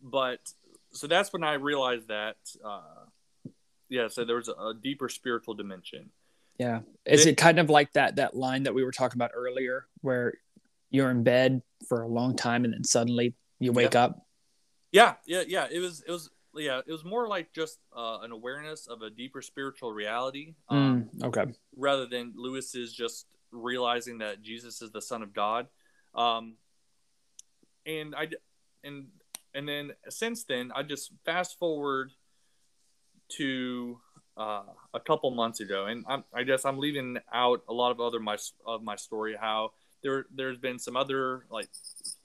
but 0.00 0.40
so 0.92 1.06
that's 1.06 1.32
when 1.32 1.44
I 1.44 1.54
realized 1.54 2.08
that, 2.08 2.36
uh, 2.64 2.80
yeah, 3.88 4.08
so 4.08 4.24
there 4.24 4.36
was 4.36 4.48
a, 4.48 4.52
a 4.52 4.74
deeper 4.74 5.08
spiritual 5.08 5.54
dimension. 5.54 6.10
Yeah. 6.58 6.80
Is 7.04 7.26
It- 7.26 7.30
it 7.30 7.36
kind 7.36 7.58
of 7.58 7.70
like 7.70 7.92
that 7.92 8.16
that 8.16 8.36
line 8.36 8.64
that 8.64 8.74
we 8.74 8.84
were 8.84 8.92
talking 8.92 9.16
about 9.18 9.30
earlier 9.34 9.86
where 10.00 10.34
you're 10.90 11.10
in 11.10 11.22
bed 11.22 11.62
for 11.88 12.02
a 12.02 12.08
long 12.08 12.36
time 12.36 12.64
and 12.64 12.74
then 12.74 12.84
suddenly 12.84 13.34
you 13.58 13.72
wake 13.72 13.94
up? 13.94 14.26
Yeah, 14.92 15.14
yeah, 15.26 15.42
yeah. 15.46 15.66
It 15.70 15.78
was, 15.78 16.02
it 16.06 16.10
was, 16.10 16.28
yeah, 16.54 16.80
it 16.86 16.92
was 16.92 17.02
more 17.04 17.26
like 17.28 17.52
just 17.54 17.78
uh, 17.96 18.18
an 18.20 18.30
awareness 18.32 18.86
of 18.86 19.00
a 19.00 19.08
deeper 19.08 19.40
spiritual 19.40 19.92
reality, 19.92 20.54
um, 20.68 21.08
Mm, 21.16 21.24
okay. 21.24 21.52
rather 21.76 22.04
than 22.06 22.34
Lewis 22.36 22.74
is 22.74 22.92
just 22.92 23.26
realizing 23.52 24.18
that 24.18 24.42
Jesus 24.42 24.82
is 24.82 24.90
the 24.90 25.02
Son 25.02 25.22
of 25.22 25.32
God. 25.32 25.68
Um, 26.14 26.54
and 27.86 28.14
I, 28.14 28.28
and 28.84 29.08
and 29.54 29.68
then 29.68 29.92
since 30.08 30.44
then, 30.44 30.72
I 30.74 30.82
just 30.82 31.12
fast 31.24 31.58
forward 31.58 32.12
to 33.36 33.98
uh, 34.36 34.62
a 34.94 35.00
couple 35.00 35.30
months 35.30 35.60
ago, 35.60 35.86
and 35.86 36.04
I'm, 36.08 36.24
I 36.34 36.42
guess 36.42 36.64
I'm 36.64 36.78
leaving 36.78 37.18
out 37.32 37.62
a 37.68 37.72
lot 37.72 37.90
of 37.90 38.00
other 38.00 38.20
my 38.20 38.36
of 38.66 38.82
my 38.82 38.96
story. 38.96 39.36
How 39.38 39.72
there 40.02 40.26
there's 40.34 40.58
been 40.58 40.78
some 40.78 40.96
other 40.96 41.44
like 41.50 41.68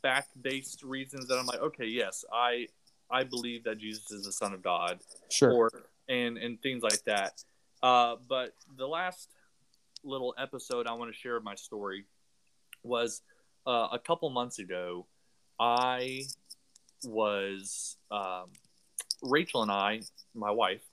fact 0.01 0.29
based 0.41 0.83
reasons 0.83 1.27
that 1.27 1.37
I'm 1.37 1.45
like, 1.45 1.59
okay, 1.59 1.85
yes, 1.85 2.23
I 2.31 2.67
I 3.09 3.23
believe 3.23 3.63
that 3.65 3.77
Jesus 3.77 4.11
is 4.11 4.25
the 4.25 4.31
Son 4.31 4.53
of 4.53 4.61
God 4.61 4.99
Sure. 5.29 5.51
or 5.51 5.71
and 6.07 6.37
and 6.37 6.61
things 6.61 6.83
like 6.83 7.03
that. 7.05 7.43
Uh, 7.83 8.15
but 8.27 8.53
the 8.77 8.87
last 8.87 9.29
little 10.03 10.33
episode 10.37 10.87
I 10.87 10.93
want 10.93 11.11
to 11.11 11.17
share 11.17 11.39
my 11.39 11.55
story 11.55 12.05
was 12.83 13.21
uh, 13.65 13.89
a 13.91 13.99
couple 13.99 14.29
months 14.29 14.59
ago. 14.59 15.05
I 15.59 16.23
was 17.03 17.97
um, 18.11 18.51
Rachel 19.21 19.61
and 19.61 19.71
I, 19.71 20.01
my 20.33 20.51
wife, 20.51 20.83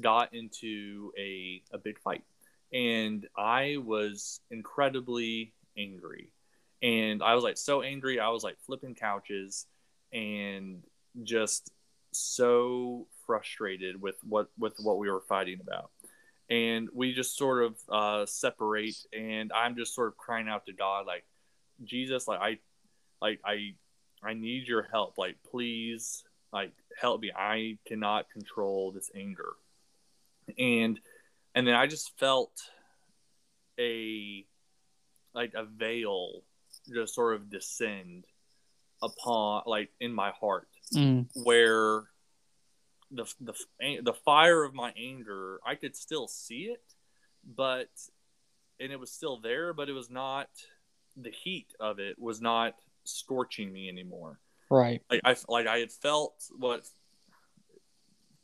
got 0.00 0.34
into 0.34 1.12
a 1.18 1.62
a 1.72 1.78
big 1.78 1.98
fight, 1.98 2.24
and 2.72 3.26
I 3.36 3.76
was 3.84 4.40
incredibly 4.50 5.52
angry, 5.76 6.32
and 6.82 7.22
I 7.22 7.34
was 7.34 7.44
like 7.44 7.58
so 7.58 7.82
angry. 7.82 8.20
I 8.20 8.28
was 8.30 8.44
like 8.44 8.56
flipping 8.64 8.94
couches, 8.94 9.66
and 10.12 10.82
just 11.22 11.70
so 12.12 13.06
frustrated 13.26 14.00
with 14.00 14.16
what 14.26 14.48
with 14.58 14.74
what 14.78 14.98
we 14.98 15.10
were 15.10 15.22
fighting 15.28 15.60
about 15.60 15.90
and 16.50 16.88
we 16.92 17.12
just 17.12 17.36
sort 17.36 17.62
of 17.64 17.76
uh, 17.88 18.26
separate 18.26 18.96
and 19.12 19.52
i'm 19.52 19.76
just 19.76 19.94
sort 19.94 20.08
of 20.08 20.16
crying 20.16 20.48
out 20.48 20.66
to 20.66 20.72
god 20.72 21.06
like 21.06 21.24
jesus 21.84 22.26
like 22.28 22.40
i 22.40 22.58
like 23.20 23.40
i 23.44 23.74
i 24.22 24.34
need 24.34 24.66
your 24.68 24.82
help. 24.82 25.18
Like 25.18 25.36
please 25.50 26.24
like 26.52 26.72
help 27.00 27.20
me. 27.22 27.30
I 27.34 27.78
cannot 27.86 28.30
control 28.30 28.92
this 28.92 29.10
anger. 29.16 29.54
And 30.58 31.00
and 31.54 31.66
then 31.66 31.74
i 31.74 31.86
just 31.86 32.18
felt 32.18 32.52
a 33.78 34.44
like 35.34 35.54
a 35.54 35.64
veil 35.64 36.42
just 36.92 37.14
sort 37.14 37.34
of 37.34 37.48
descend 37.50 38.24
upon 39.02 39.62
like 39.66 39.90
in 40.00 40.12
my 40.12 40.30
heart 40.30 40.68
Mm. 40.94 41.26
where 41.44 42.02
the 43.12 43.26
the 43.40 43.54
the 44.02 44.12
fire 44.12 44.64
of 44.64 44.74
my 44.74 44.92
anger 44.96 45.60
I 45.66 45.74
could 45.74 45.94
still 45.94 46.26
see 46.26 46.64
it 46.64 46.82
but 47.44 47.90
and 48.80 48.90
it 48.90 48.98
was 48.98 49.12
still 49.12 49.38
there 49.38 49.72
but 49.72 49.88
it 49.88 49.92
was 49.92 50.10
not 50.10 50.48
the 51.16 51.30
heat 51.30 51.74
of 51.78 51.98
it 51.98 52.18
was 52.18 52.40
not 52.40 52.74
scorching 53.04 53.72
me 53.72 53.88
anymore 53.88 54.38
Right. 54.70 55.02
like 55.10 55.20
I 55.24 55.36
like 55.48 55.66
I 55.66 55.78
had 55.78 55.92
felt 55.92 56.34
what 56.56 56.86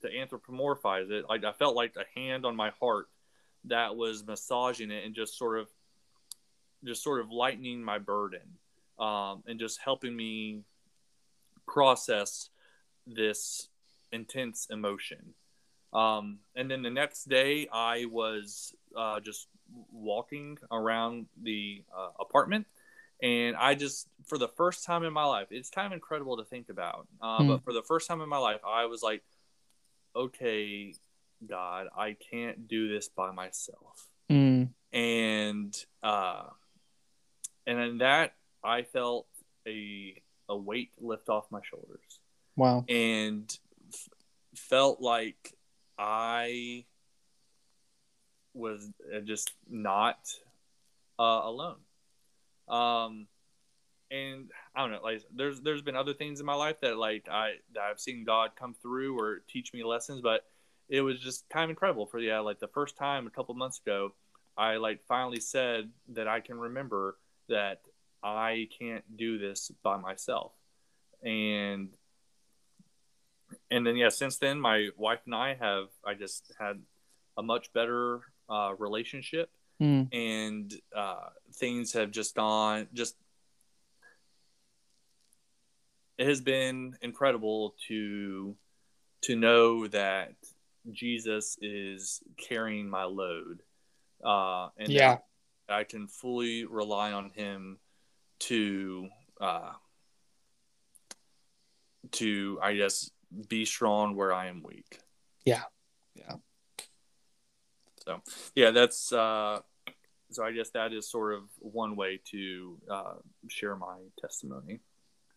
to 0.02 0.08
anthropomorphize 0.08 1.10
it 1.10 1.24
like 1.28 1.44
I 1.44 1.52
felt 1.52 1.74
like 1.74 1.94
a 1.96 2.04
hand 2.18 2.44
on 2.44 2.54
my 2.54 2.70
heart 2.78 3.08
that 3.64 3.96
was 3.96 4.24
massaging 4.26 4.90
it 4.90 5.04
and 5.04 5.14
just 5.14 5.38
sort 5.38 5.58
of 5.58 5.68
just 6.84 7.02
sort 7.02 7.20
of 7.20 7.30
lightening 7.30 7.82
my 7.82 7.98
burden 7.98 8.58
um, 8.98 9.42
and 9.46 9.58
just 9.58 9.80
helping 9.80 10.14
me 10.14 10.62
process 11.66 12.50
this 13.06 13.68
intense 14.12 14.66
emotion. 14.70 15.34
Um, 15.92 16.38
and 16.54 16.70
then 16.70 16.82
the 16.82 16.90
next 16.90 17.28
day, 17.28 17.66
I 17.72 18.04
was 18.06 18.74
uh, 18.96 19.20
just 19.20 19.48
walking 19.92 20.58
around 20.70 21.26
the 21.42 21.82
uh, 21.96 22.10
apartment, 22.20 22.66
and 23.22 23.56
I 23.56 23.74
just, 23.74 24.06
for 24.26 24.38
the 24.38 24.48
first 24.48 24.84
time 24.84 25.02
in 25.04 25.12
my 25.12 25.24
life, 25.24 25.48
it's 25.50 25.70
kind 25.70 25.86
of 25.86 25.92
incredible 25.92 26.36
to 26.36 26.44
think 26.44 26.68
about. 26.68 27.08
Uh, 27.20 27.42
Hmm. 27.42 27.48
But 27.48 27.64
for 27.64 27.72
the 27.72 27.82
first 27.82 28.06
time 28.08 28.20
in 28.20 28.28
my 28.28 28.38
life, 28.38 28.60
I 28.66 28.86
was 28.86 29.02
like, 29.02 29.22
okay, 30.14 30.94
God, 31.46 31.86
I 31.96 32.16
can't 32.30 32.68
do 32.68 32.88
this 32.88 33.08
by 33.08 33.30
myself 33.32 34.08
Mm. 34.30 34.68
and 34.92 35.84
uh, 36.02 36.50
and 37.66 37.78
then 37.78 37.98
that 37.98 38.34
I 38.62 38.82
felt 38.82 39.26
a 39.66 40.20
a 40.50 40.56
weight 40.56 40.90
lift 40.98 41.28
off 41.28 41.46
my 41.50 41.60
shoulders, 41.62 42.20
Wow. 42.56 42.84
and 42.88 43.58
felt 44.68 45.00
like 45.00 45.54
I 45.98 46.84
was 48.54 48.90
uh, 49.14 49.20
just 49.20 49.50
not 49.68 50.18
uh, 51.18 51.40
alone. 51.44 51.78
Um, 52.68 53.26
and 54.10 54.50
I 54.74 54.82
don't 54.82 54.92
know, 54.92 55.00
like 55.02 55.22
there's 55.34 55.60
there's 55.60 55.82
been 55.82 55.96
other 55.96 56.14
things 56.14 56.40
in 56.40 56.46
my 56.46 56.54
life 56.54 56.80
that 56.80 56.96
like 56.96 57.28
I 57.30 57.54
that 57.74 57.82
I've 57.82 58.00
seen 58.00 58.24
God 58.24 58.50
come 58.58 58.74
through 58.80 59.18
or 59.18 59.42
teach 59.48 59.72
me 59.72 59.84
lessons, 59.84 60.20
but 60.22 60.44
it 60.88 61.02
was 61.02 61.20
just 61.20 61.48
kind 61.50 61.64
of 61.64 61.70
incredible 61.70 62.06
for 62.06 62.18
yeah, 62.18 62.40
like 62.40 62.58
the 62.58 62.68
first 62.68 62.96
time 62.96 63.26
a 63.26 63.30
couple 63.30 63.54
months 63.54 63.80
ago, 63.84 64.14
I 64.56 64.76
like 64.76 65.00
finally 65.06 65.40
said 65.40 65.90
that 66.08 66.26
I 66.26 66.40
can 66.40 66.58
remember 66.58 67.18
that 67.48 67.82
I 68.22 68.68
can't 68.78 69.04
do 69.16 69.38
this 69.38 69.70
by 69.82 69.98
myself, 69.98 70.52
and 71.22 71.90
and 73.70 73.86
then 73.86 73.96
yeah, 73.96 74.08
since 74.08 74.38
then 74.38 74.60
my 74.60 74.88
wife 74.96 75.20
and 75.26 75.34
I 75.34 75.54
have 75.54 75.88
I 76.04 76.14
just 76.14 76.52
had 76.58 76.80
a 77.36 77.42
much 77.42 77.72
better 77.72 78.20
uh, 78.48 78.74
relationship 78.78 79.50
Mm. 79.80 80.08
and 80.12 80.74
uh, 80.96 81.28
things 81.54 81.92
have 81.92 82.10
just 82.10 82.34
gone 82.34 82.88
just 82.92 83.14
it 86.18 86.26
has 86.26 86.40
been 86.40 86.96
incredible 87.00 87.76
to 87.86 88.56
to 89.22 89.36
know 89.36 89.86
that 89.86 90.32
jesus 90.90 91.56
is 91.62 92.20
carrying 92.36 92.88
my 92.90 93.04
load 93.04 93.62
uh 94.24 94.68
and 94.78 94.90
Yeah. 94.90 95.18
i 95.68 95.84
can 95.84 96.08
fully 96.08 96.64
rely 96.64 97.12
on 97.12 97.30
him 97.30 97.78
to 98.40 99.08
uh 99.40 99.70
to 102.12 102.58
i 102.62 102.74
guess 102.74 103.10
be 103.48 103.64
strong 103.64 104.16
where 104.16 104.32
i 104.32 104.46
am 104.46 104.62
weak 104.62 105.00
Yeah. 105.44 105.62
Yeah. 106.14 106.36
so 108.04 108.22
yeah 108.54 108.70
that's 108.70 109.12
uh 109.12 109.60
so 110.30 110.44
i 110.44 110.52
guess 110.52 110.70
that 110.70 110.92
is 110.92 111.10
sort 111.10 111.34
of 111.34 111.42
one 111.58 111.96
way 111.96 112.20
to 112.32 112.78
uh 112.90 113.14
share 113.48 113.76
my 113.76 113.98
testimony 114.20 114.80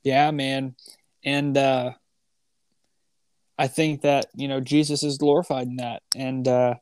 Yeah, 0.04 0.32
man. 0.32 0.76
And 1.24 1.56
uh 1.58 1.92
I 3.60 3.68
think 3.68 4.02
that, 4.02 4.26
you 4.34 4.48
know, 4.48 4.60
Jesus 4.60 5.04
is 5.04 5.20
glorified 5.20 5.68
in 5.68 5.76
that. 5.76 6.02
And 6.16 6.48
uh 6.48 6.76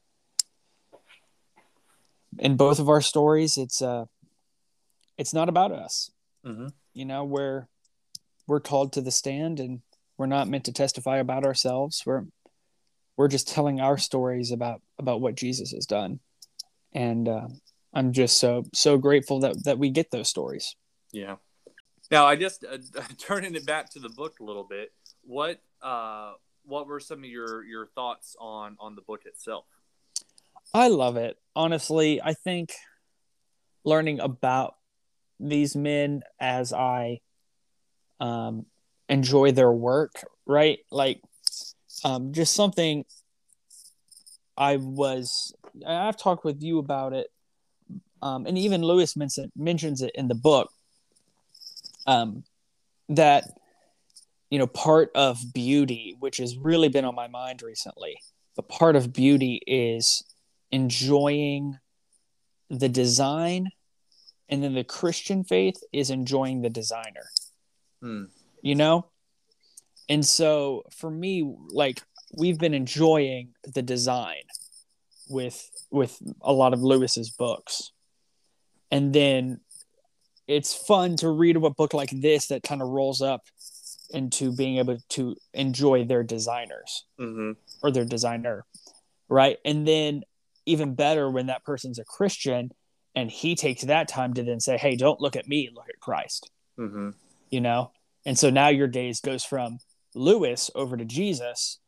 in 2.38 2.56
both 2.56 2.80
of 2.80 2.88
our 2.88 3.02
stories, 3.02 3.58
it's 3.58 3.82
uh 3.82 4.06
it's 5.18 5.34
not 5.34 5.50
about 5.50 5.72
us. 5.74 6.12
mm-hmm. 6.46 6.68
You 6.94 7.06
know, 7.06 7.26
we're 7.26 7.68
we're 8.48 8.62
called 8.62 8.94
to 8.94 9.02
the 9.02 9.12
stand 9.12 9.60
and 9.60 9.82
we're 10.20 10.28
not 10.28 10.50
meant 10.50 10.66
to 10.66 10.74
testify 10.74 11.18
about 11.18 11.46
ourselves. 11.46 12.04
We're 12.06 12.26
we're 13.16 13.30
just 13.30 13.48
telling 13.48 13.80
our 13.80 13.98
stories 13.98 14.52
about 14.52 14.82
about 15.00 15.22
what 15.22 15.36
Jesus 15.36 15.72
has 15.72 15.86
done. 15.86 16.20
And 16.94 17.28
uh, 17.28 17.48
I'm 17.94 18.12
just 18.12 18.38
so 18.38 18.66
so 18.74 18.98
grateful 18.98 19.40
that 19.40 19.64
that 19.64 19.80
we 19.80 19.90
get 19.90 20.12
those 20.12 20.28
stories. 20.28 20.76
Yeah. 21.14 21.38
Now, 22.12 22.26
I 22.26 22.36
just 22.36 22.66
uh, 22.66 22.78
turning 23.18 23.56
it 23.56 23.66
back 23.66 23.92
to 23.92 24.00
the 24.00 24.10
book 24.10 24.40
a 24.42 24.44
little 24.44 24.66
bit. 24.66 24.92
What 25.24 25.62
uh, 25.82 26.34
what 26.64 26.86
were 26.86 27.00
some 27.00 27.20
of 27.20 27.30
your 27.30 27.64
your 27.64 27.88
thoughts 27.88 28.36
on 28.40 28.76
on 28.78 28.96
the 28.96 29.02
book 29.02 29.22
itself? 29.26 29.66
I 30.74 30.90
love 30.90 31.16
it. 31.16 31.38
Honestly, 31.56 32.22
I 32.22 32.34
think 32.34 32.74
learning 33.86 34.20
about 34.20 34.76
these 35.40 35.78
men 35.78 36.24
as 36.42 36.74
I 36.74 37.22
um, 38.20 38.66
enjoy 39.10 39.52
their 39.52 39.72
work, 39.72 40.24
right? 40.46 40.80
Like, 40.92 41.22
um, 42.06 42.32
just 42.32 42.56
something 42.56 43.04
I 44.58 44.78
was, 44.78 45.54
I've 45.86 46.18
talked 46.18 46.46
with 46.46 46.62
you 46.62 46.80
about 46.80 47.14
it. 47.14 47.28
Um, 48.22 48.46
and 48.46 48.58
even 48.58 48.82
Lewis 48.82 49.16
mention, 49.16 49.52
mentions 49.56 50.02
it 50.02 50.12
in 50.16 50.28
the 50.28 50.36
book 50.36 50.72
um, 52.06 52.44
that, 53.10 53.46
you 54.50 54.60
know, 54.60 54.68
part 54.68 55.12
of 55.16 55.40
beauty, 55.54 56.16
which 56.20 56.38
has 56.38 56.58
really 56.58 56.90
been 56.90 57.06
on 57.06 57.16
my 57.16 57.28
mind 57.28 57.62
recently, 57.62 58.18
but 58.56 58.68
part 58.68 58.96
of 58.96 59.14
beauty 59.14 59.62
is 59.66 60.24
enjoying 60.72 61.80
the 62.70 62.90
design 62.90 63.72
and 64.48 64.64
then 64.64 64.74
the 64.76 64.84
christian 64.84 65.44
faith 65.44 65.82
is 65.92 66.10
enjoying 66.10 66.62
the 66.62 66.70
designer 66.70 67.30
Hmm. 68.02 68.26
You 68.62 68.76
know 68.76 69.06
and 70.08 70.26
so 70.26 70.84
for 70.92 71.10
me 71.10 71.56
like 71.70 72.02
we've 72.38 72.58
been 72.58 72.74
enjoying 72.74 73.50
the 73.74 73.82
design 73.82 74.44
with 75.30 75.70
with 75.92 76.22
a 76.42 76.54
lot 76.54 76.74
of 76.74 76.82
lewis's 76.82 77.30
books 77.30 77.92
and 78.92 79.14
then 79.14 79.60
it's 80.48 80.74
fun 80.74 81.16
to 81.18 81.30
read 81.30 81.56
a 81.56 81.70
book 81.70 81.94
like 81.94 82.10
this 82.10 82.48
that 82.48 82.64
kind 82.64 82.82
of 82.82 82.88
rolls 82.90 83.22
up 83.22 83.44
into 84.12 84.52
being 84.56 84.78
able 84.80 84.98
to 85.10 85.36
enjoy 85.54 86.04
their 86.04 86.24
designers 86.24 87.06
Mm-hmm. 87.20 87.52
or 87.84 87.92
their 87.92 88.06
designer, 88.06 88.66
right? 89.28 89.58
And 89.64 89.88
then 89.88 90.24
even 90.66 90.96
better 90.96 91.30
when 91.30 91.46
that 91.48 91.64
person's 91.64 92.00
a 92.00 92.04
Christian 92.04 92.72
and 93.16 93.30
he 93.30 93.56
takes 93.56 93.84
that 93.84 94.08
time 94.08 94.34
to 94.34 94.44
then 94.44 94.60
say, 94.60 94.78
"Hey, 94.78 94.96
don't 94.96 95.22
look 95.22 95.36
at 95.36 95.48
me, 95.48 95.70
look 95.72 95.90
at 95.90 96.00
Christ." 96.00 96.50
Mm-hmm. 96.80 97.12
You 97.52 97.62
know? 97.62 97.92
And 98.26 98.38
so 98.38 98.50
now 98.50 98.68
your 98.68 98.88
days 98.88 99.22
goes 99.22 99.44
from 99.44 99.80
Lewis 100.14 100.70
over 100.76 100.98
to 100.98 101.06
Jesus 101.06 101.80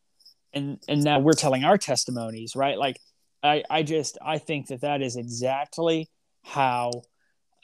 and 0.54 0.80
and 0.88 1.04
now 1.04 1.20
we're 1.20 1.34
telling 1.34 1.64
our 1.64 1.78
testimonies, 1.78 2.56
right? 2.56 2.78
Like 2.78 3.00
I, 3.44 3.64
I 3.70 3.84
just 3.84 4.18
I 4.24 4.38
think 4.38 4.68
that 4.68 4.82
that 4.82 5.02
is 5.02 5.16
exactly 5.16 6.10
how 6.44 6.92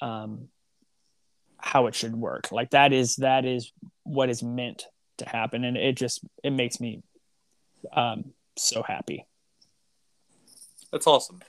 um 0.02 0.50
how 1.58 1.88
it 1.88 1.96
should 1.96 2.16
work. 2.16 2.52
Like 2.52 2.72
that 2.72 2.94
is 2.94 3.18
that 3.18 3.46
is 3.46 3.72
what 4.04 4.30
is 4.30 4.42
meant 4.42 4.86
to 5.18 5.28
happen 5.28 5.64
and 5.64 5.76
it 5.76 5.98
just 5.98 6.22
it 6.44 6.52
makes 6.52 6.80
me 6.80 7.02
um 7.94 8.34
so 8.56 8.84
happy. 8.84 9.26
That's 10.92 11.08
awesome. 11.08 11.42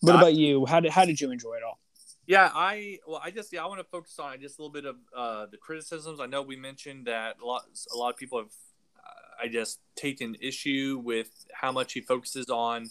What 0.00 0.14
about 0.14 0.34
you? 0.34 0.66
How 0.66 0.80
did 0.80 0.92
how 0.92 1.04
did 1.04 1.20
you 1.20 1.30
enjoy 1.30 1.54
it 1.54 1.62
all? 1.64 1.80
Yeah, 2.26 2.50
I 2.52 2.98
well, 3.06 3.20
I 3.22 3.30
just 3.30 3.52
yeah, 3.52 3.62
I 3.62 3.66
want 3.66 3.80
to 3.80 3.84
focus 3.84 4.18
on 4.18 4.40
just 4.40 4.58
a 4.58 4.62
little 4.62 4.72
bit 4.72 4.84
of 4.84 4.96
uh, 5.16 5.46
the 5.46 5.56
criticisms. 5.56 6.20
I 6.20 6.26
know 6.26 6.42
we 6.42 6.56
mentioned 6.56 7.06
that 7.06 7.36
a 7.42 7.46
lot 7.46 7.64
a 7.94 7.96
lot 7.96 8.10
of 8.10 8.16
people 8.16 8.38
have, 8.38 8.52
uh, 8.98 9.44
I 9.44 9.46
guess, 9.46 9.78
taken 9.94 10.36
issue 10.40 11.00
with 11.04 11.30
how 11.52 11.70
much 11.70 11.92
he 11.92 12.00
focuses 12.00 12.50
on 12.50 12.90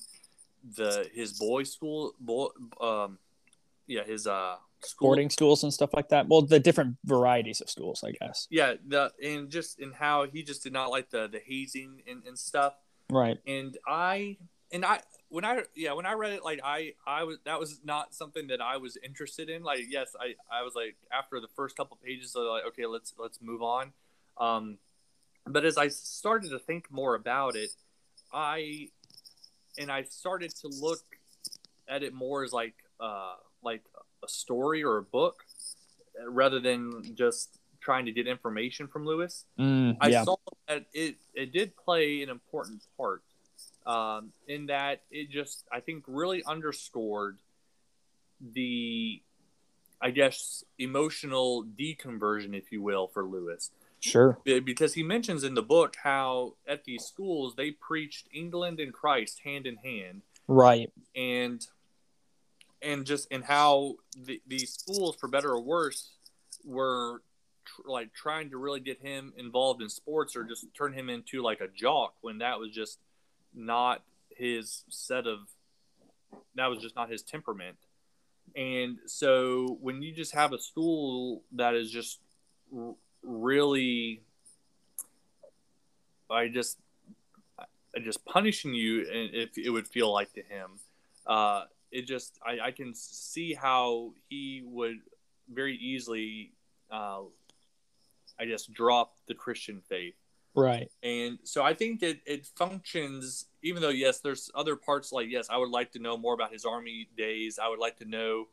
the 0.77 1.09
his 1.13 1.33
boy 1.33 1.63
school, 1.63 2.13
boy, 2.19 2.47
um, 2.79 3.19
yeah, 3.87 4.03
his 4.03 4.25
uh 4.25 4.55
school. 4.81 5.09
boarding 5.09 5.29
schools 5.29 5.63
and 5.63 5.73
stuff 5.73 5.93
like 5.93 6.09
that. 6.09 6.27
Well, 6.29 6.41
the 6.41 6.59
different 6.59 6.97
varieties 7.05 7.61
of 7.61 7.69
schools, 7.69 8.03
I 8.03 8.11
guess. 8.11 8.47
Yeah, 8.49 8.75
the 8.87 9.11
and 9.23 9.49
just 9.49 9.79
in 9.79 9.91
how 9.91 10.27
he 10.27 10.43
just 10.43 10.63
did 10.63 10.73
not 10.73 10.91
like 10.91 11.09
the 11.09 11.27
the 11.27 11.41
hazing 11.45 12.03
and, 12.07 12.23
and 12.25 12.37
stuff. 12.39 12.73
Right. 13.09 13.37
And 13.45 13.77
I 13.87 14.37
and 14.75 14.83
I 14.83 14.99
when 15.29 15.45
I 15.45 15.63
yeah 15.73 15.93
when 15.93 16.05
I 16.05 16.13
read 16.13 16.33
it 16.33 16.43
like 16.43 16.59
I 16.63 16.93
I 17.07 17.23
was 17.23 17.37
that 17.45 17.59
was 17.59 17.79
not 17.83 18.13
something 18.13 18.47
that 18.47 18.61
I 18.61 18.77
was 18.77 18.97
interested 19.03 19.49
in. 19.49 19.63
Like 19.63 19.85
yes, 19.89 20.15
I 20.19 20.35
I 20.51 20.63
was 20.63 20.75
like 20.75 20.97
after 21.11 21.39
the 21.39 21.47
first 21.55 21.77
couple 21.77 21.97
pages, 22.03 22.35
I 22.35 22.39
was 22.39 22.49
like 22.49 22.73
okay 22.73 22.85
let's 22.85 23.13
let's 23.17 23.41
move 23.41 23.63
on. 23.63 23.93
Um, 24.37 24.77
but 25.47 25.63
as 25.63 25.77
I 25.77 25.87
started 25.87 26.51
to 26.51 26.59
think 26.59 26.91
more 26.91 27.15
about 27.15 27.55
it, 27.55 27.69
I 28.33 28.89
and 29.77 29.89
I 29.89 30.03
started 30.03 30.53
to 30.57 30.67
look 30.67 31.03
at 31.87 32.03
it 32.03 32.13
more 32.13 32.43
as 32.43 32.51
like 32.51 32.75
uh 32.99 33.35
like 33.63 33.83
a 34.23 34.27
story 34.27 34.83
or 34.83 34.97
a 34.97 35.03
book 35.03 35.45
rather 36.27 36.59
than 36.59 37.15
just 37.15 37.59
trying 37.79 38.05
to 38.05 38.11
get 38.11 38.27
information 38.27 38.87
from 38.87 39.05
Lewis. 39.05 39.45
Mm, 39.57 39.95
yeah. 40.05 40.21
I 40.21 40.23
saw 40.25 40.35
that 40.67 40.85
it 40.93 41.15
it 41.33 41.53
did 41.53 41.77
play 41.77 42.21
an 42.23 42.29
important 42.29 42.81
part 42.97 43.21
um, 43.85 44.31
in 44.47 44.67
that 44.67 45.01
it 45.11 45.29
just 45.29 45.65
I 45.71 45.79
think 45.79 46.03
really 46.07 46.43
underscored 46.45 47.39
the 48.41 49.21
I 50.01 50.11
guess 50.11 50.63
emotional 50.77 51.63
deconversion, 51.63 52.53
if 52.53 52.71
you 52.71 52.81
will, 52.81 53.07
for 53.07 53.23
Lewis. 53.23 53.71
Sure. 53.99 54.37
Because 54.43 54.93
he 54.93 55.01
mentions 55.01 55.43
in 55.43 55.55
the 55.55 55.63
book 55.63 55.95
how 56.03 56.55
at 56.67 56.83
these 56.83 57.03
schools 57.03 57.55
they 57.55 57.71
preached 57.71 58.27
England 58.31 58.79
and 58.79 58.93
Christ 58.93 59.41
hand 59.43 59.65
in 59.65 59.77
hand. 59.77 60.21
Right. 60.47 60.91
And 61.15 61.65
and 62.81 63.05
just 63.05 63.27
and 63.31 63.43
how 63.43 63.95
the, 64.15 64.41
these 64.45 64.73
schools, 64.73 65.15
for 65.15 65.27
better 65.27 65.49
or 65.49 65.61
worse, 65.61 66.11
were 66.63 67.23
tr- 67.65 67.89
like 67.89 68.13
trying 68.13 68.51
to 68.51 68.57
really 68.57 68.79
get 68.79 69.01
him 69.01 69.33
involved 69.37 69.81
in 69.81 69.89
sports 69.89 70.35
or 70.35 70.43
just 70.43 70.67
turn 70.77 70.93
him 70.93 71.09
into 71.09 71.41
like 71.41 71.61
a 71.61 71.67
jock 71.67 72.13
when 72.21 72.39
that 72.39 72.59
was 72.59 72.69
just 72.69 72.99
not 73.55 74.03
his 74.29 74.83
set 74.89 75.27
of 75.27 75.39
that 76.55 76.67
was 76.67 76.79
just 76.79 76.95
not 76.95 77.09
his 77.09 77.21
temperament. 77.21 77.77
And 78.55 78.99
so 79.05 79.77
when 79.81 80.01
you 80.01 80.13
just 80.13 80.33
have 80.33 80.53
a 80.53 80.59
school 80.59 81.43
that 81.53 81.75
is 81.75 81.91
just 81.91 82.19
r- 82.75 82.95
really 83.23 84.21
I 86.29 86.47
just 86.47 86.77
just 88.03 88.25
punishing 88.25 88.73
you 88.73 88.99
and 89.01 89.33
if 89.33 89.57
it 89.57 89.69
would 89.69 89.87
feel 89.87 90.11
like 90.11 90.33
to 90.33 90.41
him 90.41 90.71
uh, 91.25 91.63
it 91.91 92.05
just 92.05 92.37
I, 92.45 92.67
I 92.67 92.71
can 92.71 92.93
see 92.93 93.53
how 93.53 94.13
he 94.29 94.63
would 94.65 94.97
very 95.49 95.75
easily 95.77 96.51
uh, 96.91 97.21
I 98.39 98.45
guess 98.45 98.65
drop 98.65 99.15
the 99.27 99.33
Christian 99.33 99.81
faith 99.87 100.15
Right. 100.55 100.89
And 101.03 101.39
so 101.43 101.63
I 101.63 101.73
think 101.73 102.01
it, 102.01 102.21
it 102.25 102.45
functions, 102.45 103.45
even 103.61 103.81
though, 103.81 103.89
yes, 103.89 104.19
there's 104.19 104.49
other 104.55 104.75
parts 104.75 105.11
like, 105.11 105.27
yes, 105.29 105.47
I 105.49 105.57
would 105.57 105.69
like 105.69 105.91
to 105.91 105.99
know 105.99 106.17
more 106.17 106.33
about 106.33 106.53
his 106.53 106.63
army 106.63 107.09
days. 107.17 107.59
I 107.61 107.67
would 107.67 107.79
like 107.79 107.97
to 107.97 108.05
know, 108.05 108.47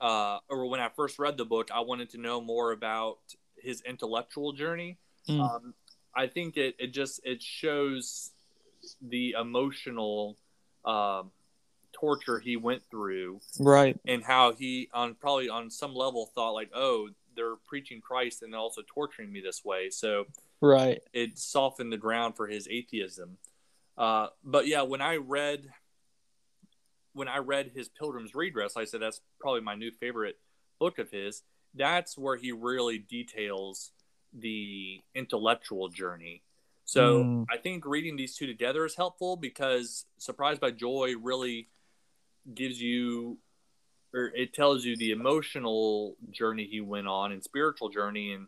uh, 0.00 0.38
or 0.48 0.66
when 0.66 0.80
I 0.80 0.88
first 0.88 1.18
read 1.18 1.36
the 1.36 1.44
book, 1.44 1.70
I 1.72 1.80
wanted 1.80 2.10
to 2.10 2.18
know 2.18 2.40
more 2.40 2.72
about 2.72 3.18
his 3.58 3.82
intellectual 3.82 4.52
journey. 4.52 4.96
Mm. 5.28 5.40
Um, 5.40 5.74
I 6.14 6.26
think 6.26 6.56
it, 6.56 6.76
it 6.78 6.94
just, 6.94 7.20
it 7.24 7.42
shows 7.42 8.30
the 9.02 9.34
emotional, 9.38 10.36
uh, 10.84 11.24
torture 11.92 12.38
he 12.38 12.56
went 12.56 12.82
through. 12.90 13.40
Right. 13.58 13.98
And 14.06 14.22
how 14.22 14.52
he, 14.52 14.88
on 14.92 15.14
probably 15.14 15.48
on 15.48 15.70
some 15.70 15.94
level, 15.94 16.30
thought 16.34 16.52
like, 16.52 16.70
oh, 16.74 17.08
they're 17.34 17.56
preaching 17.66 18.00
Christ 18.00 18.42
and 18.42 18.54
also 18.54 18.82
torturing 18.86 19.32
me 19.32 19.40
this 19.40 19.64
way. 19.64 19.90
So, 19.90 20.26
right. 20.60 21.00
it 21.12 21.38
softened 21.38 21.92
the 21.92 21.96
ground 21.96 22.36
for 22.36 22.46
his 22.46 22.68
atheism. 22.70 23.38
Uh, 23.96 24.28
but 24.44 24.66
yeah 24.66 24.82
when 24.82 25.00
i 25.00 25.16
read 25.16 25.70
when 27.14 27.28
i 27.28 27.38
read 27.38 27.70
his 27.74 27.88
Pilgrim's 27.88 28.34
Regress 28.34 28.76
i 28.76 28.84
said 28.84 29.00
that's 29.00 29.20
probably 29.40 29.62
my 29.62 29.74
new 29.74 29.90
favorite 29.90 30.36
book 30.78 30.98
of 30.98 31.10
his. 31.10 31.42
That's 31.74 32.16
where 32.16 32.36
he 32.36 32.52
really 32.52 32.98
details 32.98 33.92
the 34.32 35.00
intellectual 35.14 35.88
journey. 35.88 36.42
So 36.84 37.24
mm. 37.24 37.46
i 37.50 37.56
think 37.56 37.84
reading 37.86 38.16
these 38.16 38.36
two 38.36 38.46
together 38.46 38.84
is 38.84 38.94
helpful 38.94 39.36
because 39.36 40.04
surprised 40.18 40.60
by 40.60 40.70
joy 40.70 41.14
really 41.20 41.68
gives 42.54 42.80
you 42.80 43.38
or 44.14 44.30
it 44.34 44.54
tells 44.54 44.84
you 44.84 44.96
the 44.96 45.10
emotional 45.10 46.16
journey 46.30 46.66
he 46.70 46.80
went 46.80 47.08
on 47.08 47.32
and 47.32 47.42
spiritual 47.42 47.88
journey 47.88 48.32
and 48.32 48.46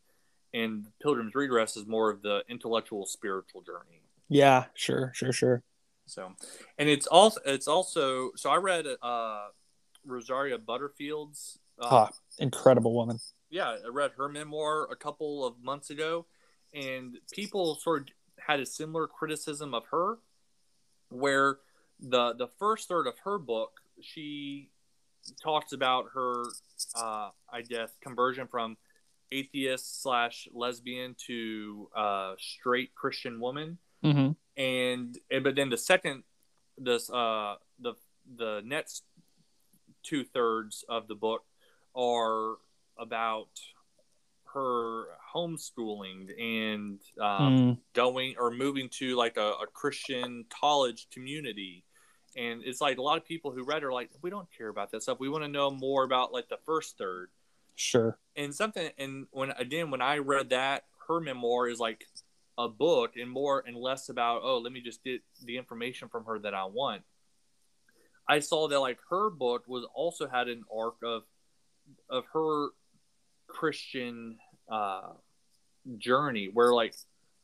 and 0.54 0.86
Pilgrim's 1.02 1.34
Regress 1.34 1.76
is 1.76 1.86
more 1.86 2.10
of 2.10 2.22
the 2.22 2.42
intellectual 2.48 3.06
spiritual 3.06 3.62
journey. 3.62 4.02
Yeah, 4.28 4.64
sure, 4.74 5.12
sure, 5.14 5.32
sure. 5.32 5.62
So, 6.06 6.32
and 6.78 6.88
it's 6.88 7.06
also 7.06 7.40
it's 7.44 7.68
also 7.68 8.30
so 8.36 8.50
I 8.50 8.56
read 8.56 8.86
uh 9.02 9.48
Rosaria 10.04 10.58
Butterfield's 10.58 11.58
uh, 11.80 12.08
oh, 12.10 12.14
incredible 12.38 12.94
woman. 12.94 13.18
Yeah, 13.50 13.76
I 13.84 13.88
read 13.90 14.12
her 14.16 14.28
memoir 14.28 14.88
a 14.90 14.96
couple 14.96 15.46
of 15.46 15.62
months 15.62 15.90
ago, 15.90 16.26
and 16.74 17.18
people 17.32 17.76
sort 17.76 18.02
of 18.02 18.08
had 18.46 18.60
a 18.60 18.66
similar 18.66 19.06
criticism 19.06 19.74
of 19.74 19.84
her, 19.90 20.18
where 21.10 21.58
the 22.00 22.34
the 22.34 22.48
first 22.58 22.88
third 22.88 23.06
of 23.06 23.14
her 23.24 23.38
book 23.38 23.72
she 24.00 24.70
talks 25.42 25.72
about 25.72 26.06
her 26.14 26.44
uh, 26.94 27.30
I 27.52 27.62
guess 27.68 27.90
conversion 28.00 28.46
from 28.46 28.76
atheist 29.32 30.02
slash 30.02 30.48
lesbian 30.52 31.16
to 31.26 31.88
uh, 31.96 32.34
straight 32.38 32.94
Christian 32.94 33.40
woman. 33.40 33.78
Mm-hmm. 34.04 34.32
And, 34.60 35.18
and 35.30 35.44
but 35.44 35.54
then 35.56 35.70
the 35.70 35.78
second 35.78 36.24
this 36.80 37.10
uh 37.10 37.56
the 37.80 37.94
the 38.36 38.62
next 38.64 39.04
two 40.02 40.24
thirds 40.24 40.84
of 40.88 41.08
the 41.08 41.14
book 41.14 41.44
are 41.96 42.56
about 42.98 43.48
her 44.54 45.06
homeschooling 45.34 46.30
and 46.40 47.00
um, 47.20 47.58
mm. 47.58 47.78
going 47.92 48.34
or 48.38 48.50
moving 48.50 48.88
to 48.88 49.14
like 49.16 49.36
a, 49.36 49.52
a, 49.62 49.66
Christian 49.72 50.44
college 50.48 51.06
community. 51.12 51.84
And 52.36 52.62
it's 52.64 52.80
like 52.80 52.98
a 52.98 53.02
lot 53.02 53.18
of 53.18 53.26
people 53.26 53.52
who 53.52 53.62
read 53.62 53.84
are 53.84 53.92
like, 53.92 54.10
we 54.22 54.30
don't 54.30 54.48
care 54.56 54.68
about 54.68 54.90
that 54.92 55.02
stuff. 55.02 55.20
We 55.20 55.28
want 55.28 55.44
to 55.44 55.48
know 55.48 55.70
more 55.70 56.04
about 56.04 56.32
like 56.32 56.48
the 56.48 56.58
first 56.64 56.96
third. 56.96 57.28
Sure. 57.78 58.18
And 58.34 58.52
something, 58.52 58.90
and 58.98 59.26
when 59.30 59.52
again, 59.52 59.92
when 59.92 60.02
I 60.02 60.18
read 60.18 60.50
that, 60.50 60.84
her 61.06 61.20
memoir 61.20 61.68
is 61.68 61.78
like 61.78 62.04
a 62.58 62.68
book 62.68 63.12
and 63.16 63.30
more 63.30 63.62
and 63.64 63.76
less 63.76 64.08
about, 64.08 64.40
oh, 64.42 64.58
let 64.58 64.72
me 64.72 64.80
just 64.80 65.04
get 65.04 65.22
the 65.44 65.56
information 65.56 66.08
from 66.08 66.24
her 66.24 66.40
that 66.40 66.54
I 66.54 66.64
want. 66.64 67.02
I 68.28 68.40
saw 68.40 68.66
that 68.66 68.80
like 68.80 68.98
her 69.10 69.30
book 69.30 69.62
was 69.68 69.86
also 69.94 70.26
had 70.26 70.48
an 70.48 70.64
arc 70.76 70.96
of 71.04 71.22
of 72.10 72.24
her 72.32 72.70
Christian 73.46 74.38
uh, 74.68 75.12
journey 75.98 76.50
where 76.52 76.74
like 76.74 76.96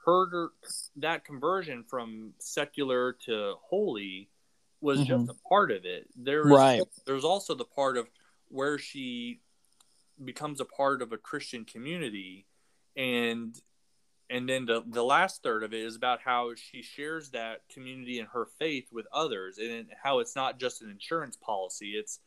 her 0.05 0.51
that 0.97 1.25
conversion 1.25 1.85
from 1.89 2.35
secular 2.41 3.13
to 3.27 3.55
holy 3.63 4.29
was 4.81 4.99
mm-hmm. 4.99 5.27
just 5.27 5.31
a 5.31 5.49
part 5.49 5.71
of 5.71 5.85
it. 5.85 6.09
There 6.17 6.43
was, 6.43 6.59
right. 6.59 6.83
There's 7.07 7.25
also 7.25 7.55
the 7.55 7.65
part 7.65 7.97
of 7.97 8.09
where 8.49 8.79
she 8.79 9.41
becomes 10.23 10.61
a 10.61 10.65
part 10.65 11.03
of 11.03 11.13
a 11.13 11.17
Christian 11.17 11.65
community. 11.65 12.47
And 12.97 13.55
and 14.31 14.49
then 14.49 14.67
the, 14.67 14.83
the 14.87 15.05
last 15.05 15.43
third 15.43 15.63
of 15.63 15.75
it 15.75 15.81
is 15.81 15.97
about 15.97 16.21
how 16.25 16.53
she 16.55 16.83
shares 16.83 17.31
that 17.31 17.61
community 17.73 18.19
and 18.19 18.29
her 18.29 18.47
faith 18.59 18.89
with 18.91 19.07
others 19.13 19.59
and 19.59 19.87
how 20.03 20.21
it's 20.21 20.35
not 20.35 20.59
just 20.59 20.83
an 20.83 20.91
insurance 20.91 21.37
policy. 21.37 21.93
It's 21.93 22.21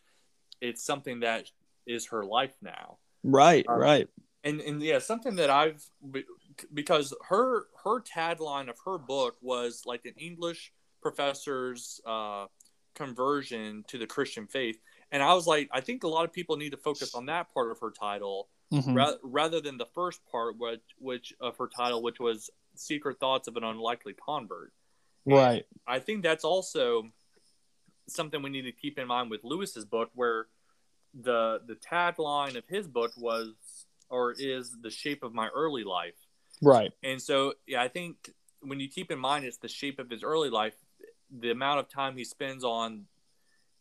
it's 0.62 0.84
something 0.84 1.22
that 1.22 1.50
is 1.86 2.08
her 2.08 2.24
life 2.24 2.56
now. 2.62 2.98
Right 3.24 3.66
um, 3.68 3.80
right. 3.80 4.08
and 4.44 4.62
and 4.62 4.82
yeah 4.82 5.00
something 5.00 5.36
that 5.36 5.50
i've 5.50 5.84
because 6.74 7.14
her 7.28 7.64
her 7.84 8.00
tagline 8.02 8.70
of 8.70 8.78
her 8.86 8.98
book 8.98 9.36
was 9.42 9.82
like 9.86 10.06
an 10.06 10.14
english 10.18 10.72
professor's 11.02 12.00
uh, 12.06 12.46
conversion 12.96 13.86
to 13.88 13.98
the 13.98 14.08
Christian 14.08 14.48
faith. 14.48 14.80
And 15.12 15.24
I 15.24 15.34
was 15.34 15.48
like, 15.48 15.70
I 15.72 15.82
think 15.82 16.04
a 16.04 16.08
lot 16.08 16.26
of 16.26 16.34
people 16.34 16.58
need 16.58 16.72
to 16.72 16.78
focus 16.78 17.16
on 17.16 17.26
that 17.28 17.54
part 17.54 17.72
of 17.72 17.80
her 17.80 17.92
title 17.92 18.50
Mhm. 18.74 18.96
ra- 18.96 19.16
rather 19.24 19.62
than 19.62 19.78
the 19.78 19.86
first 19.86 20.26
part, 20.26 20.58
which, 20.58 20.82
which 20.98 21.34
of 21.40 21.58
her 21.58 21.68
title, 21.68 22.02
which 22.02 22.20
was 22.20 22.50
"Secret 22.76 23.18
Thoughts 23.20 23.48
of 23.48 23.56
an 23.56 23.64
Unlikely 23.64 24.14
Convert." 24.14 24.74
Right. 25.26 25.66
I 25.86 26.00
think 26.00 26.24
that's 26.24 26.44
also 26.44 27.12
something 28.08 28.42
we 28.42 28.50
need 28.50 28.64
to 28.64 28.72
keep 28.72 28.98
in 29.00 29.08
mind 29.08 29.30
with 29.30 29.44
Lewis's 29.44 29.86
book, 29.86 30.10
where 30.14 30.48
the 31.14 31.62
the 31.66 31.76
tagline 31.76 32.56
of 32.58 32.68
his 32.68 32.88
book 32.88 33.12
was 33.18 33.54
or 34.10 34.34
is 34.34 34.78
the 34.82 34.90
shape 34.92 35.24
of 35.24 35.34
my 35.34 35.48
early 35.50 35.84
life. 35.84 36.16
Right. 36.62 36.92
And 37.04 37.22
so, 37.22 37.54
yeah, 37.66 37.82
I 37.82 37.88
think 37.88 38.34
when 38.62 38.80
you 38.80 38.88
keep 38.90 39.12
in 39.12 39.20
mind 39.20 39.46
it's 39.46 39.58
the 39.58 39.68
shape 39.68 40.00
of 40.00 40.10
his 40.10 40.24
early 40.24 40.50
life, 40.50 40.76
the 41.30 41.52
amount 41.52 41.80
of 41.80 41.88
time 41.90 42.18
he 42.18 42.24
spends 42.24 42.64
on 42.64 43.08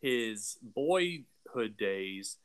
his 0.07 0.57
boyhood 0.63 1.77
days 1.77 2.37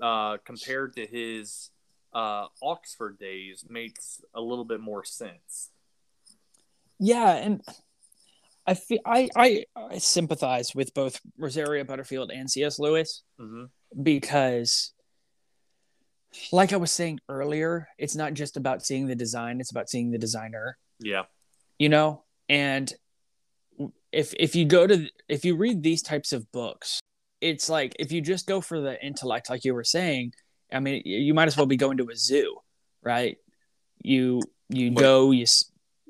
uh, 0.00 0.36
compared 0.44 0.94
to 0.96 1.06
his 1.06 1.70
uh, 2.12 2.46
Oxford 2.62 3.18
days 3.18 3.64
makes 3.68 4.20
a 4.34 4.40
little 4.40 4.64
bit 4.64 4.80
more 4.80 5.04
sense. 5.04 5.70
Yeah, 6.98 7.32
and 7.34 7.60
I 8.66 8.74
feel 8.74 9.00
I, 9.04 9.28
I 9.36 9.64
I 9.76 9.98
sympathize 9.98 10.74
with 10.74 10.94
both 10.94 11.20
Rosaria 11.38 11.84
Butterfield 11.84 12.30
and 12.30 12.50
C.S. 12.50 12.78
Lewis 12.78 13.22
hmm 13.38 13.64
because 14.02 14.92
like 16.50 16.72
I 16.72 16.76
was 16.76 16.90
saying 16.90 17.20
earlier, 17.28 17.86
it's 17.96 18.16
not 18.16 18.34
just 18.34 18.56
about 18.56 18.84
seeing 18.84 19.06
the 19.06 19.14
design, 19.14 19.60
it's 19.60 19.70
about 19.70 19.88
seeing 19.88 20.10
the 20.10 20.18
designer, 20.18 20.76
Yeah. 20.98 21.24
you 21.78 21.88
know? 21.88 22.24
And 22.48 22.92
if 24.12 24.34
if 24.38 24.54
you 24.54 24.64
go 24.64 24.86
to 24.86 25.08
if 25.28 25.44
you 25.44 25.56
read 25.56 25.82
these 25.82 26.02
types 26.02 26.32
of 26.32 26.50
books, 26.52 27.00
it's 27.40 27.68
like 27.68 27.94
if 27.98 28.12
you 28.12 28.20
just 28.20 28.46
go 28.46 28.60
for 28.60 28.80
the 28.80 29.02
intellect 29.04 29.50
like 29.50 29.64
you 29.64 29.74
were 29.74 29.84
saying, 29.84 30.32
I 30.72 30.80
mean, 30.80 31.02
you 31.04 31.34
might 31.34 31.48
as 31.48 31.56
well 31.56 31.66
be 31.66 31.76
going 31.76 31.98
to 31.98 32.08
a 32.10 32.16
zoo, 32.16 32.56
right? 33.02 33.36
You 34.02 34.40
you 34.68 34.92
What- 34.92 35.00
go, 35.00 35.30
you 35.30 35.46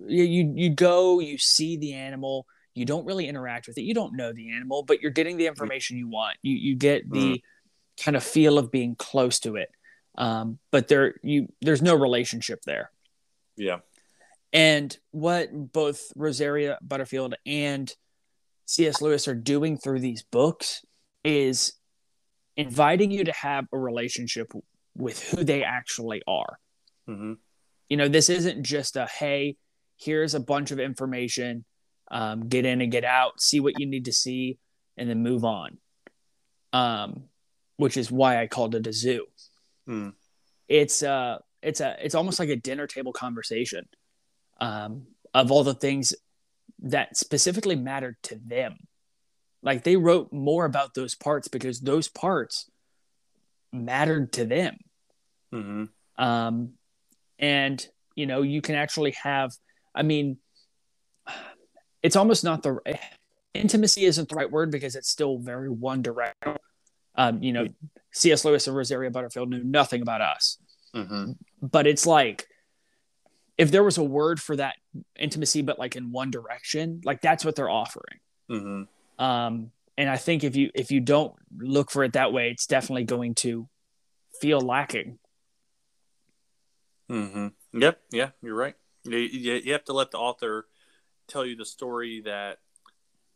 you 0.07 0.25
you 0.25 0.53
you 0.57 0.71
go, 0.71 1.21
you 1.21 1.39
see 1.39 1.77
the 1.77 1.95
animal, 1.95 2.47
you 2.75 2.85
don't 2.85 3.07
really 3.07 3.29
interact 3.29 3.67
with 3.69 3.79
it. 3.79 3.83
You 3.83 3.95
don't 3.95 4.17
know 4.17 4.33
the 4.33 4.51
animal, 4.53 4.83
but 4.83 5.01
you're 5.01 5.11
getting 5.13 5.37
the 5.37 5.47
information 5.47 5.97
you 5.97 6.09
want. 6.09 6.37
You 6.43 6.57
you 6.57 6.77
get 6.77 7.11
the 7.11 7.43
kind 8.03 8.17
of 8.17 8.25
feel 8.25 8.59
of 8.59 8.71
being 8.71 8.97
close 8.97 9.39
to 9.41 9.57
it. 9.57 9.71
Um, 10.17 10.59
but 10.71 10.89
there 10.89 11.15
you 11.23 11.49
there's 11.63 11.83
no 11.83 11.95
relationship 11.95 12.63
there. 12.63 12.91
Yeah. 13.57 13.79
And 14.55 14.97
what 15.11 15.73
both 15.73 16.13
Rosaria 16.15 16.79
Butterfield 16.81 17.35
and 17.45 17.93
C.S. 18.67 19.03
Lewis 19.03 19.27
are 19.27 19.35
doing 19.35 19.77
through 19.77 19.99
these 19.99 20.23
books 20.23 20.85
is 21.25 21.73
inviting 22.57 23.11
you 23.11 23.25
to 23.25 23.33
have 23.33 23.67
a 23.73 23.79
relationship 23.79 24.53
with 24.97 25.21
who 25.25 25.43
they 25.43 25.65
actually 25.65 26.23
are. 26.29 26.59
hmm 27.07 27.35
You 27.89 27.97
know, 27.97 28.07
this 28.07 28.31
isn't 28.31 28.63
just 28.63 28.95
a 28.95 29.07
hey, 29.07 29.57
here's 29.99 30.35
a 30.35 30.41
bunch 30.41 30.71
of 30.71 30.79
information, 30.79 31.65
um, 32.13 32.49
get 32.49 32.65
in 32.65 32.81
and 32.81 32.93
get 32.93 33.05
out, 33.05 33.41
see 33.41 33.59
what 33.59 33.81
you 33.81 33.87
need 33.87 34.05
to 34.05 34.13
see, 34.13 34.59
and 34.97 35.11
then 35.11 35.21
move 35.21 35.45
on. 35.45 35.79
Um, 36.73 37.25
which 37.77 37.97
is 37.97 38.11
why 38.11 38.41
I 38.41 38.47
called 38.47 38.77
it 38.77 38.87
a 38.87 38.93
zoo. 38.93 39.27
Hmm. 39.87 40.11
It's 40.69 41.03
uh 41.03 41.39
it's 41.61 41.81
a 41.81 41.97
it's 42.01 42.15
almost 42.15 42.39
like 42.39 42.51
a 42.51 42.57
dinner 42.57 42.87
table 42.87 43.13
conversation 43.13 43.89
um, 44.61 45.07
of 45.33 45.51
all 45.51 45.65
the 45.65 45.75
things 45.75 46.15
that 46.81 47.17
specifically 47.17 47.77
mattered 47.77 48.17
to 48.25 48.39
them. 48.45 48.77
Like 49.63 49.85
they 49.85 49.97
wrote 49.97 50.33
more 50.33 50.65
about 50.65 50.95
those 50.95 51.15
parts 51.15 51.49
because 51.49 51.81
those 51.81 52.09
parts 52.09 52.71
mattered 53.73 54.33
to 54.35 54.45
them. 54.45 54.77
hmm 55.53 55.85
Um, 56.19 56.75
and 57.39 57.87
you 58.15 58.27
know, 58.27 58.43
you 58.43 58.61
can 58.61 58.77
actually 58.77 59.15
have. 59.23 59.53
I 59.95 60.03
mean, 60.03 60.39
it's 62.03 62.17
almost 62.17 62.45
not 62.45 62.63
the 62.63 62.79
intimacy 63.55 64.05
isn't 64.05 64.29
the 64.29 64.35
right 64.37 64.51
word 64.51 64.71
because 64.71 64.95
it's 64.95 65.09
still 65.09 65.39
very 65.39 65.71
one 65.71 66.03
directional. 66.03 66.59
Um, 67.17 67.43
you 67.43 67.53
know, 67.53 67.69
C.S. 68.13 68.45
Lewis 68.45 68.67
and 68.67 68.77
Rosaria 68.77 69.11
Butterfield 69.11 69.49
knew 69.49 69.65
nothing 69.65 70.03
about 70.03 70.21
us 70.21 70.59
hmm 70.95 71.33
but 71.61 71.87
it's 71.87 72.07
like 72.07 72.47
if 73.57 73.71
there 73.71 73.85
was 73.85 73.99
a 73.99 74.03
word 74.03 74.41
for 74.41 74.57
that 74.57 74.77
intimacy 75.19 75.63
but 75.63 75.79
like 75.79 75.97
in 75.97 76.13
one 76.13 76.31
direction 76.31 77.01
like 77.05 77.21
that's 77.21 77.45
what 77.45 77.55
they're 77.55 77.71
offering 77.71 78.19
hmm 78.49 78.83
um 79.19 79.71
and 79.97 80.11
i 80.11 80.17
think 80.17 80.43
if 80.45 80.57
you 80.57 80.71
if 80.75 80.91
you 80.91 81.01
don't 81.01 81.35
look 81.59 81.91
for 81.91 82.05
it 82.05 82.15
that 82.15 82.33
way 82.33 82.51
it's 82.51 82.67
definitely 82.67 83.05
going 83.05 83.35
to 83.35 83.69
feel 84.41 84.61
lacking 84.61 85.19
Mm-hmm. 87.11 87.81
Yep. 87.81 88.01
Yeah, 88.13 88.31
you're 88.43 88.55
right. 88.55 88.75
You, 89.05 89.19
you, 89.19 89.53
you 89.65 89.73
have 89.73 89.85
to 89.85 89.93
let 89.93 90.11
the 90.11 90.19
author 90.19 90.67
tell 91.29 91.45
you 91.45 91.57
the 91.57 91.65
story 91.65 92.23
that 92.25 92.59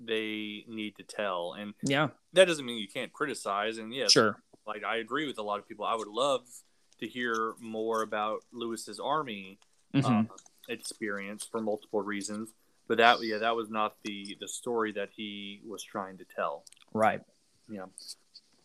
they 0.00 0.64
need 0.68 0.96
to 0.96 1.02
tell, 1.02 1.54
and 1.58 1.74
yeah 1.82 2.08
that 2.32 2.46
doesn't 2.46 2.64
mean 2.64 2.78
you 2.78 2.88
can't 2.88 3.12
criticize. 3.12 3.78
And 3.78 3.92
yeah, 3.92 4.08
sure 4.08 4.40
like 4.66 4.84
I 4.84 4.96
agree 4.96 5.26
with 5.26 5.38
a 5.38 5.42
lot 5.42 5.58
of 5.58 5.68
people. 5.68 5.84
I 5.84 5.96
would 5.96 6.08
love 6.08 6.42
to 7.00 7.06
hear 7.06 7.54
more 7.60 8.02
about 8.02 8.40
Lewis's 8.52 9.00
army 9.00 9.58
Mhm. 9.94 10.30
uh, 10.30 10.34
experience 10.68 11.44
for 11.44 11.60
multiple 11.60 12.02
reasons. 12.02 12.52
But 12.86 12.98
that, 12.98 13.22
yeah, 13.22 13.38
that 13.38 13.54
was 13.56 13.68
not 13.70 13.96
the 14.04 14.36
the 14.40 14.48
story 14.48 14.92
that 14.92 15.10
he 15.14 15.60
was 15.66 15.82
trying 15.82 16.18
to 16.18 16.24
tell. 16.24 16.64
right 16.92 17.20
Yeah. 17.68 17.86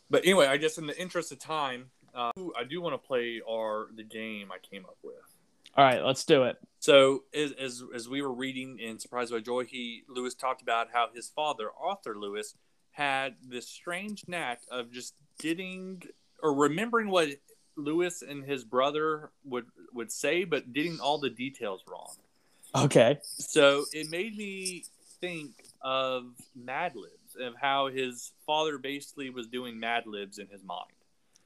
But 0.09 0.24
anyway, 0.24 0.47
I 0.47 0.57
guess 0.57 0.78
in 0.78 0.86
the 0.88 0.99
interest 0.99 1.32
of 1.32 1.39
time, 1.39 1.91
uh, 2.13 2.32
I 2.57 2.63
do 2.63 2.82
want 2.82 2.93
to 2.93 2.97
play 3.07 3.41
our 3.47 3.89
the 3.95 4.03
game 4.03 4.51
I 4.51 4.59
came 4.59 4.86
up 4.86 4.97
with. 5.03 5.15
all 5.76 5.84
right 5.84 6.03
let's 6.03 6.24
do 6.24 6.43
it 6.43 6.57
So 6.80 7.24
as, 7.34 7.51
as 7.53 7.84
as 7.95 8.07
we 8.07 8.21
were 8.21 8.34
reading 8.34 8.78
in 8.80 8.99
Surprised 8.99 9.32
by 9.32 9.39
Joy, 9.39 9.63
he 9.65 10.03
Lewis 10.07 10.36
talked 10.36 10.61
about 10.61 10.89
how 10.93 11.09
his 11.13 11.30
father, 11.30 11.71
Arthur 11.82 12.15
Lewis, 12.17 12.55
had 12.91 13.36
this 13.41 13.67
strange 13.67 14.26
knack 14.28 14.61
of 14.69 14.91
just 14.91 15.15
getting 15.39 16.03
or 16.41 16.53
remembering 16.53 17.09
what 17.09 17.30
Lewis 17.76 18.21
and 18.21 18.43
his 18.43 18.63
brother 18.63 19.32
would 19.45 19.65
would 19.93 20.11
say, 20.11 20.43
but 20.43 20.74
getting 20.74 20.99
all 20.99 21.17
the 21.17 21.30
details 21.30 21.84
wrong. 21.88 22.13
okay 22.76 23.19
So 23.24 23.86
it 23.93 24.09
made 24.09 24.36
me 24.38 24.86
think 25.21 25.51
of 25.82 26.26
Mad 26.55 26.93
Libs 26.95 27.36
of 27.39 27.53
how 27.59 27.88
his 27.88 28.32
father 28.45 28.78
basically 28.78 29.30
was 29.30 29.47
doing 29.47 29.80
Mad 29.80 30.05
Libs 30.05 30.38
in 30.39 30.47
his 30.47 30.63
mind. 30.63 30.91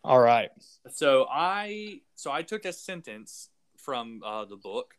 all 0.03 0.19
right 0.19 0.51
So 0.91 1.27
I 1.29 2.01
so 2.15 2.31
I 2.31 2.41
took 2.43 2.65
a 2.65 2.73
sentence 2.73 3.49
from 3.77 4.21
uh, 4.25 4.45
the 4.45 4.57
book, 4.57 4.95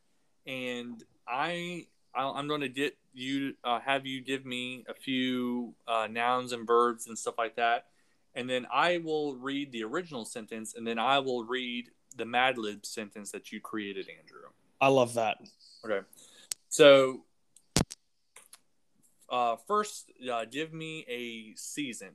and 0.46 1.02
I 1.26 1.86
I'm 2.14 2.48
going 2.48 2.62
to 2.62 2.68
get 2.68 2.96
you 3.12 3.54
uh, 3.64 3.80
have 3.80 4.06
you 4.06 4.20
give 4.22 4.44
me 4.44 4.84
a 4.88 4.94
few 4.94 5.74
uh, 5.86 6.08
nouns 6.10 6.52
and 6.52 6.66
verbs 6.66 7.06
and 7.06 7.18
stuff 7.18 7.34
like 7.38 7.56
that, 7.56 7.86
and 8.38 8.48
then 8.48 8.68
I 8.72 8.98
will 8.98 9.34
read 9.34 9.72
the 9.72 9.82
original 9.82 10.24
sentence, 10.24 10.74
and 10.76 10.86
then 10.86 10.96
I 10.96 11.18
will 11.18 11.42
read 11.44 11.90
the 12.16 12.24
Mad 12.24 12.56
Lib 12.56 12.86
sentence 12.86 13.32
that 13.32 13.50
you 13.50 13.60
created, 13.60 14.08
Andrew. 14.08 14.42
i 14.80 14.86
love 14.86 15.14
that 15.14 15.38
Okay, 15.84 16.06
so 16.68 17.24
uh, 19.28 19.56
first, 19.66 20.10
uh, 20.32 20.44
give 20.50 20.72
me 20.72 21.04
a 21.08 21.54
season. 21.56 22.10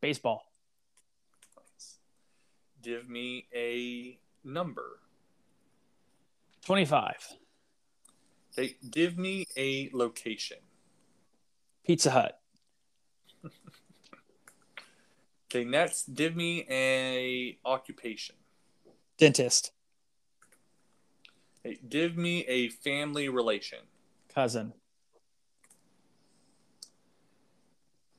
baseball 0.00 0.46
Give 2.82 3.08
me 3.08 3.46
a 3.54 4.18
number. 4.42 5.00
25 6.64 7.36
Okay, 8.58 8.76
give 8.90 9.16
me 9.18 9.46
a 9.56 9.90
location. 9.92 10.58
pizza 11.84 12.10
hut 12.10 12.39
Okay, 15.52 15.64
next, 15.64 16.14
give 16.14 16.36
me 16.36 16.64
a 16.70 17.58
occupation. 17.64 18.36
dentist 19.18 19.72
Okay, 21.66 21.78
give 21.88 22.16
me 22.16 22.46
a 22.46 22.68
family 22.68 23.28
relation. 23.28 23.80
cousin 24.32 24.74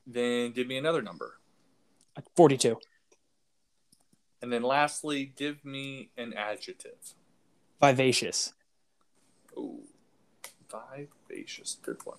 Then 0.06 0.52
give 0.52 0.68
me 0.68 0.78
another 0.78 1.02
number. 1.02 1.40
42 2.36 2.78
And 4.42 4.52
then 4.52 4.64
lastly, 4.64 5.32
give 5.34 5.64
me 5.64 6.10
an 6.18 6.34
adjective. 6.34 7.14
vivacious 7.80 8.54
Ooh, 9.58 9.84
vivacious. 10.70 11.78
Good 11.82 12.06
one. 12.06 12.18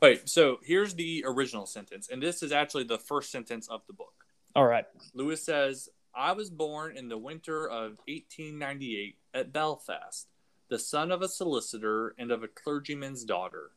All 0.00 0.08
right, 0.08 0.28
so 0.28 0.58
here's 0.64 0.94
the 0.94 1.24
original 1.26 1.66
sentence, 1.66 2.08
and 2.08 2.22
this 2.22 2.42
is 2.42 2.52
actually 2.52 2.84
the 2.84 2.98
first 2.98 3.30
sentence 3.30 3.68
of 3.68 3.82
the 3.86 3.92
book. 3.92 4.17
All 4.54 4.66
right 4.66 4.86
Lewis 5.14 5.44
says, 5.44 5.88
I 6.14 6.32
was 6.32 6.50
born 6.50 6.96
in 6.96 7.08
the 7.08 7.18
winter 7.18 7.68
of 7.68 7.98
1898 8.06 9.16
at 9.34 9.52
Belfast, 9.52 10.26
the 10.68 10.78
son 10.78 11.12
of 11.12 11.22
a 11.22 11.28
solicitor 11.28 12.14
and 12.18 12.30
of 12.30 12.42
a 12.42 12.48
clergyman's 12.48 13.24
daughter. 13.24 13.70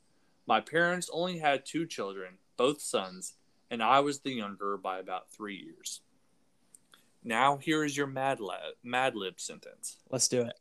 My 0.47 0.59
parents 0.59 1.09
only 1.13 1.37
had 1.37 1.65
two 1.65 1.85
children, 1.85 2.35
both 2.57 2.81
sons, 2.81 3.35
and 3.69 3.81
I 3.83 3.99
was 3.99 4.19
the 4.19 4.31
younger 4.31 4.75
by 4.77 4.99
about 4.99 5.31
three 5.31 5.55
years. 5.55 6.01
Now 7.23 7.57
here 7.57 7.83
is 7.83 7.95
your 7.95 8.07
Mad 8.07 8.39
Lib, 8.39 8.75
Mad 8.83 9.15
Lib 9.15 9.39
sentence. 9.39 9.97
Let's 10.09 10.27
do 10.27 10.41
it. 10.41 10.53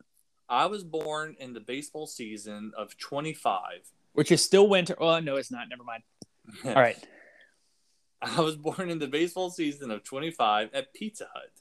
I 0.48 0.66
was 0.66 0.84
born 0.84 1.36
in 1.40 1.54
the 1.54 1.60
baseball 1.60 2.06
season 2.06 2.72
of 2.76 2.98
25. 2.98 3.60
Which 4.12 4.32
is 4.32 4.44
still 4.44 4.68
winter. 4.68 4.96
Oh 5.00 5.18
no, 5.20 5.36
it's 5.36 5.50
not. 5.50 5.68
Never 5.70 5.84
mind. 5.84 6.02
All 6.64 6.74
right. 6.74 6.98
I 8.22 8.40
was 8.40 8.56
born 8.56 8.90
in 8.90 8.98
the 8.98 9.06
baseball 9.06 9.50
season 9.50 9.90
of 9.90 10.04
25 10.04 10.70
at 10.74 10.92
Pizza 10.92 11.28
Hut, 11.32 11.52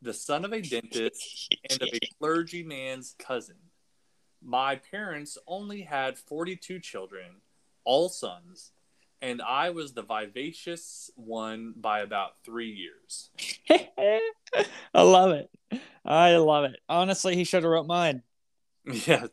the 0.00 0.14
son 0.14 0.44
of 0.44 0.52
a 0.52 0.60
dentist 0.60 1.56
and 1.68 1.82
of 1.82 1.88
a 1.92 1.98
clergyman's 2.18 3.16
cousin. 3.18 3.56
My 4.40 4.76
parents 4.76 5.36
only 5.48 5.82
had 5.82 6.16
42 6.16 6.78
children, 6.78 7.40
all 7.84 8.08
sons, 8.08 8.70
and 9.20 9.42
I 9.42 9.70
was 9.70 9.92
the 9.92 10.02
vivacious 10.02 11.10
one 11.16 11.74
by 11.76 12.00
about 12.00 12.34
three 12.44 12.70
years. 12.70 13.30
I 14.94 15.02
love 15.02 15.32
it. 15.32 15.50
I 16.04 16.36
love 16.36 16.64
it. 16.64 16.78
Honestly, 16.88 17.34
he 17.34 17.42
should 17.42 17.64
have 17.64 17.72
wrote 17.72 17.88
mine. 17.88 18.22
Yeah, 18.84 19.26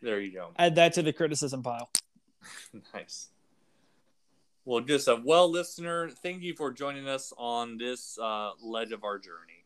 there 0.00 0.20
you 0.20 0.32
go. 0.32 0.52
Add 0.56 0.76
that 0.76 0.92
to 0.94 1.02
the 1.02 1.12
criticism 1.12 1.64
pile. 1.64 1.90
nice. 2.94 3.28
Well, 4.64 4.80
just 4.80 5.08
a 5.08 5.16
well, 5.16 5.50
listener, 5.50 6.08
thank 6.08 6.42
you 6.42 6.54
for 6.54 6.72
joining 6.72 7.08
us 7.08 7.32
on 7.36 7.78
this 7.78 8.16
uh, 8.18 8.50
ledge 8.62 8.92
of 8.92 9.02
our 9.02 9.18
journey. 9.18 9.64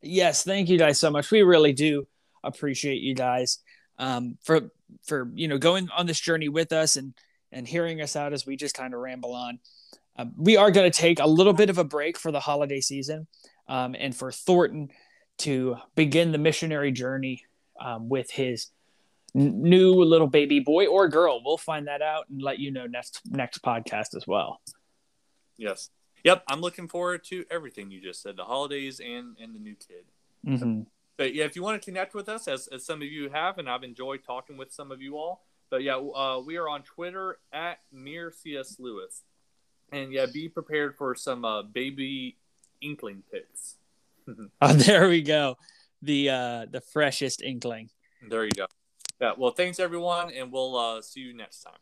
Yes, 0.00 0.44
thank 0.44 0.70
you 0.70 0.78
guys 0.78 0.98
so 0.98 1.10
much. 1.10 1.30
We 1.30 1.42
really 1.42 1.74
do 1.74 2.06
appreciate 2.42 3.02
you 3.02 3.14
guys 3.14 3.58
um, 3.98 4.38
for 4.42 4.70
for 5.04 5.30
you 5.34 5.46
know 5.46 5.58
going 5.58 5.88
on 5.96 6.06
this 6.06 6.18
journey 6.18 6.48
with 6.48 6.72
us 6.72 6.96
and 6.96 7.12
and 7.52 7.68
hearing 7.68 8.00
us 8.00 8.16
out 8.16 8.32
as 8.32 8.46
we 8.46 8.56
just 8.56 8.74
kind 8.74 8.94
of 8.94 9.00
ramble 9.00 9.34
on. 9.34 9.58
Um, 10.16 10.32
we 10.38 10.56
are 10.56 10.70
going 10.70 10.90
to 10.90 10.98
take 10.98 11.20
a 11.20 11.26
little 11.26 11.52
bit 11.52 11.68
of 11.68 11.78
a 11.78 11.84
break 11.84 12.18
for 12.18 12.32
the 12.32 12.40
holiday 12.40 12.80
season 12.80 13.26
um, 13.68 13.94
and 13.98 14.16
for 14.16 14.32
Thornton 14.32 14.88
to 15.38 15.76
begin 15.94 16.32
the 16.32 16.38
missionary 16.38 16.92
journey 16.92 17.44
um, 17.80 18.08
with 18.08 18.30
his 18.30 18.68
new 19.34 19.92
little 19.92 20.26
baby 20.26 20.60
boy 20.60 20.86
or 20.86 21.08
girl. 21.08 21.40
We'll 21.44 21.58
find 21.58 21.86
that 21.86 22.02
out 22.02 22.28
and 22.28 22.42
let 22.42 22.58
you 22.58 22.70
know 22.70 22.86
next 22.86 23.20
next 23.26 23.62
podcast 23.62 24.16
as 24.16 24.26
well. 24.26 24.60
Yes. 25.56 25.90
Yep. 26.24 26.44
I'm 26.48 26.60
looking 26.60 26.88
forward 26.88 27.24
to 27.24 27.44
everything 27.50 27.90
you 27.90 28.00
just 28.00 28.22
said 28.22 28.36
the 28.36 28.44
holidays 28.44 29.00
and, 29.00 29.36
and 29.40 29.54
the 29.54 29.58
new 29.58 29.74
kid. 29.74 30.04
Mm-hmm. 30.46 30.82
But 31.16 31.34
yeah, 31.34 31.44
if 31.44 31.56
you 31.56 31.62
want 31.62 31.80
to 31.80 31.84
connect 31.84 32.14
with 32.14 32.28
us, 32.28 32.48
as, 32.48 32.66
as 32.68 32.84
some 32.84 33.02
of 33.02 33.08
you 33.08 33.28
have, 33.30 33.58
and 33.58 33.68
I've 33.68 33.84
enjoyed 33.84 34.24
talking 34.24 34.56
with 34.56 34.72
some 34.72 34.90
of 34.90 35.02
you 35.02 35.16
all. 35.16 35.44
But 35.70 35.82
yeah, 35.82 35.96
uh, 35.96 36.42
we 36.44 36.56
are 36.56 36.68
on 36.68 36.82
Twitter 36.82 37.38
at 37.52 37.80
Mere 37.92 38.32
CS 38.32 38.76
Lewis. 38.78 39.22
And 39.92 40.12
yeah, 40.12 40.26
be 40.32 40.48
prepared 40.48 40.96
for 40.96 41.14
some 41.14 41.44
uh, 41.44 41.62
baby 41.62 42.36
inkling 42.80 43.22
pics. 43.30 43.76
oh, 44.62 44.72
there 44.72 45.08
we 45.08 45.22
go. 45.22 45.56
The 46.02 46.30
uh, 46.30 46.66
the 46.70 46.80
freshest 46.80 47.42
inkling. 47.42 47.90
There 48.26 48.44
you 48.44 48.52
go. 48.56 48.66
Yeah. 49.20 49.32
Well, 49.36 49.52
thanks 49.52 49.78
everyone, 49.78 50.30
and 50.32 50.50
we'll 50.52 50.76
uh, 50.76 51.02
see 51.02 51.20
you 51.20 51.34
next 51.34 51.62
time. 51.62 51.78